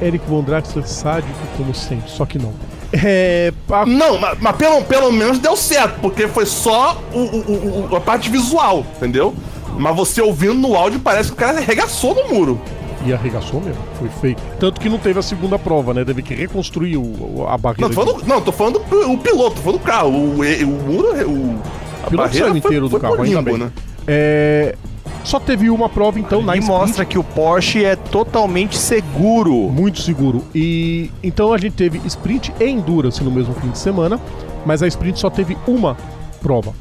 [0.01, 2.53] Eric Von Draxler sádico como sempre, só que não.
[2.93, 7.89] É, a- Não, mas, mas pelo, pelo menos deu certo, porque foi só o, o-
[7.91, 9.33] o- a parte visual, entendeu?
[9.77, 12.59] Mas você ouvindo no áudio parece que o cara arregaçou no muro.
[13.05, 14.35] E arregaçou mesmo, foi feio.
[14.59, 16.05] Tanto que não teve a segunda prova, né?
[16.05, 17.87] Teve que reconstruir o, o- a barreira.
[17.87, 20.09] Não, tô falando, não, tô falando do o piloto, tô falando do carro.
[20.09, 21.59] O, o muro, o,
[22.03, 23.57] a O piloto saiu inteiro do carro, pro ainda limbo, bem.
[23.57, 23.71] né?
[24.05, 24.75] É,
[25.23, 29.55] Só teve uma prova, então, na e mostra que o Porsche é totalmente seguro.
[29.71, 30.43] Muito seguro.
[30.53, 34.19] E então a gente teve sprint e endurance no mesmo fim de semana,
[34.63, 35.97] mas a sprint só teve uma
[36.39, 36.71] prova.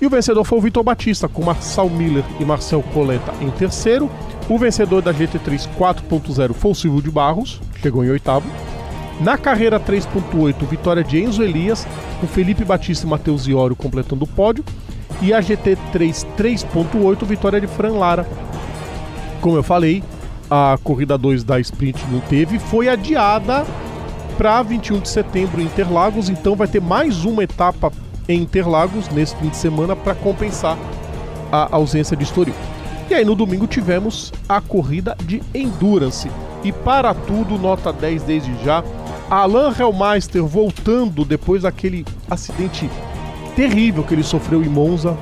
[0.00, 4.10] E o vencedor foi o Vitor Batista, com Marcel Miller e Marcel Coleta em terceiro.
[4.48, 8.46] O vencedor da GT3 4.0 foi o Silvio de Barros, chegou em oitavo.
[9.20, 11.86] Na carreira 3.8, vitória de Enzo Elias,
[12.20, 14.64] com Felipe Batista e Matheus Iório completando o pódio.
[15.22, 18.26] E a GT3 3.8, vitória de Fran Lara,
[19.40, 20.02] como eu falei,
[20.50, 23.64] a corrida 2 da sprint não teve, foi adiada
[24.36, 27.92] para 21 de setembro em Interlagos, então vai ter mais uma etapa
[28.28, 30.76] em Interlagos nesse fim de semana para compensar
[31.52, 32.54] a ausência de Estoril.
[33.08, 36.30] E aí no domingo tivemos a corrida de Endurance.
[36.64, 38.82] E para tudo, nota 10 desde já.
[39.30, 42.90] Alan Hellmeister voltando depois daquele acidente
[43.54, 45.16] terrível que ele sofreu em Monza,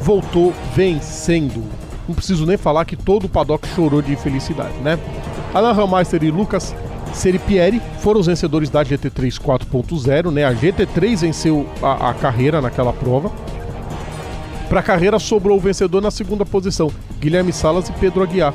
[0.00, 1.62] voltou vencendo.
[2.08, 4.98] Não preciso nem falar que todo o paddock chorou de felicidade, né?
[5.52, 6.74] Alan Hameister e Lucas
[7.16, 10.44] Seripieri foram os vencedores da GT3 4.0, né?
[10.44, 13.32] A GT3 venceu a, a carreira naquela prova.
[14.68, 18.52] Para a carreira sobrou o vencedor na segunda posição, Guilherme Salas e Pedro Aguiar.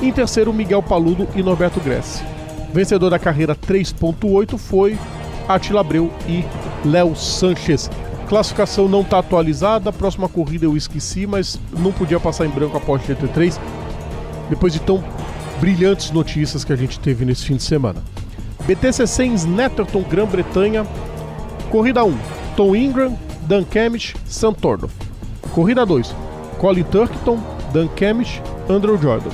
[0.00, 2.24] Em terceiro, Miguel Paludo e Norberto Gressi.
[2.72, 4.98] Vencedor da carreira 3.8 foi
[5.46, 6.44] Atila Abreu e
[6.88, 7.90] Léo Sanches.
[8.26, 12.74] Classificação não está atualizada, a próxima corrida eu esqueci, mas não podia passar em branco
[12.74, 13.58] a Porsche GT3
[14.48, 15.04] depois de tão
[15.62, 18.02] brilhantes notícias que a gente teve nesse fim de semana.
[18.66, 20.84] BTCC em Snetterton, Grã-Bretanha.
[21.70, 22.18] Corrida 1,
[22.56, 24.92] Tom Ingram, Dan Kemish, Sam Tordoff.
[25.52, 26.16] Corrida 2,
[26.58, 27.38] Colin Turkington,
[27.72, 29.30] Dan Kemish, Andrew Jordan.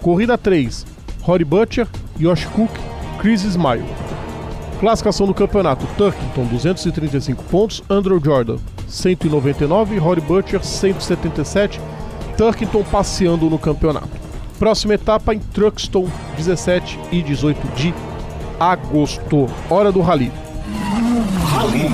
[0.00, 0.86] Corrida 3,
[1.20, 1.86] Rory Butcher,
[2.18, 2.72] Josh Cook,
[3.20, 3.84] Chris Smile.
[4.80, 8.56] Classificação do campeonato: Turkington 235 pontos, Andrew Jordan
[8.88, 11.78] 199, Rory Butcher 177.
[12.38, 14.27] Turkington passeando no campeonato.
[14.58, 17.94] Próxima etapa em Truxton, 17 e 18 de
[18.58, 19.46] agosto.
[19.70, 20.32] Hora do Rally.
[21.44, 21.88] Rally.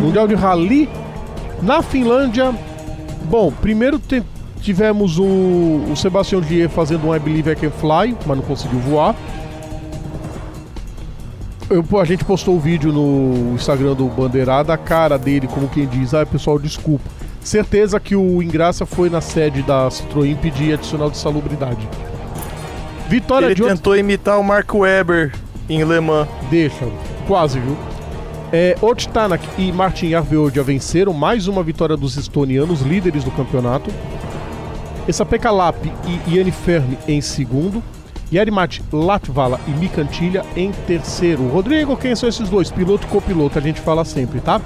[0.00, 0.88] Mundial de Rally
[1.60, 2.54] na Finlândia.
[3.28, 4.00] Bom, primeiro
[4.60, 8.78] tivemos o, o Sebastião Gier fazendo um I Believe I Can Fly, mas não conseguiu
[8.78, 9.16] voar.
[11.68, 15.84] Eu, a gente postou o vídeo no Instagram do Bandeirada, a cara dele, como quem
[15.84, 17.04] diz, ah, pessoal, desculpa.
[17.46, 21.88] Certeza que o Ingraça foi na sede da Citroën pedir adicional de salubridade.
[23.08, 25.32] Vitória Ele de tentou imitar o Mark Webber
[25.68, 26.26] em Le Mans.
[26.50, 26.84] Deixa,
[27.28, 27.76] quase, viu?
[28.52, 28.74] É,
[29.12, 33.92] Tanak e Martin Arveodia venceram mais uma vitória dos estonianos, líderes do campeonato.
[35.06, 37.80] Essa Lap e Iani Fermi em segundo.
[38.32, 41.46] Yarimat Latvala e Micantilha em terceiro.
[41.46, 42.72] Rodrigo, quem são esses dois?
[42.72, 44.60] Piloto e copiloto, a gente fala sempre, tá?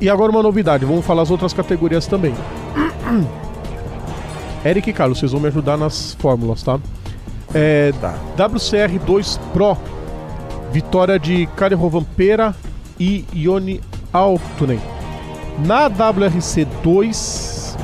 [0.00, 2.34] E agora uma novidade, vamos falar as outras categorias também.
[4.64, 6.78] Eric e Carlos, vocês vão me ajudar nas fórmulas, tá?
[7.54, 8.14] É, tá.
[8.36, 9.76] WCR2 Pro,
[10.70, 12.54] vitória de Kari Rovanpera
[12.98, 13.80] e Ioni
[14.12, 14.80] Altunen.
[15.66, 17.76] Na WRC2,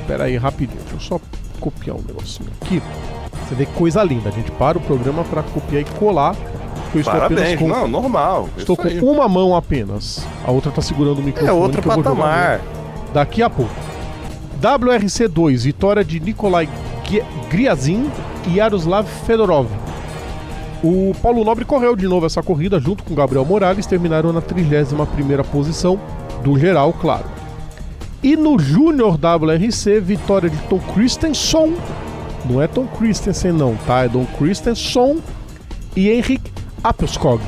[0.00, 1.20] espera aí rapidinho, deixa eu só
[1.58, 2.82] copiar um negocinho aqui.
[3.48, 6.36] Você vê que coisa linda, a gente para o programa para copiar e colar
[6.98, 7.68] eu estou Parabéns, com...
[7.68, 8.48] não, normal.
[8.56, 10.26] Estou com uma mão apenas.
[10.44, 11.50] A outra está segurando o microfone.
[11.50, 12.60] É outro patamar.
[13.12, 13.72] Daqui a pouco.
[14.60, 16.68] WRC2, vitória de Nikolai
[17.50, 18.10] Griazin
[18.48, 19.68] e Yaroslav Fedorov.
[20.82, 25.44] O Paulo Nobre correu de novo essa corrida junto com Gabriel Morales, terminaram na 31ª
[25.44, 25.98] posição
[26.42, 27.24] do geral, claro.
[28.22, 31.74] E no Júnior WRC, vitória de Tom Christensen.
[32.48, 34.04] Não é Tom Christensen não, tá?
[34.04, 35.22] É Tom Christensen
[35.96, 36.50] e Henrik
[36.84, 37.42] Apelskog.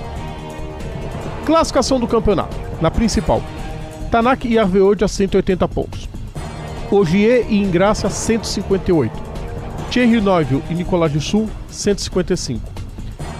[1.44, 2.56] Classificação do campeonato.
[2.80, 3.42] Na principal.
[4.10, 6.08] Tanak e Arveode a 180 pontos.
[6.90, 9.12] Ogier e Ingraça 158.
[9.90, 12.60] Thierry Neuville e Nicolas do Sul 155.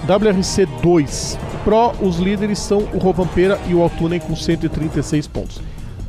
[0.06, 5.60] WRC 2 Pro, os líderes são o Rovampera e o Altunen com 136 pontos.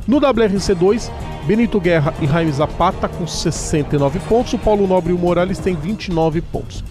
[0.06, 1.10] No WRC 2,
[1.46, 5.74] Benito Guerra e Jaime Zapata com 69 pontos, o Paulo Nobre e o Morales têm
[5.74, 6.84] 29 pontos.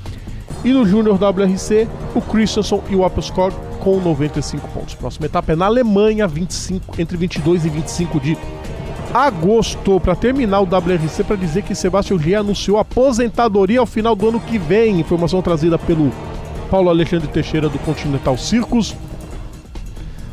[0.63, 4.95] E no Júnior WRC, o Christensen e o Appelskorg com 95 pontos.
[4.95, 8.37] Próxima etapa é na Alemanha, 25, entre 22 e 25 de
[9.13, 9.99] agosto.
[9.99, 14.39] Para terminar o WRC, para dizer que Sebastião Gier anunciou aposentadoria ao final do ano
[14.39, 14.99] que vem.
[14.99, 16.11] Informação trazida pelo
[16.69, 18.95] Paulo Alexandre Teixeira do Continental Circus.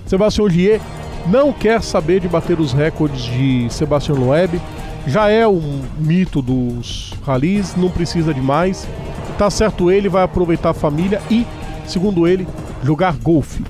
[0.07, 0.81] Sebastião Gier
[1.27, 4.61] não quer saber de bater os recordes de Sebastião Loeb.
[5.07, 8.89] Já é um mito dos ralis, não precisa de mais.
[9.39, 11.47] Tá certo, ele vai aproveitar a família e,
[11.87, 12.47] segundo ele,
[12.83, 13.65] jogar golfe.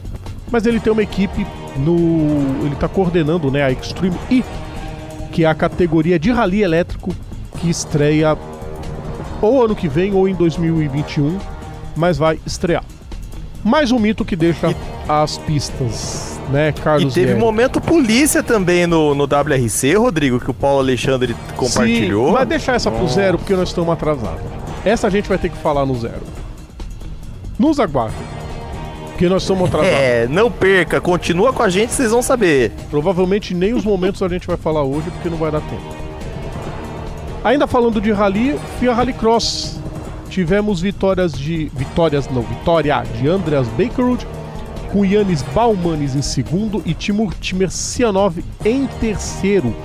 [0.51, 1.47] Mas ele tem uma equipe
[1.77, 1.97] no.
[2.65, 4.45] Ele está coordenando né, a Extreme E,
[5.33, 7.15] que é a categoria de rally elétrico
[7.59, 8.37] que estreia
[9.41, 11.39] ou ano que vem ou em 2021,
[11.97, 12.85] mas vai estrear.
[13.65, 14.77] Mais um mito que deixa e...
[15.09, 17.13] as pistas, né, Carlos?
[17.13, 17.41] E teve Guerra.
[17.41, 22.27] momento polícia também no, no WRC, Rodrigo, que o Paulo Alexandre compartilhou.
[22.27, 24.64] Sim, vai deixar essa pro zero porque nós estamos atrasados.
[24.85, 26.23] Essa a gente vai ter que falar no zero.
[27.59, 28.35] Nos aguardem.
[29.09, 29.97] Porque nós estamos atrasados.
[29.97, 32.73] É, não perca, continua com a gente, vocês vão saber.
[32.91, 35.95] Provavelmente nem os momentos a gente vai falar hoje, porque não vai dar tempo.
[37.45, 39.79] Ainda falando de rally, FIA Rallycross.
[40.29, 41.71] Tivemos vitórias de.
[41.75, 44.27] Vitórias, não, vitória de Andreas Bakerwood,
[44.91, 49.77] com Yannis Baumanes em segundo e Timur Timercianov em terceiro.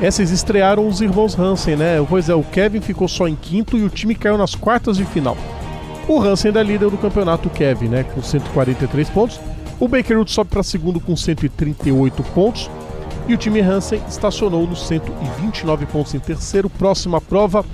[0.00, 2.04] Essas estrearam os irmãos Hansen, né?
[2.08, 5.04] Pois é, o Kevin ficou só em quinto e o time caiu nas quartas de
[5.06, 5.36] final.
[6.06, 8.04] O Hansen é líder do campeonato, Kevin, né?
[8.04, 9.40] Com 143 pontos.
[9.80, 12.70] O Bakerwood sobe para segundo com 138 pontos.
[13.26, 16.68] E o time Hansen estacionou nos 129 pontos em terceiro.
[16.68, 17.64] Próxima prova.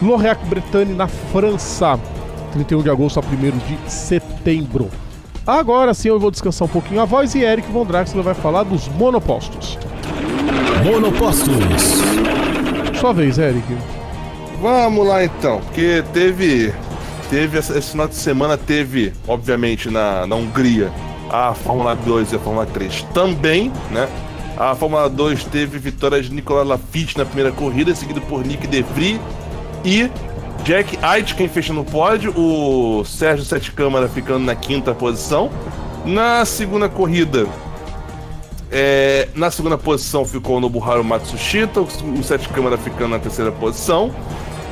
[0.00, 1.98] Lorraine-Bretagne na França,
[2.52, 4.88] 31 de agosto a 1 de setembro.
[5.44, 8.62] Agora sim eu vou descansar um pouquinho a voz e Eric Von Draxler vai falar
[8.62, 9.78] dos monopostos.
[10.88, 11.54] Monopostos.
[12.98, 13.76] Sua vez, Eric.
[14.62, 16.72] Vamos lá então, porque teve.
[17.28, 20.90] Teve esse final de semana, teve, obviamente, na, na Hungria,
[21.30, 24.08] a Fórmula 2 e a Fórmula 3 também, né?
[24.56, 28.80] A Fórmula 2 teve vitória de Nicolas Lafitte na primeira corrida, seguido por Nick De
[28.80, 29.20] Vries
[29.84, 30.10] e
[30.64, 35.50] Jack Aitken fechando o pódio, o Sérgio Sete Câmara ficando na quinta posição.
[36.06, 37.46] Na segunda corrida,
[38.70, 44.14] é, na segunda posição ficou o Nobuharu Matsushita, o Sete Câmara ficando na terceira posição.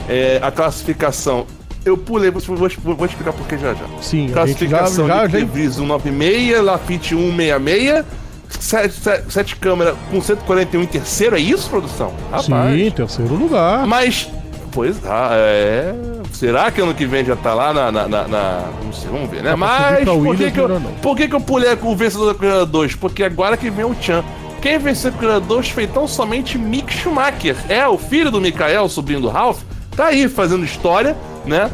[0.09, 1.47] É, a classificação.
[1.85, 3.86] Eu pulei, vou, vou, vou explicar por que já já.
[4.01, 8.05] Sim, classificação já, já, de Vries 196, Lafitte 166.
[8.48, 12.12] Sete, sete, sete câmera com 141 em terceiro, é isso, produção?
[12.31, 12.47] Rapaz.
[12.47, 13.86] Sim, terceiro lugar.
[13.86, 14.28] Mas
[14.77, 15.94] Pois ah, é.
[16.37, 17.91] Será que ano que vem já tá lá na.
[17.91, 18.65] na, na, na...
[18.85, 19.57] Não sei, vamos ver, né?
[19.57, 22.67] Mas por que, que, eu, por que, que eu pulei com o vencedor da Corrida
[22.67, 22.95] 2?
[22.97, 24.23] Porque agora que vem o Chan.
[24.61, 27.57] Quem venceu a Corrida 2 foi tão somente Mick Schumacher.
[27.71, 29.63] É, o filho do Mikael, sobrinho do Ralph,
[29.97, 31.71] tá aí fazendo história, né?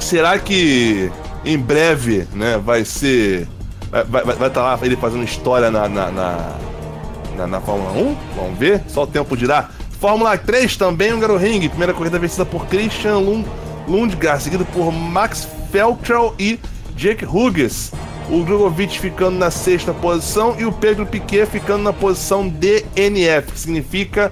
[0.00, 1.08] Será que
[1.44, 3.46] em breve, né, vai ser.
[3.88, 6.56] Vai estar vai, vai tá lá ele fazendo história na, na, na,
[7.36, 8.16] na, na Fórmula 1?
[8.34, 9.68] Vamos ver, só o tempo dirá.
[10.00, 11.68] Fórmula 3 também, um Ring.
[11.68, 13.46] Primeira corrida vencida por Christian Lund
[13.88, 16.58] Lundgaard, seguido por Max Feltrell e
[16.94, 17.90] Jake Hughes.
[18.30, 23.58] O Drogovic ficando na sexta posição e o Pedro Piquet ficando na posição DNF, que
[23.58, 24.30] significa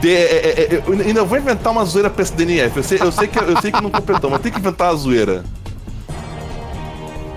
[0.00, 2.76] de, é, é, é, eu ainda vou inventar uma zoeira pra esse DNF.
[2.76, 4.94] Eu sei, eu sei, que, eu sei que não completou, mas tem que inventar a
[4.94, 5.42] zoeira.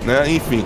[0.04, 0.30] Né?
[0.30, 0.64] Enfim.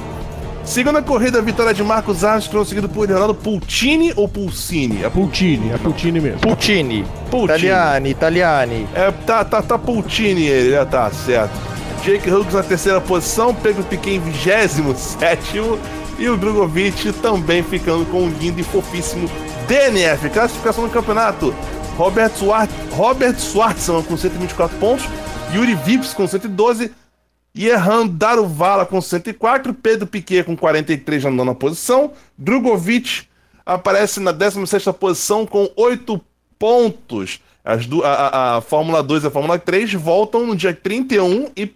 [0.64, 5.04] Segunda corrida, vitória de Marcos Armstrong, seguido por Leonardo Pulcini ou Pulcini?
[5.04, 6.40] É Pulcini, é Pulcini mesmo.
[6.40, 7.04] Pulcini.
[7.30, 7.44] Pulcini.
[7.44, 8.88] Italiani, Italiani.
[8.94, 11.52] É, tá, tá, tá Pulcini ele, já tá, certo.
[12.02, 15.60] Jake Hughes na terceira posição, Pedro Piquet em 27
[16.18, 19.28] e o Drogovic também ficando com um lindo e fofíssimo
[19.68, 20.30] DNF.
[20.30, 21.54] Classificação do campeonato:
[21.98, 25.06] Robert, Swart, Robert Schwartzman com 124 pontos,
[25.54, 26.90] Yuri Vips com 112
[27.54, 33.28] Jehan Daruvala com 104, Pedro Piquet com 43 na nona posição, Drogovic
[33.64, 36.20] aparece na 16 posição com 8
[36.58, 37.40] pontos.
[37.64, 41.50] As do, a, a, a, Fórmula 2 e a Fórmula 3 voltam no dia 31
[41.56, 41.72] e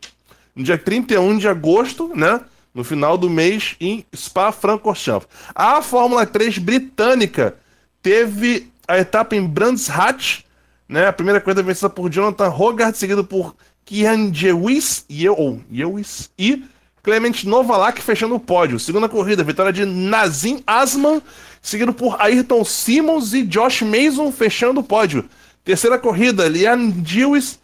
[0.54, 2.40] no dia 31 de agosto, né?
[2.74, 5.28] No final do mês em Spa-Francorchamps.
[5.54, 7.56] A Fórmula 3 britânica
[8.02, 10.40] teve a etapa em Brands Hatch,
[10.88, 11.06] né?
[11.06, 13.54] A primeira corrida vencida por Jonathan Hogarth, seguido por
[13.88, 16.62] Kian Jewis, ou Jewis e
[17.02, 18.78] Clement Novalak fechando o pódio.
[18.78, 21.22] Segunda corrida, vitória de Nazim Asman,
[21.62, 25.26] seguido por Ayrton Simmons e Josh Mason fechando o pódio.
[25.64, 27.58] Terceira corrida, Lian Jewis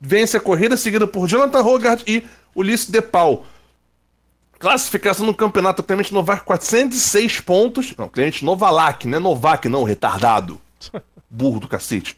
[0.00, 3.46] vence a corrida, seguido por Jonathan Hogarth e Ulisses De Paul.
[4.58, 7.94] Classificação no campeonato, Clemente Novak 406 pontos.
[7.96, 10.60] Não, Clemente Novalak, não é Novak não, retardado.
[11.30, 12.16] Burro do cacete.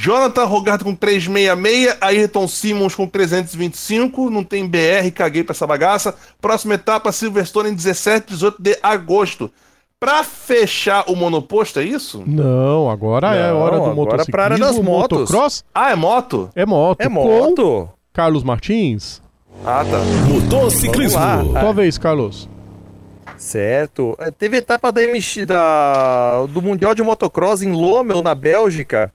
[0.00, 6.14] Jonathan Rogardo com 366, Ayrton Simmons com 325, não tem BR, caguei pra essa bagaça.
[6.40, 9.50] Próxima etapa, Silverstone em 17 18 de agosto.
[9.98, 12.22] Pra fechar o monoposto, é isso?
[12.26, 15.18] Não, agora não, é hora do motociclismo, pra área das motos.
[15.18, 15.64] motocross.
[15.74, 16.48] Ah, é moto?
[16.54, 17.00] É moto.
[17.02, 17.90] É moto.
[18.10, 19.20] Carlos Martins.
[19.66, 19.98] Ah, tá.
[20.32, 21.20] Motociclismo.
[21.60, 22.48] Tua vez, Carlos.
[23.36, 24.16] Certo.
[24.18, 29.12] É, teve etapa da, MX, da, do Mundial de Motocross em Lommel, na Bélgica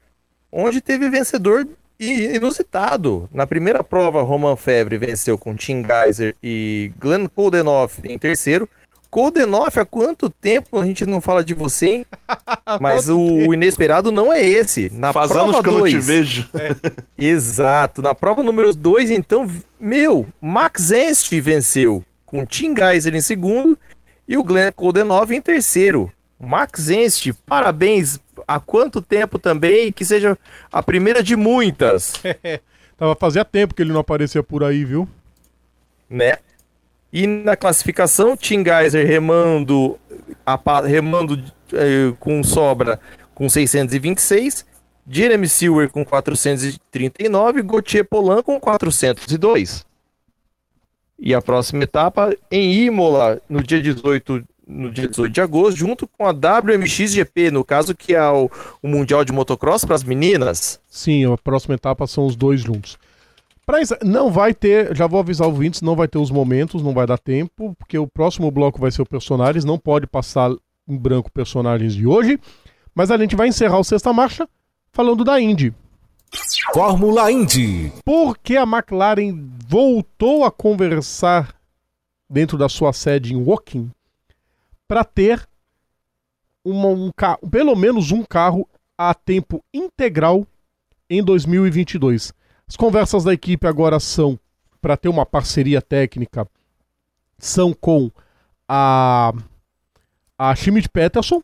[0.56, 1.68] onde teve vencedor
[2.00, 3.30] inusitado.
[3.34, 8.68] Na primeira prova, Roman Febre venceu com Tim Geiser e Glenn Koldenoff em terceiro.
[9.10, 12.06] Koldenoff, há quanto tempo a gente não fala de você, hein?
[12.82, 14.90] Mas o inesperado não é esse.
[14.94, 16.50] Na Faz prova anos que dois, eu não te vejo.
[16.54, 16.76] É,
[17.18, 18.02] exato.
[18.02, 19.50] Na prova número 2, então,
[19.80, 23.78] meu, Max Ernst venceu com Tim Geiser em segundo
[24.28, 26.12] e o Glenn Koldenoff em terceiro.
[26.38, 30.38] Max Ernst, parabéns há quanto tempo também que seja
[30.72, 32.14] a primeira de muitas.
[32.98, 35.08] Tava fazia tempo que ele não aparecia por aí, viu?
[36.10, 36.38] Né?
[37.12, 39.98] E na classificação, Tim Geiser remando,
[40.46, 41.42] a, remando
[41.74, 43.00] eh, com sobra
[43.34, 44.66] com 626,
[45.08, 49.86] Jeremy Silver com 439, Gauthier Polan com 402.
[51.20, 56.08] E a próxima etapa em Imola, no dia 18 no dia 18 de agosto, junto
[56.08, 58.50] com a WMXGP, no caso que é o,
[58.82, 60.80] o Mundial de Motocross para as meninas.
[60.88, 62.98] Sim, a próxima etapa são os dois juntos.
[63.66, 66.84] Pra isso, não vai ter, já vou avisar o ouvintes, não vai ter os momentos,
[66.84, 70.52] não vai dar tempo, porque o próximo bloco vai ser o personagens, não pode passar
[70.88, 72.40] em branco personagens de hoje,
[72.94, 74.48] mas a gente vai encerrar o Sexta Marcha
[74.92, 75.74] falando da Indy.
[76.74, 77.92] Fórmula Indy.
[78.04, 81.56] Porque a McLaren voltou a conversar
[82.30, 83.90] dentro da sua sede em Woking
[84.88, 85.48] para ter
[86.64, 88.68] uma, um carro, pelo menos um carro
[88.98, 90.46] a tempo integral
[91.10, 92.34] em 2022.
[92.68, 94.40] As conversas da equipe agora são
[94.82, 96.48] para ter uma parceria técnica
[97.38, 98.10] são com
[98.68, 99.34] a
[100.38, 101.42] a Schmidt Peterson.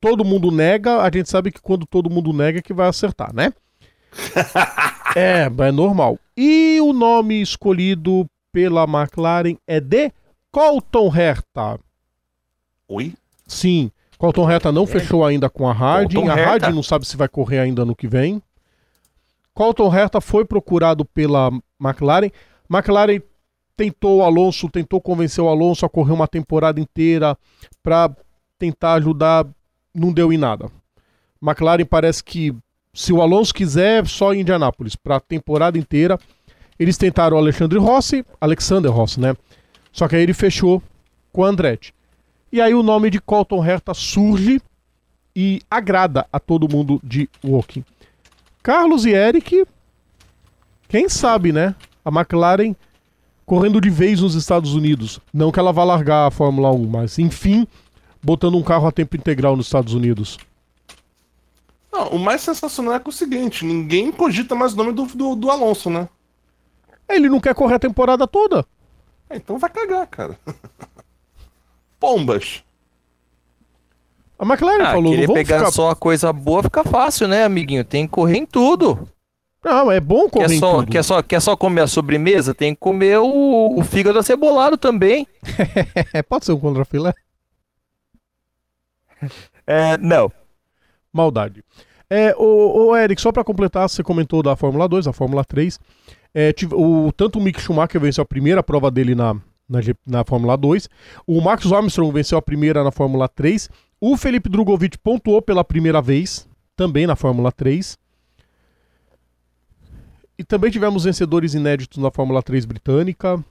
[0.00, 3.34] Todo mundo nega, a gente sabe que quando todo mundo nega é que vai acertar,
[3.34, 3.52] né?
[5.14, 6.18] é, é normal.
[6.36, 10.10] E o nome escolhido pela McLaren é de
[10.56, 11.78] Colton Herta.
[12.88, 13.12] Oi?
[13.46, 16.14] Sim, Colton Herta não fechou ainda com a Harding.
[16.14, 16.50] Colton A Herta.
[16.50, 18.42] Harding não sabe se vai correr ainda no que vem.
[19.52, 22.30] Colton Herta foi procurado pela McLaren.
[22.70, 23.20] McLaren
[23.76, 27.36] tentou o Alonso, tentou convencer o Alonso a correr uma temporada inteira
[27.82, 28.16] para
[28.58, 29.46] tentar ajudar,
[29.94, 30.70] não deu em nada.
[31.42, 32.56] McLaren parece que
[32.94, 36.18] se o Alonso quiser, só em Indianápolis para a temporada inteira.
[36.78, 39.36] Eles tentaram o Alexandre Rossi, Alexander Rossi, né?
[39.96, 40.82] Só que aí ele fechou
[41.32, 41.94] com o Andretti.
[42.52, 44.60] E aí o nome de Colton Herta surge
[45.34, 47.82] e agrada a todo mundo de Woking.
[48.62, 49.66] Carlos e Eric,
[50.86, 51.74] quem sabe, né?
[52.04, 52.76] A McLaren
[53.46, 55.18] correndo de vez nos Estados Unidos.
[55.32, 57.66] Não que ela vá largar a Fórmula 1, mas enfim,
[58.22, 60.36] botando um carro a tempo integral nos Estados Unidos.
[61.90, 65.06] Não, o mais sensacional é que é o seguinte: ninguém cogita mais o nome do,
[65.06, 66.06] do, do Alonso, né?
[67.08, 68.66] Ele não quer correr a temporada toda.
[69.28, 70.38] É, então vai cagar, cara.
[71.98, 72.62] Pombas.
[74.38, 75.70] A McLaren Ah, falou, não querer pegar ficar...
[75.72, 77.84] só a coisa boa fica fácil, né, amiguinho?
[77.84, 79.08] Tem que correr em tudo.
[79.64, 80.92] Não, é bom correr Quer em só, tudo.
[80.92, 82.54] quer, só, quer só comer a sobremesa?
[82.54, 85.26] Tem que comer o, o fígado acebolado também.
[86.28, 87.12] Pode ser um contrafilé?
[89.66, 90.30] É, não.
[91.12, 91.64] Maldade.
[92.08, 95.80] É, o, o Eric, só pra completar, você comentou da Fórmula 2, a Fórmula 3.
[96.38, 99.32] É, o, tanto o Mick Schumacher venceu a primeira prova dele na,
[99.66, 100.86] na, na Fórmula 2.
[101.26, 103.70] O Max Armstrong venceu a primeira na Fórmula 3.
[103.98, 106.46] O Felipe Drogovic pontuou pela primeira vez,
[106.76, 107.96] também na Fórmula 3.
[110.38, 113.42] E também tivemos vencedores inéditos na Fórmula 3 britânica.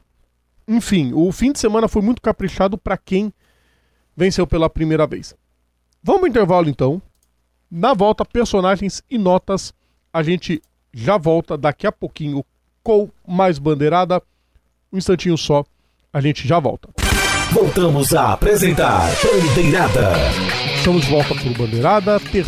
[0.67, 3.33] Enfim, o fim de semana foi muito caprichado para quem
[4.15, 5.35] venceu pela primeira vez.
[6.03, 7.01] Vamos ao intervalo então.
[7.71, 9.73] Na volta, personagens e notas.
[10.13, 10.61] A gente
[10.93, 12.45] já volta daqui a pouquinho
[12.85, 14.21] com mais bandeirada.
[14.93, 15.65] Um instantinho só,
[16.13, 16.87] a gente já volta.
[17.51, 20.13] Voltamos a apresentar Bandeirada.
[20.77, 22.45] Estamos de volta por bandeirada, ter...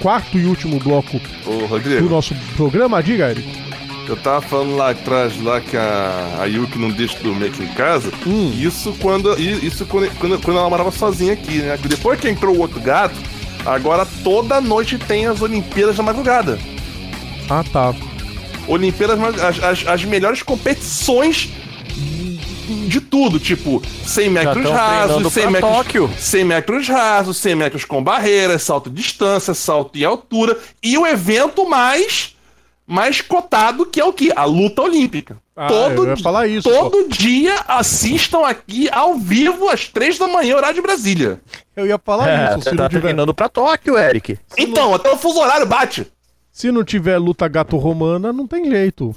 [0.00, 3.02] quarto e último bloco Ô, do Rodrigo, nosso programa.
[3.02, 3.48] Diga, Eric.
[4.08, 7.68] eu tava falando lá atrás lá que a, a Yuki não deixa dormir aqui em
[7.68, 8.12] casa.
[8.26, 8.52] Hum.
[8.54, 9.38] Isso quando.
[9.40, 11.78] i- Isso quando, quando, quando ela morava sozinha aqui, né?
[11.82, 13.14] Depois que entrou o outro gato,
[13.64, 16.58] agora toda noite tem as Olimpíadas da madrugada.
[17.48, 17.94] Ah, tá.
[18.68, 21.50] Olimpíadas, as, as, as melhores competições
[22.88, 26.10] de tudo, tipo 100 metros rasos, treinando 100 pra metros, Tóquio.
[26.18, 31.06] 100 metros rasos, 100 metros com barreiras, salto de distância, salto em altura e o
[31.06, 32.36] evento mais
[32.86, 34.32] mais cotado que é o que?
[34.34, 35.36] A luta olímpica.
[35.54, 40.26] Ah, todo eu ia falar isso, todo dia assistam aqui ao vivo às 3 da
[40.26, 41.40] manhã, horário de Brasília.
[41.76, 42.64] Eu ia falar É, isso.
[42.70, 44.38] Você tá tiver, treinando pra Tóquio, Eric.
[44.56, 46.06] Então, até o fuso horário bate.
[46.52, 49.14] Se não tiver luta gato-romana, não tem jeito.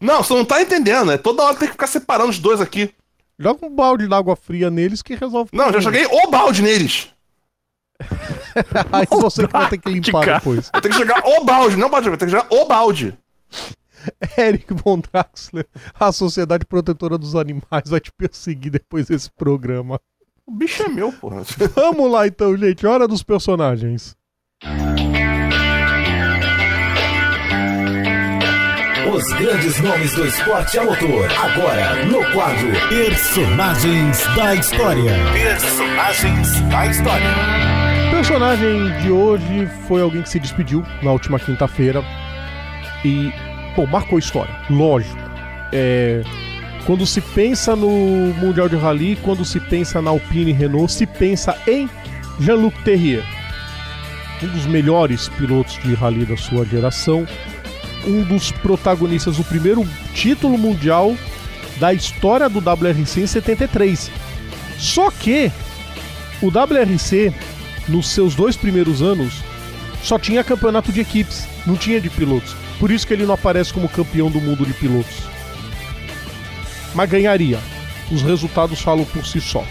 [0.00, 2.94] Não, você não tá entendendo, é toda hora tem que ficar separando os dois aqui.
[3.38, 5.50] Joga um balde d'água fria neles que resolve.
[5.52, 7.08] Não, já joguei o balde neles.
[8.92, 10.38] Aí você que vai ter que limpar cara.
[10.38, 10.70] depois.
[10.70, 13.16] Ter que jogar o balde, não balde, ter que jogar o balde.
[14.38, 15.66] Eric Von Draxler,
[15.98, 20.00] a Sociedade Protetora dos Animais vai te perseguir depois desse programa.
[20.46, 21.42] O bicho é meu, porra.
[21.74, 22.86] Vamos lá então, gente.
[22.86, 24.16] Hora dos personagens.
[29.12, 31.30] Os grandes nomes do esporte a motor.
[31.30, 35.12] Agora, no quadro Personagens da História.
[35.32, 37.26] Personagens da História.
[38.08, 42.02] O personagem de hoje foi alguém que se despediu na última quinta-feira
[43.04, 43.32] e,
[43.76, 44.54] pô, marcou história.
[44.68, 45.16] Lógico.
[45.72, 46.22] É,
[46.84, 47.88] quando se pensa no
[48.34, 51.88] Mundial de Rally, quando se pensa na Alpine Renault, se pensa em
[52.40, 53.24] Jean-Luc Terrier.
[54.42, 57.26] Um dos melhores pilotos de rally da sua geração,
[58.06, 61.16] um dos protagonistas do primeiro título mundial
[61.78, 64.10] da história do WRC em 73.
[64.78, 65.50] Só que
[66.40, 67.32] o WRC,
[67.88, 69.42] nos seus dois primeiros anos,
[70.02, 72.54] só tinha campeonato de equipes, não tinha de pilotos.
[72.78, 75.16] Por isso que ele não aparece como campeão do mundo de pilotos.
[76.94, 77.58] Mas ganharia.
[78.10, 79.64] Os resultados falam por si só.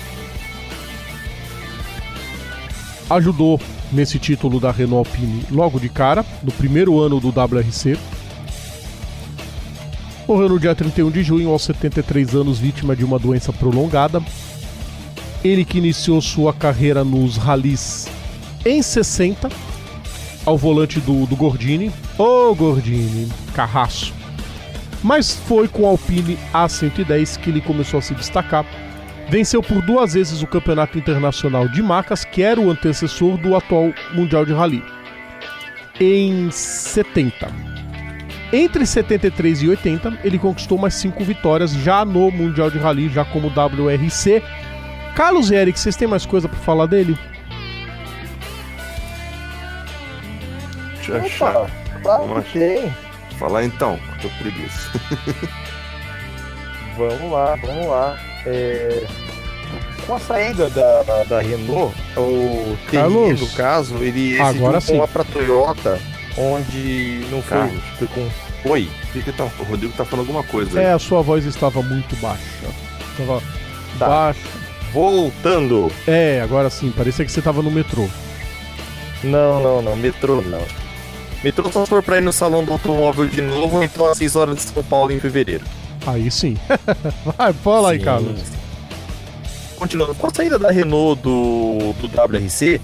[3.09, 7.97] Ajudou nesse título da Renault Alpine logo de cara, no primeiro ano do WRC.
[10.27, 14.19] Morreu no dia 31 de junho, aos 73 anos, vítima de uma doença prolongada.
[15.43, 18.07] Ele que iniciou sua carreira nos ralis
[18.65, 19.47] em 60,
[20.43, 21.91] ao volante do, do Gordini.
[22.17, 24.11] Ô oh, Gordini, carraço.
[25.03, 28.65] Mas foi com a Alpine A110 que ele começou a se destacar.
[29.29, 33.93] Venceu por duas vezes o Campeonato Internacional de Macas, que era o antecessor do atual
[34.15, 34.83] Mundial de Rally.
[35.99, 37.74] Em 70.
[38.55, 43.25] Entre 73 e 80, ele conquistou mais cinco vitórias já no Mundial de Rally, já
[43.25, 44.41] como WRC.
[45.13, 47.19] Carlos e Eric, vocês têm mais coisa para falar dele?
[50.95, 51.69] Deixa eu achar.
[52.01, 52.95] Claro que tem.
[53.37, 54.89] Falar então, tô preguiça.
[56.97, 58.17] vamos lá, vamos lá.
[58.45, 59.05] É...
[60.07, 64.97] Com a saída da, da, da Renault, o TI, no caso, ele agora sim.
[64.97, 65.99] lá pra Toyota,
[66.37, 67.67] onde não foi.
[67.97, 68.44] Foi com.
[68.67, 68.89] Oi,
[69.37, 70.81] tá, o Rodrigo tá falando alguma coisa.
[70.81, 72.41] É, a sua voz estava muito baixa.
[73.11, 73.41] Estava
[73.99, 74.07] tá.
[74.07, 74.39] baixa.
[74.91, 75.91] Voltando.
[76.07, 78.09] É, agora sim, parecia que você estava no metrô.
[79.23, 80.63] Não, não, não, metrô não.
[81.43, 84.55] Metrô só for pra ir no salão do automóvel de novo, então às 6 horas
[84.55, 85.63] de São Paulo em fevereiro.
[86.07, 86.57] Aí sim.
[87.37, 88.41] Vai, fala aí, Carlos.
[89.75, 92.81] Continuando, com a saída da Renault do, do WRC,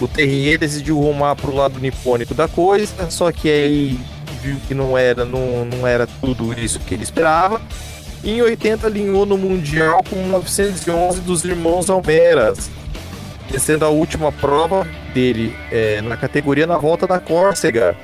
[0.00, 3.98] o Terrier decidiu rumar pro lado nipônico da coisa, só que aí
[4.44, 7.60] viu que não era, não, não era tudo isso que ele esperava.
[8.22, 12.70] E em 80 alinhou no Mundial com 911 dos irmãos Almeras,
[13.58, 17.96] sendo a última prova dele é, na categoria na volta da Córcega.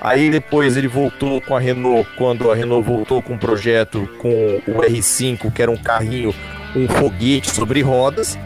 [0.00, 4.62] Aí depois ele voltou com a Renault, quando a Renault voltou com um projeto com
[4.66, 6.34] o R5, que era um carrinho,
[6.74, 8.38] um foguete sobre rodas.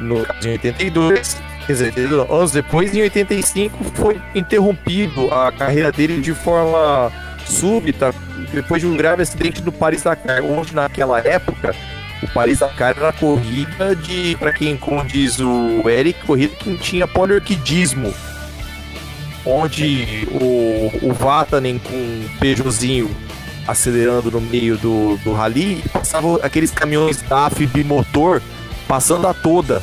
[0.00, 1.36] No caso, em 82,
[1.66, 1.94] quer dizer,
[2.30, 7.10] anos depois, em 85, foi interrompido a carreira dele de forma
[7.46, 8.14] súbita,
[8.52, 11.74] depois de um grave acidente no Paris-Dakar, onde naquela época
[12.22, 18.14] o Paris-Dakar era corrida de, para quem, como diz o Eric, corrida que tinha poliorquidismo.
[19.44, 23.10] Onde o, o Vatanen com um Peugeotzinho
[23.66, 28.40] acelerando no meio do, do rally passavam aqueles caminhões DAF bimotor
[28.86, 29.82] passando a toda.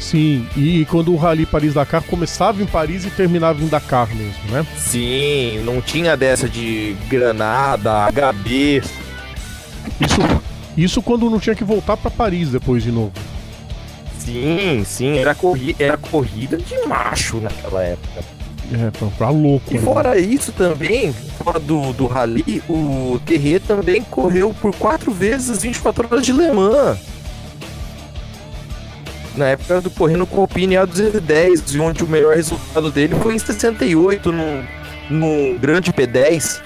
[0.00, 4.66] Sim, e quando o Rally Paris-Dakar começava em Paris e terminava em Dakar mesmo, né?
[4.76, 8.82] Sim, não tinha dessa de Granada, HB,
[10.00, 10.20] isso,
[10.76, 13.12] isso quando não tinha que voltar para Paris depois de novo.
[14.18, 18.24] Sim, sim, era, corri era corrida de macho naquela época.
[18.72, 19.66] É, pra, pra louco.
[19.70, 19.80] E né?
[19.80, 25.62] fora isso também, fora do, do rally, o Terrier também correu por quatro vezes as
[25.62, 26.98] 24 horas de Le Mans.
[29.36, 33.38] Na época do correndo com o Alpine A210, onde o melhor resultado dele foi em
[33.38, 34.64] 68, no,
[35.10, 36.60] no grande P10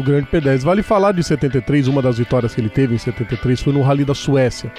[0.00, 0.62] o Grande P10.
[0.62, 4.04] Vale falar de 73, uma das vitórias que ele teve em 73 foi no Rally
[4.04, 4.72] da Suécia.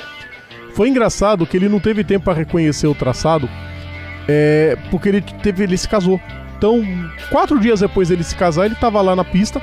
[0.74, 3.50] Foi engraçado que ele não teve tempo para reconhecer o traçado,
[4.28, 6.20] é, porque ele teve, ele se casou.
[6.58, 6.84] Então,
[7.30, 9.62] quatro dias depois dele se casar, ele estava lá na pista,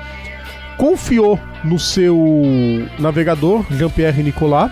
[0.76, 2.16] confiou no seu
[2.98, 4.70] navegador, Jean-Pierre Nicolas,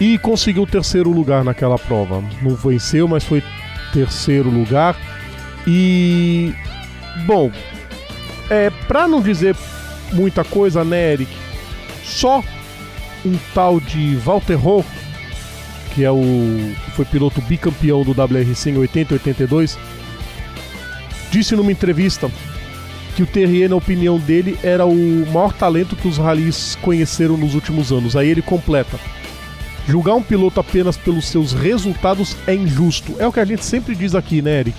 [0.00, 2.22] e conseguiu o terceiro lugar naquela prova.
[2.42, 3.42] Não venceu, mas foi
[3.92, 4.96] terceiro lugar.
[5.66, 6.54] E.
[7.24, 7.50] Bom,
[8.50, 9.56] é, pra não dizer
[10.12, 11.32] muita coisa, né, Eric?
[12.04, 12.42] Só
[13.24, 14.84] um tal de Walter Roh,
[15.94, 19.78] que é o foi piloto bicampeão do WRC em 80 e 82,
[21.30, 22.30] disse numa entrevista
[23.14, 27.54] que o Terrier, na opinião dele, era o maior talento que os rallies conheceram nos
[27.54, 28.14] últimos anos.
[28.14, 28.98] Aí ele completa:
[29.86, 33.14] julgar um piloto apenas pelos seus resultados é injusto.
[33.18, 34.78] É o que a gente sempre diz aqui, né, Eric?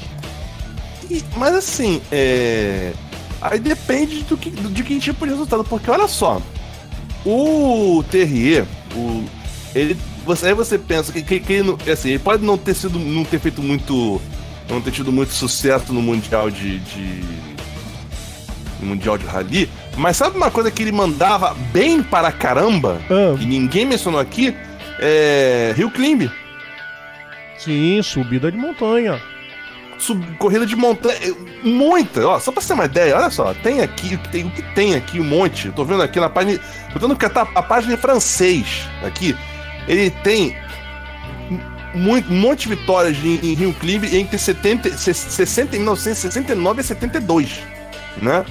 [1.38, 2.92] mas assim, é...
[3.42, 5.64] Aí depende do que, de que tipo de resultado.
[5.64, 6.42] Porque olha só,
[7.26, 8.66] o Terrier,
[8.96, 9.24] o,
[9.76, 12.98] ele, você, aí você pensa que, que, que ele, assim, ele pode não ter sido,
[12.98, 14.20] não ter feito muito,
[14.70, 17.22] não ter tido muito sucesso no mundial de, de
[18.80, 23.36] no mundial de rally, mas sabe uma coisa que ele mandava bem para caramba ah.
[23.40, 24.56] e ninguém mencionou aqui,
[25.00, 26.30] é Rio Climb.
[27.58, 29.20] Sim, subida de montanha
[29.98, 31.18] sub, corrida de montanha.
[31.64, 34.62] Muita, ó, só pra você ter uma ideia, olha só, tem aqui, tem, o que
[34.74, 35.70] tem aqui, um monte.
[35.72, 36.60] tô vendo aqui na página.
[36.94, 39.36] Tô vendo que tá a página em francês aqui.
[39.88, 40.56] Ele tem
[41.94, 47.60] muito, um monte de vitórias em, em Rio Clive entre 70, 60, 1969 e 72,
[48.22, 48.46] né?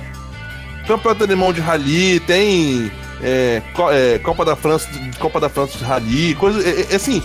[0.86, 2.90] Campeonato Alemão de Rally, tem
[3.22, 3.62] é,
[3.92, 4.88] é, Copa da França,
[5.18, 7.22] Copa da França de Rally, coisa, é, é, assim,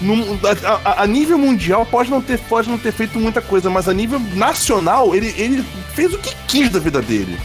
[0.00, 0.38] num-
[0.84, 3.94] a, a- nível mundial pode não, ter, pode não ter feito muita coisa, mas a
[3.94, 5.64] nível nacional ele, ele
[5.94, 7.38] fez o que quis da vida dele.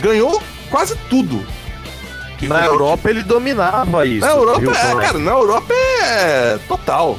[0.00, 1.44] Ganhou quase tudo.
[2.42, 4.24] Na Europa ele dominava isso.
[4.24, 7.18] Na Europa, é, cara, na Europa é total.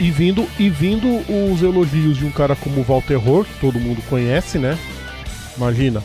[0.00, 3.78] E vindo, e vindo os elogios de um cara como o Walter Rohr, que todo
[3.78, 4.76] mundo conhece, né?
[5.56, 6.02] Imagina.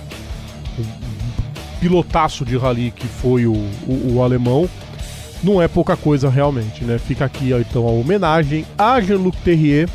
[1.79, 4.69] Pilotaço de rally que foi o, o, o alemão.
[5.43, 6.97] Não é pouca coisa realmente, né?
[6.97, 9.87] Fica aqui então a homenagem a Jean-Luc Terrier,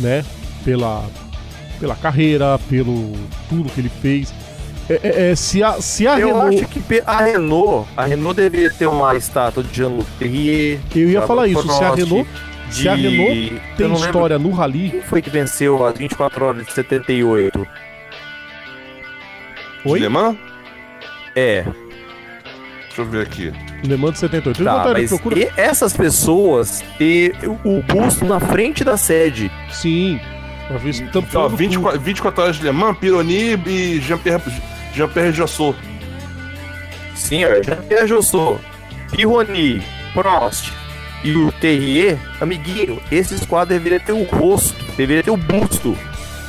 [0.00, 0.24] né?
[0.64, 1.04] Pela,
[1.78, 3.12] pela carreira, pelo
[3.48, 4.32] tudo que ele fez.
[4.88, 6.56] É, é, é, se a, se a Eu Renault.
[6.64, 10.78] acho que a Renault, a Renault deveria ter uma estátua de Jean-Luc Terrier.
[10.94, 12.26] Eu ia falar isso, se a Renault,
[12.68, 14.90] de- se a Renault tem história no rally.
[14.90, 17.66] Quem foi que venceu as 24 horas de 78?
[19.84, 19.98] Oi?
[20.00, 20.36] Le Mans?
[21.36, 21.64] É,
[22.86, 23.52] Deixa eu ver aqui.
[23.84, 24.64] Le Mans de 78.
[24.64, 25.38] tá, Voltaram, mas procura.
[25.38, 29.52] e essas pessoas ter o busto na frente da sede.
[29.70, 30.18] Sim.
[30.80, 34.42] Se estamos Então, falando 24, 24 horas de Le Mans, Pironi e Jean-Pierre
[34.94, 35.76] Jean Jossot.
[37.14, 38.58] Sim, Jean-Pierre Jossot,
[39.10, 39.82] Pironi,
[40.14, 40.72] Prost
[41.22, 45.96] e o Terrier, amiguinho, esses quadros deveriam ter o rosto, deveria ter o busto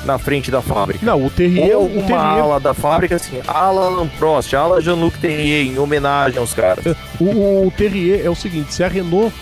[0.07, 1.05] na frente da fábrica.
[1.05, 4.81] Não, o Terrier, Ou o uma Terrier, ala da fábrica assim, ala Alan Prost, ala
[4.81, 6.83] Jean-Luc Terrier, em homenagem aos caras.
[7.19, 9.33] o, o Terrier é o seguinte, se a Renault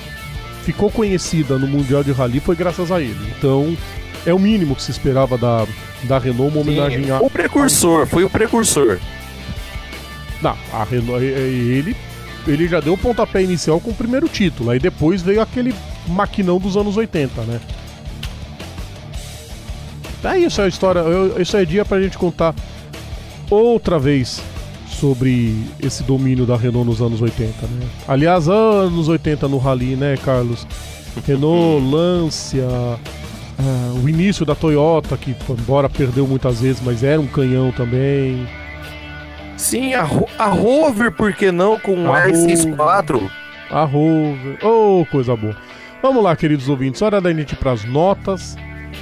[0.64, 3.34] ficou conhecida no Mundial de Rally foi graças a ele.
[3.38, 3.78] Então,
[4.26, 5.66] é o mínimo que se esperava da,
[6.04, 7.20] da Renault, uma homenagem a...
[7.22, 8.98] O precursor, foi o precursor.
[10.42, 11.96] Não, a Renault, é- é ele,
[12.48, 15.74] ele já deu o pontapé inicial com o primeiro título, aí depois veio aquele
[16.08, 17.60] maquinão dos anos 80, né?
[20.26, 22.54] É isso a história, eu- isso é dia pra gente contar
[23.50, 24.42] outra vez
[24.88, 27.86] sobre esse domínio da Renault nos anos 80, né?
[28.08, 30.66] Aliás, anos 80 no Rally, né, Carlos?
[31.28, 37.28] Renault, Lancia, ah, o início da Toyota, que embora perdeu muitas vezes, mas era um
[37.28, 38.48] canhão também.
[39.58, 40.08] Sim, a,
[40.38, 43.30] a Rover, por que não, com um A R64?
[43.70, 44.58] A Rover.
[44.64, 45.56] Oh, coisa boa.
[46.02, 47.02] Vamos lá, queridos ouvintes.
[47.02, 48.56] Hora da gente ir pras notas.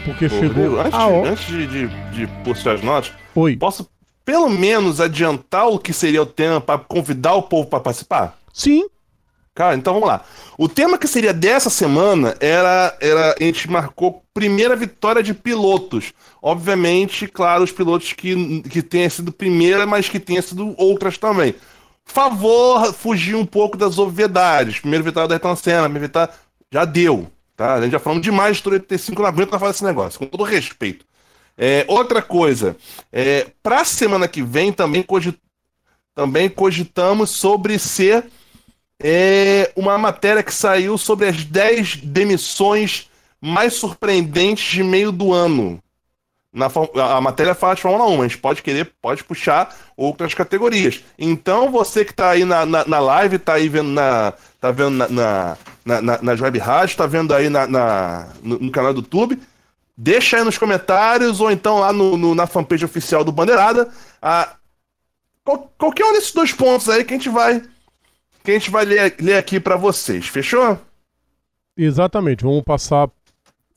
[0.06, 1.30] Porque Ô, chegou Rodrigo, antes, a hora.
[1.32, 3.56] antes de, de, de postar as notas, Oi.
[3.58, 3.90] posso
[4.26, 8.38] pelo menos adiantar o que seria o tema para convidar o povo para participar?
[8.54, 8.88] Sim.
[9.56, 10.22] Cara, então vamos lá.
[10.58, 16.12] O tema que seria dessa semana era, era a gente marcou primeira vitória de pilotos.
[16.42, 21.54] Obviamente, claro, os pilotos que, que tenha sido primeira, mas que tenha sido outras também.
[22.04, 24.80] Favor fugir um pouco das obviedades.
[24.80, 26.34] Primeira vitória da Ayrton Senna, primeira vitória
[26.72, 27.28] já deu.
[27.56, 27.76] Tá?
[27.76, 30.44] A gente já falamos demais de 85, não aguento mais falar desse negócio, com todo
[30.44, 31.06] respeito.
[31.58, 32.76] É, outra coisa,
[33.12, 35.38] é, para semana que vem também, cogi-
[36.16, 38.26] também cogitamos sobre ser
[39.02, 43.10] é uma matéria que saiu sobre as 10 demissões
[43.42, 45.80] mais surpreendentes de meio do ano.
[46.54, 46.68] Na,
[47.18, 51.04] a matéria fala de Fórmula 1, a gente pode querer, pode puxar outras categorias.
[51.18, 54.34] Então, você que tá aí na, na, na live, tá aí vendo na.
[54.64, 58.58] Tá vendo na, na, na, na, nas web rádios, tá vendo aí na, na- no,
[58.60, 59.38] no canal do YouTube,
[59.98, 63.90] deixa aí nos comentários ou então lá no, no- na fanpage oficial do Bandeirada
[64.22, 64.56] a,
[65.44, 67.62] qual- qualquer um desses dois pontos aí que a gente vai
[68.42, 70.80] que a gente vai ler, ler aqui pra vocês, fechou?
[71.78, 72.44] Exatamente.
[72.46, 73.10] Vamos passar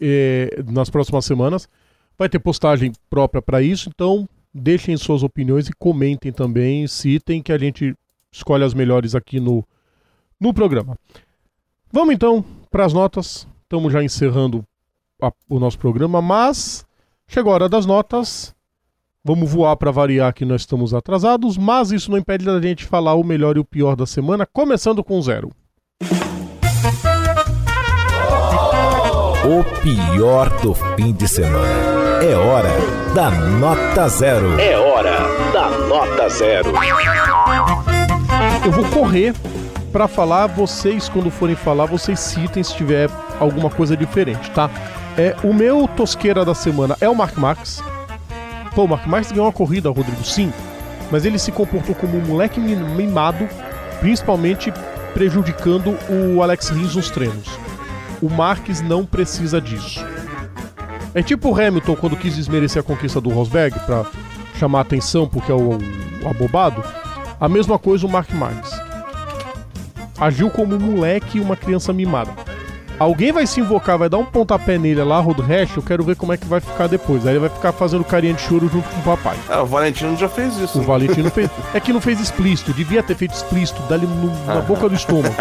[0.00, 1.68] eh, nas próximas semanas.
[2.16, 3.88] Vai ter postagem própria para isso.
[3.88, 6.86] Então, deixem suas opiniões e comentem também.
[6.86, 7.94] Citem que a gente
[8.32, 9.64] escolhe as melhores aqui no,
[10.40, 10.96] no programa.
[11.92, 13.46] Vamos então para as notas.
[13.62, 14.64] Estamos já encerrando
[15.20, 16.84] a- o nosso programa, mas
[17.26, 18.54] chegou a hora das notas.
[19.24, 23.14] Vamos voar para variar que nós estamos atrasados, mas isso não impede da gente falar
[23.14, 25.50] o melhor e o pior da semana, começando com zero.
[29.48, 31.96] O pior do fim de semana.
[32.22, 32.70] É hora
[33.14, 34.58] da nota zero.
[34.60, 35.18] É hora
[35.52, 36.72] da nota zero.
[38.64, 39.34] Eu vou correr
[39.96, 43.08] para falar, vocês quando forem falar, vocês citem se tiver
[43.40, 44.68] alguma coisa diferente, tá?
[45.16, 47.82] É, o meu tosqueira da semana é o Mark Marx.
[48.74, 50.52] Pô, o Mark Marx ganhou uma corrida, Rodrigo, sim,
[51.10, 53.48] mas ele se comportou como um moleque mi- mimado,
[53.98, 54.70] principalmente
[55.14, 57.48] prejudicando o Alex Rins nos treinos.
[58.20, 60.04] O Marques não precisa disso.
[61.14, 64.04] É tipo o Hamilton quando quis desmerecer a conquista do Rosberg para
[64.58, 66.84] chamar atenção porque é o, o abobado.
[67.40, 68.85] A mesma coisa o Mark Marques.
[70.18, 72.30] Agiu como um moleque e uma criança mimada.
[72.98, 76.32] Alguém vai se invocar, vai dar um pontapé nele lá, Rash, eu quero ver como
[76.32, 77.26] é que vai ficar depois.
[77.26, 79.36] Aí ele vai ficar fazendo carinha de choro junto com o papai.
[79.50, 80.78] Ah, o Valentino já fez isso.
[80.78, 80.86] O né?
[80.86, 81.50] Valentino fez.
[81.74, 85.34] É que não fez explícito, devia ter feito explícito, dali no- na boca do estômago.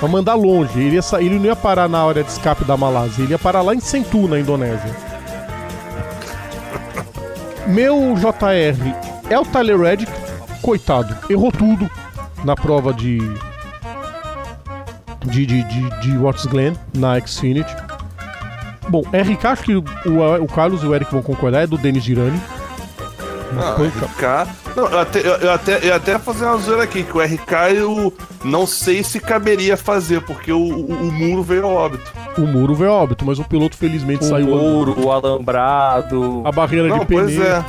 [0.00, 0.76] Pra mandar longe.
[0.80, 3.38] Ele, ia sa- ele não ia parar na área de escape da Malásia, ele ia
[3.38, 4.90] parar lá em Sentu, na Indonésia.
[7.68, 8.94] Meu JR
[9.30, 10.10] é o Tyler Reddick,
[10.60, 11.88] coitado, errou tudo
[12.44, 13.18] na prova de.
[15.24, 17.74] De, de, de, de Watts Glen, na Xfinity.
[18.88, 19.84] Bom, RK, acho que o,
[20.42, 22.40] o Carlos e o Eric vão concordar, é do Denis Girani.
[23.58, 24.48] Ah, Foi, RK.
[24.74, 28.12] Não, eu até, eu, até, eu até fazer uma zoeira aqui, que o RK eu
[28.42, 32.10] não sei se caberia fazer, porque o, o, o muro veio ao óbito.
[32.38, 36.40] O muro veio a óbito, mas o piloto felizmente O saiu ouro, o alambrado.
[36.46, 37.46] a barreira Não, de pois pneu.
[37.46, 37.64] é.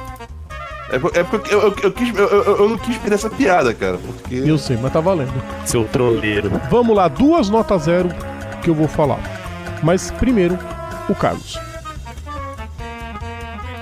[0.94, 3.98] É, é porque eu, eu, eu, quis, eu, não quis perder essa piada, cara.
[3.98, 4.36] Porque.
[4.36, 5.34] Eu sei, mas tá valendo.
[5.66, 6.52] Seu troleiro.
[6.70, 8.10] Vamos lá, duas notas zero
[8.62, 9.20] que eu vou falar.
[9.82, 10.58] Mas primeiro,
[11.10, 11.58] o Carlos.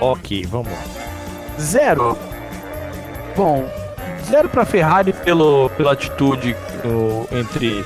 [0.00, 0.78] Ok, vamos lá.
[1.60, 2.18] Zero.
[3.36, 3.64] Bom,
[4.28, 7.84] zero pra Ferrari pelo, pela atitude no- entre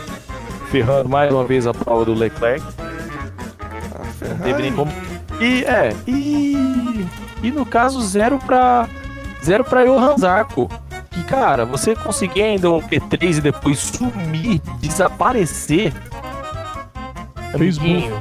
[0.70, 2.65] ferrando mais uma vez a prova do Leclerc.
[3.94, 4.90] a Não teve nem como.
[5.40, 7.07] E é, e,
[7.43, 8.89] e no caso, zero pra.
[9.47, 10.68] Zero pra Johan Zarco.
[11.10, 15.93] Que, cara, você conseguir ainda um P3 e depois sumir, desaparecer.
[17.56, 18.18] Fez amiguinho,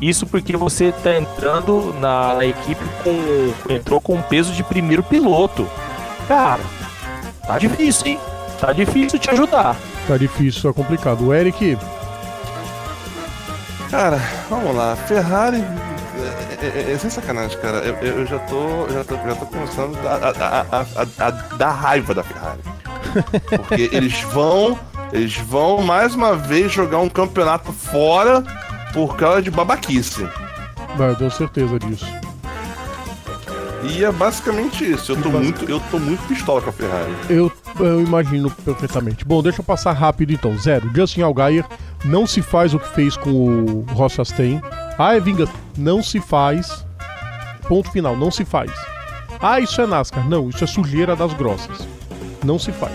[0.00, 3.72] Isso porque você tá entrando na, na equipe com.
[3.74, 5.68] Entrou com peso de primeiro piloto.
[6.28, 6.62] Cara,
[7.44, 8.20] tá difícil, hein?
[8.60, 9.76] Tá difícil te ajudar.
[10.06, 11.26] Tá difícil, é complicado.
[11.26, 11.76] O Eric,
[13.90, 14.94] Cara, vamos lá.
[14.94, 15.64] Ferrari.
[16.62, 17.78] É, é- é sem sacanagem, cara.
[17.78, 18.88] Eu, eu já tô.
[18.92, 22.60] Já tô, já tô começando a, a, a, dar raiva da Ferrari.
[23.48, 24.78] Porque eles vão.
[25.12, 28.42] Eles vão mais uma vez jogar um campeonato fora
[28.92, 30.26] por causa de babaquice.
[30.96, 32.06] vai, eu tenho certeza disso.
[33.84, 35.12] E é basicamente isso.
[35.12, 37.10] Eu tô muito, eu tô muito pistola com a Ferrari.
[37.30, 37.50] Eu,
[37.80, 39.24] eu imagino perfeitamente.
[39.24, 40.56] Bom, deixa eu passar rápido então.
[40.58, 40.90] Zero.
[40.94, 41.64] Justin Allgaier
[42.04, 44.60] não se faz o que fez com o Ross Chastain.
[44.98, 45.52] Ah, é vingança.
[45.76, 46.84] Não se faz.
[47.68, 48.16] Ponto final.
[48.16, 48.72] Não se faz.
[49.40, 50.28] Ah, isso é NASCAR.
[50.28, 51.86] Não, isso é sujeira das grossas.
[52.44, 52.94] Não se faz.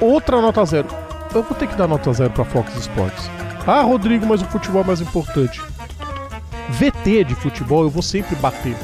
[0.00, 0.88] Outra nota zero.
[1.34, 3.28] Eu vou ter que dar nota zero pra Fox Sports.
[3.66, 5.60] Ah, Rodrigo, mas o futebol é mais importante.
[6.70, 8.76] VT de futebol eu vou sempre bater.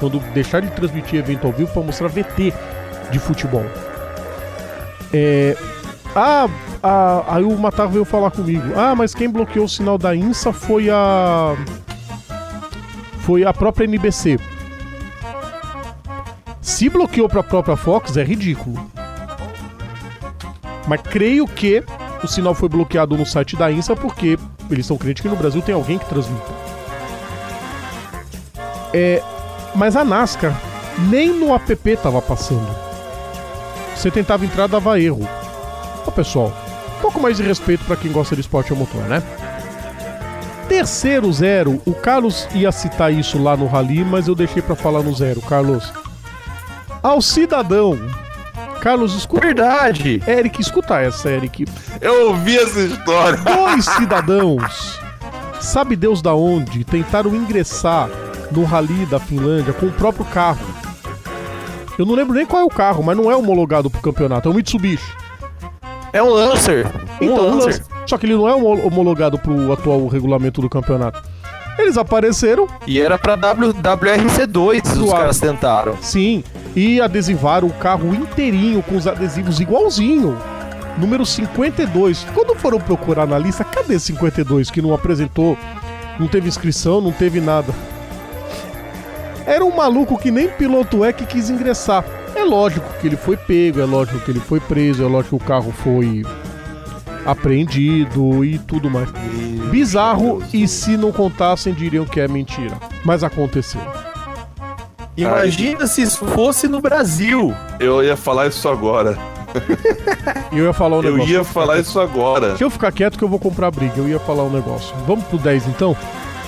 [0.00, 2.52] Quando deixar de transmitir evento ao vivo pra mostrar VT
[3.10, 3.64] de futebol.
[5.12, 5.56] É.
[6.14, 6.48] Ah,
[6.82, 8.72] ah, aí o Matar veio falar comigo.
[8.76, 11.54] Ah, mas quem bloqueou o sinal da INSA foi a.
[13.20, 14.38] Foi a própria NBC.
[16.60, 18.90] Se bloqueou pra própria Fox, é ridículo.
[20.86, 21.84] Mas creio que
[22.22, 24.38] o sinal foi bloqueado no site da INSA porque
[24.70, 26.52] eles são crentes que no Brasil tem alguém que transmita.
[28.92, 29.22] É,
[29.74, 30.58] mas a NASCAR
[31.08, 32.68] nem no app tava passando.
[33.94, 35.28] Você tentava entrar, dava erro.
[36.06, 36.52] Ô pessoal,
[36.98, 39.22] um pouco mais de respeito pra quem gosta de esporte a motor, né?
[40.68, 45.02] Terceiro zero, o Carlos ia citar isso lá no Rally, mas eu deixei pra falar
[45.02, 45.40] no zero.
[45.40, 45.92] Carlos,
[47.02, 47.98] ao cidadão.
[48.80, 49.46] Carlos, escuta.
[49.46, 50.22] Verdade!
[50.26, 51.66] Eric, escuta essa, Eric.
[52.00, 53.38] Eu ouvi essa história.
[53.38, 54.98] Dois cidadãos,
[55.60, 58.08] sabe Deus da onde, tentaram ingressar
[58.50, 60.66] no Rally da Finlândia com o próprio carro.
[61.98, 64.52] Eu não lembro nem qual é o carro, mas não é homologado pro campeonato, é
[64.52, 65.12] um Mitsubishi.
[66.12, 66.86] É um Lancer!
[67.20, 67.66] Um Então, Lancer!
[67.66, 71.22] lance- só que ele não é homo- homologado pro atual regulamento do campeonato.
[71.78, 75.96] Eles apareceram, E era pra w, WRC2 os caras tentaram.
[76.02, 76.42] sim,
[76.76, 80.36] e adesivaram o carro inteirinho com os adesivos igualzinho.
[80.98, 82.26] Número 52.
[82.34, 85.56] Quando foram procurar na lista, cadê 52 que não apresentou,
[86.18, 87.72] não teve inscrição, não teve nada?
[89.46, 92.04] Era um maluco que nem piloto é que quis ingressar.
[92.50, 95.44] É lógico que ele foi pego, é lógico que ele foi preso, é lógico que
[95.44, 96.24] o carro foi
[97.24, 99.08] apreendido e tudo mais.
[99.70, 102.76] Bizarro e se não contassem diriam que é mentira.
[103.04, 103.80] Mas aconteceu.
[105.16, 107.54] Imagina se isso fosse no Brasil.
[107.78, 109.16] Eu ia falar isso agora.
[110.50, 111.32] Eu ia falar um Eu negócio.
[111.32, 112.48] ia falar isso agora.
[112.48, 113.94] Deixa eu ficar quieto que eu vou comprar briga.
[113.96, 114.92] Eu ia falar um negócio.
[115.06, 115.96] Vamos pro 10 então?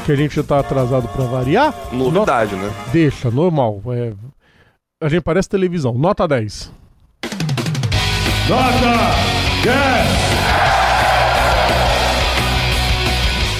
[0.04, 1.72] Que a gente já tá atrasado pra variar?
[1.92, 2.68] Novidade, né?
[2.92, 3.80] Deixa, normal.
[3.86, 4.12] É...
[5.02, 5.94] A gente parece televisão.
[5.98, 6.70] Nota 10.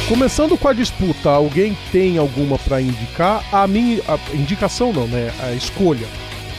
[0.09, 3.45] Começando com a disputa, alguém tem alguma pra indicar?
[3.53, 5.33] A minha a indicação não, né?
[5.43, 6.07] A escolha.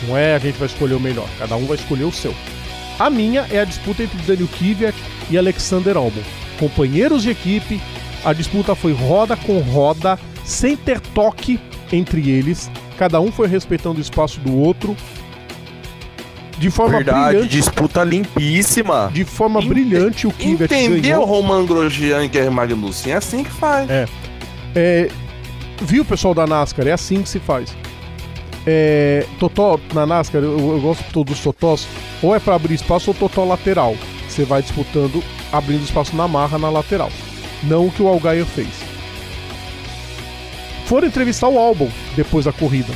[0.05, 2.35] Não é a gente vai escolher o melhor, cada um vai escolher o seu.
[2.99, 4.97] A minha é a disputa entre Daniel Kvyat
[5.29, 6.21] e Alexander Albon.
[6.59, 7.79] companheiros de equipe.
[8.25, 11.57] A disputa foi roda com roda, sem ter toque
[11.89, 12.69] entre eles.
[12.97, 14.95] Cada um foi respeitando o espaço do outro.
[16.57, 17.49] De forma Verdade, brilhante.
[17.49, 19.09] disputa limpíssima.
[19.11, 21.25] De forma Ente- brilhante, o Kivet Entendeu, ganhou.
[21.25, 23.11] Roman Grosjean e Kerry Magnussen?
[23.11, 23.89] É assim que faz.
[23.89, 24.05] É.
[24.75, 25.09] É,
[25.81, 26.87] viu, pessoal da NASCAR?
[26.87, 27.75] É assim que se faz.
[28.65, 31.85] É, totó na NASCAR, eu, eu gosto de todos os totós,
[32.21, 33.95] ou é para abrir espaço ou totó lateral.
[34.29, 35.21] Você vai disputando,
[35.51, 37.11] abrindo espaço na marra na lateral.
[37.63, 38.69] Não o que o Algair fez.
[40.85, 42.93] Foram entrevistar o Albon depois da corrida.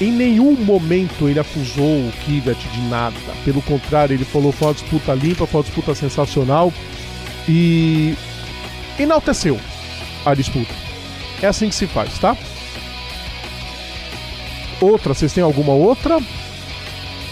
[0.00, 3.16] Em nenhum momento ele acusou o Kvyat de nada.
[3.44, 6.72] Pelo contrário, ele falou foi uma disputa limpa, foi uma disputa sensacional
[7.48, 8.16] e
[8.98, 9.58] enalteceu
[10.24, 10.74] a disputa.
[11.42, 12.36] É assim que se faz, tá?
[14.80, 16.20] Outra, vocês têm alguma outra?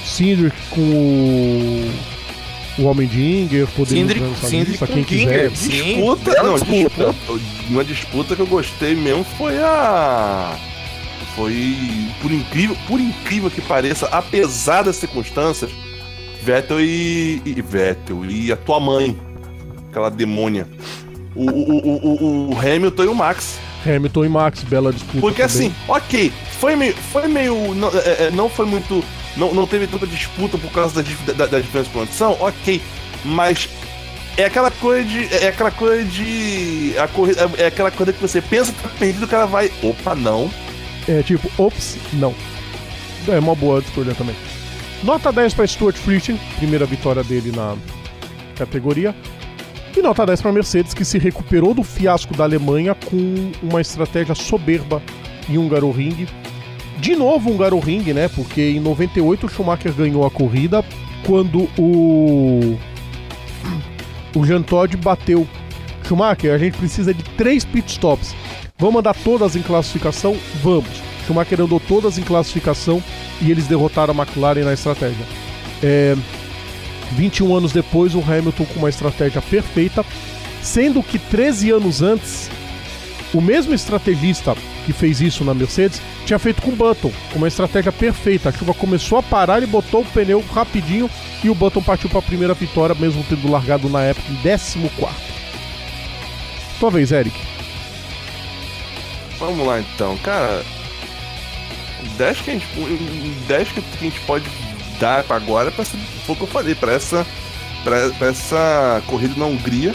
[0.04, 1.90] Cindric com
[2.82, 5.50] o, o Homem de Inger, entrar nessa Cindric lista, com quem quiser.
[5.50, 7.12] Disputa, não, disputa.
[7.12, 7.40] disputa.
[7.70, 10.56] Uma disputa que eu gostei mesmo foi a.
[11.36, 11.76] Foi.
[12.20, 15.70] Por incrível, por incrível que pareça, apesar das circunstâncias,
[16.42, 17.42] Vettel e.
[17.44, 19.16] e Vettel e a tua mãe.
[19.90, 20.66] Aquela demônia.
[21.34, 23.58] O, o, o, o, o Hamilton e o Max.
[23.84, 25.20] Hamilton e Max, bela disputa.
[25.20, 25.68] Porque também.
[25.68, 26.94] assim, ok, foi meio.
[26.94, 27.74] Foi meio.
[27.74, 29.04] Não, é, é, não foi muito.
[29.36, 32.80] Não, não teve tanta disputa por causa da, da, da diferença de condição, ok.
[33.24, 33.68] Mas
[34.36, 35.34] é aquela coisa de.
[35.34, 36.94] É aquela coisa de.
[36.98, 39.70] A corrida, é aquela coisa que você pensa que tá perdido, o cara vai.
[39.82, 40.50] Opa, não.
[41.08, 42.34] É tipo, ops, não.
[43.28, 44.34] É uma boa escolha também.
[45.02, 47.76] Nota 10 para Stuart Friesen, primeira vitória dele na
[48.56, 49.14] categoria.
[49.96, 54.34] E nota 10 para Mercedes, que se recuperou do fiasco da Alemanha com uma estratégia
[54.34, 55.02] soberba
[55.48, 56.26] em Hungaroring.
[57.02, 58.28] De novo Hungaroring, né?
[58.28, 60.84] Porque em 98 o Schumacher ganhou a corrida
[61.26, 62.78] quando o
[64.32, 65.44] o Jean Todt bateu.
[66.06, 68.36] Schumacher, a gente precisa de três pitstops.
[68.78, 70.36] Vamos andar todas em classificação?
[70.62, 70.90] Vamos.
[71.26, 73.02] Schumacher andou todas em classificação
[73.40, 75.26] e eles derrotaram a McLaren na estratégia.
[75.82, 76.14] É,
[77.16, 80.06] 21 anos depois, o Hamilton com uma estratégia perfeita,
[80.62, 82.48] sendo que 13 anos antes,
[83.34, 87.92] o mesmo estrategista que fez isso na Mercedes tinha feito com o Button, uma estratégia
[87.92, 88.48] perfeita.
[88.48, 91.10] A chuva começou a parar, ele botou o pneu rapidinho
[91.42, 94.88] e o Button partiu para a primeira vitória, mesmo tendo largado na época em 14.
[96.78, 97.38] Tua vez, Eric.
[99.38, 100.64] Vamos lá então, cara.
[102.16, 102.66] 10 que a gente.
[103.46, 104.44] 10 que a gente pode
[105.00, 105.96] dar agora essa.
[106.26, 107.26] Foi o que eu falei, pra essa.
[107.84, 109.94] Pra, pra essa corrida na Hungria,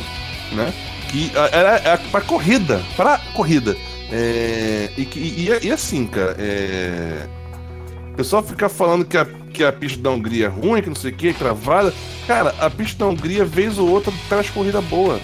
[0.51, 0.73] né?
[1.09, 2.81] Que era, era pra corrida.
[2.97, 3.77] Pra corrida.
[4.11, 7.27] É, e, que- e, e assim, cara, é.
[8.13, 10.95] O pessoal fica falando que a, que a pista da Hungria é ruim, que não
[10.95, 11.93] sei o que, travada.
[12.25, 15.19] Cara, a pista da Hungria, vez ou outra, traz corrida boa.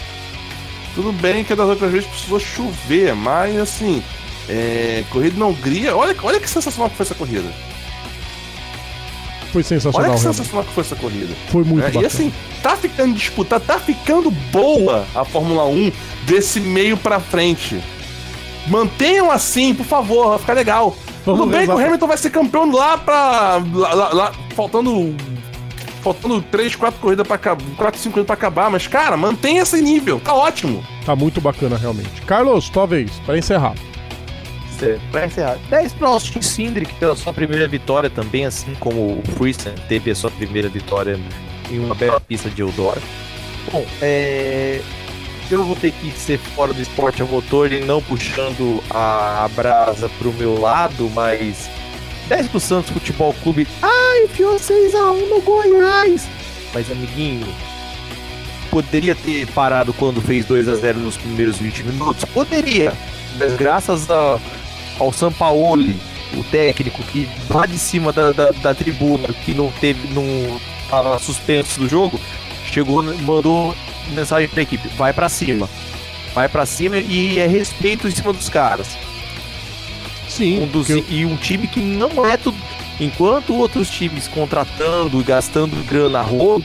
[0.94, 4.04] Tudo bem que das outras vezes precisou chover, mas assim,
[4.48, 7.52] é, corrida na Hungria, olha, olha que sensacional que foi essa corrida.
[9.52, 10.36] Foi Olha sensacional, que realmente.
[10.36, 11.34] sensacional que foi essa corrida.
[11.52, 12.04] Foi muito É, bacana.
[12.04, 15.92] e assim, tá ficando disputada, tá ficando boa a Fórmula 1
[16.26, 17.80] desse meio pra frente.
[18.68, 20.95] Mantenham assim, por favor, vai ficar legal.
[21.26, 23.61] Vamos Tudo bem que o Hamilton vai ser campeão lá pra.
[23.73, 25.15] lá- lá- lá, faltando.
[26.02, 27.64] Faltando 3, 4 corridas pra acabar.
[27.77, 30.84] 4, 5 corridas pra acabar, mas, cara, mantenha esse nível, tá ótimo.
[31.06, 32.22] Tá muito bacana, realmente.
[32.23, 33.73] Carlos, tua vez, pra encerrar.
[35.14, 39.73] Pra encerrar, 10 para Austin Cindric pela sua primeira vitória também, assim como o Friesen
[39.88, 41.18] teve a sua primeira vitória
[41.72, 43.02] em uma bela pista de Eldora.
[43.72, 44.81] Bom, é...
[45.62, 50.10] eu vou ter que ser fora do esporte a motor e não puxando a brasa
[50.18, 51.70] pro meu lado, mas
[52.28, 53.68] 10 pro Santos Futebol Clube.
[53.82, 56.28] Ai, enfiou 6x1 no Goiás.
[56.74, 57.48] Mas, amiguinho,
[58.70, 62.26] poderia ter parado quando fez 2 a 0 nos primeiros 20 minutos?
[62.26, 62.94] Poderia.
[63.38, 64.40] Mas graças a,
[65.00, 66.00] ao Sampaoli,
[66.36, 70.60] o técnico que lá de cima da, da, da tribuna, que não teve, não
[70.90, 72.20] tava suspenso do jogo,
[72.74, 73.76] chegou, mandou
[74.10, 75.70] mensagem pra equipe: vai pra cima.
[76.34, 78.98] Vai pra cima e é respeito em cima dos caras.
[80.28, 82.58] Sim, Um dos- porque- E um time que não é tudo.
[83.00, 86.64] Enquanto outros times contratando e gastando grana rodo,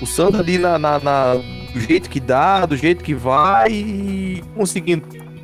[0.00, 1.34] o Santos ali na, na- na-
[1.72, 5.02] do jeito que dá, do jeito que vai e conseguindo,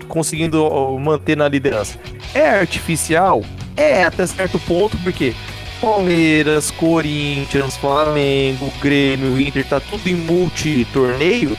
[0.09, 0.69] conseguindo
[0.99, 1.99] manter na liderança.
[2.35, 3.43] É artificial?
[3.77, 5.35] É, até certo ponto, porque
[5.81, 11.57] Palmeiras, Corinthians, Flamengo, Grêmio, Inter, tá tudo em multi-torneio.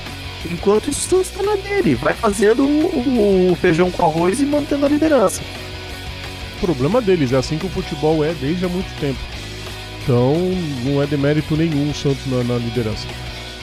[0.51, 1.95] Enquanto isso, o Santos tá na dele.
[1.95, 5.41] Vai fazendo o, o feijão com arroz e mantendo a liderança.
[6.57, 9.19] O problema deles é assim que o futebol é desde há muito tempo.
[10.03, 10.35] Então,
[10.85, 13.07] não é demérito nenhum o Santos na, na liderança.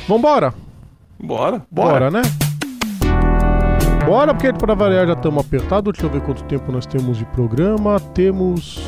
[0.06, 0.52] Vambora!
[1.18, 1.62] Bora.
[1.70, 2.22] Bora, né?
[4.04, 5.92] Bora, porque para variar já estamos apertados.
[5.92, 7.98] Deixa eu ver quanto tempo nós temos de programa.
[7.98, 8.78] Temos.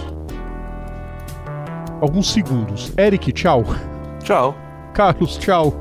[2.01, 2.93] Alguns segundos.
[2.97, 3.65] Eric, tchau.
[4.23, 4.55] Tchau.
[4.93, 5.75] Carlos, tchau.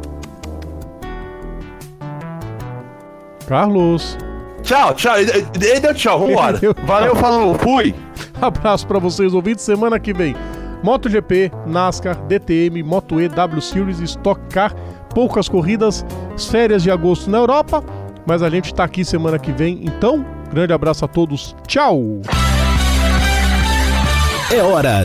[3.47, 4.17] Carlos.
[4.63, 5.17] Tchau, tchau.
[5.19, 6.59] Ele deu tchau, vambora.
[6.85, 7.93] Valeu, falou, fui!
[8.41, 9.63] Abraço pra vocês, ouvintes.
[9.63, 10.35] Semana que vem,
[10.83, 14.73] MotoGP, NASCAR, DTM, Moto E, W Series, Stock Car,
[15.13, 16.05] poucas corridas,
[16.49, 17.83] férias de agosto na Europa,
[18.25, 19.81] mas a gente tá aqui semana que vem.
[19.83, 21.55] Então, grande abraço a todos.
[21.67, 22.21] Tchau!
[24.51, 25.04] É hora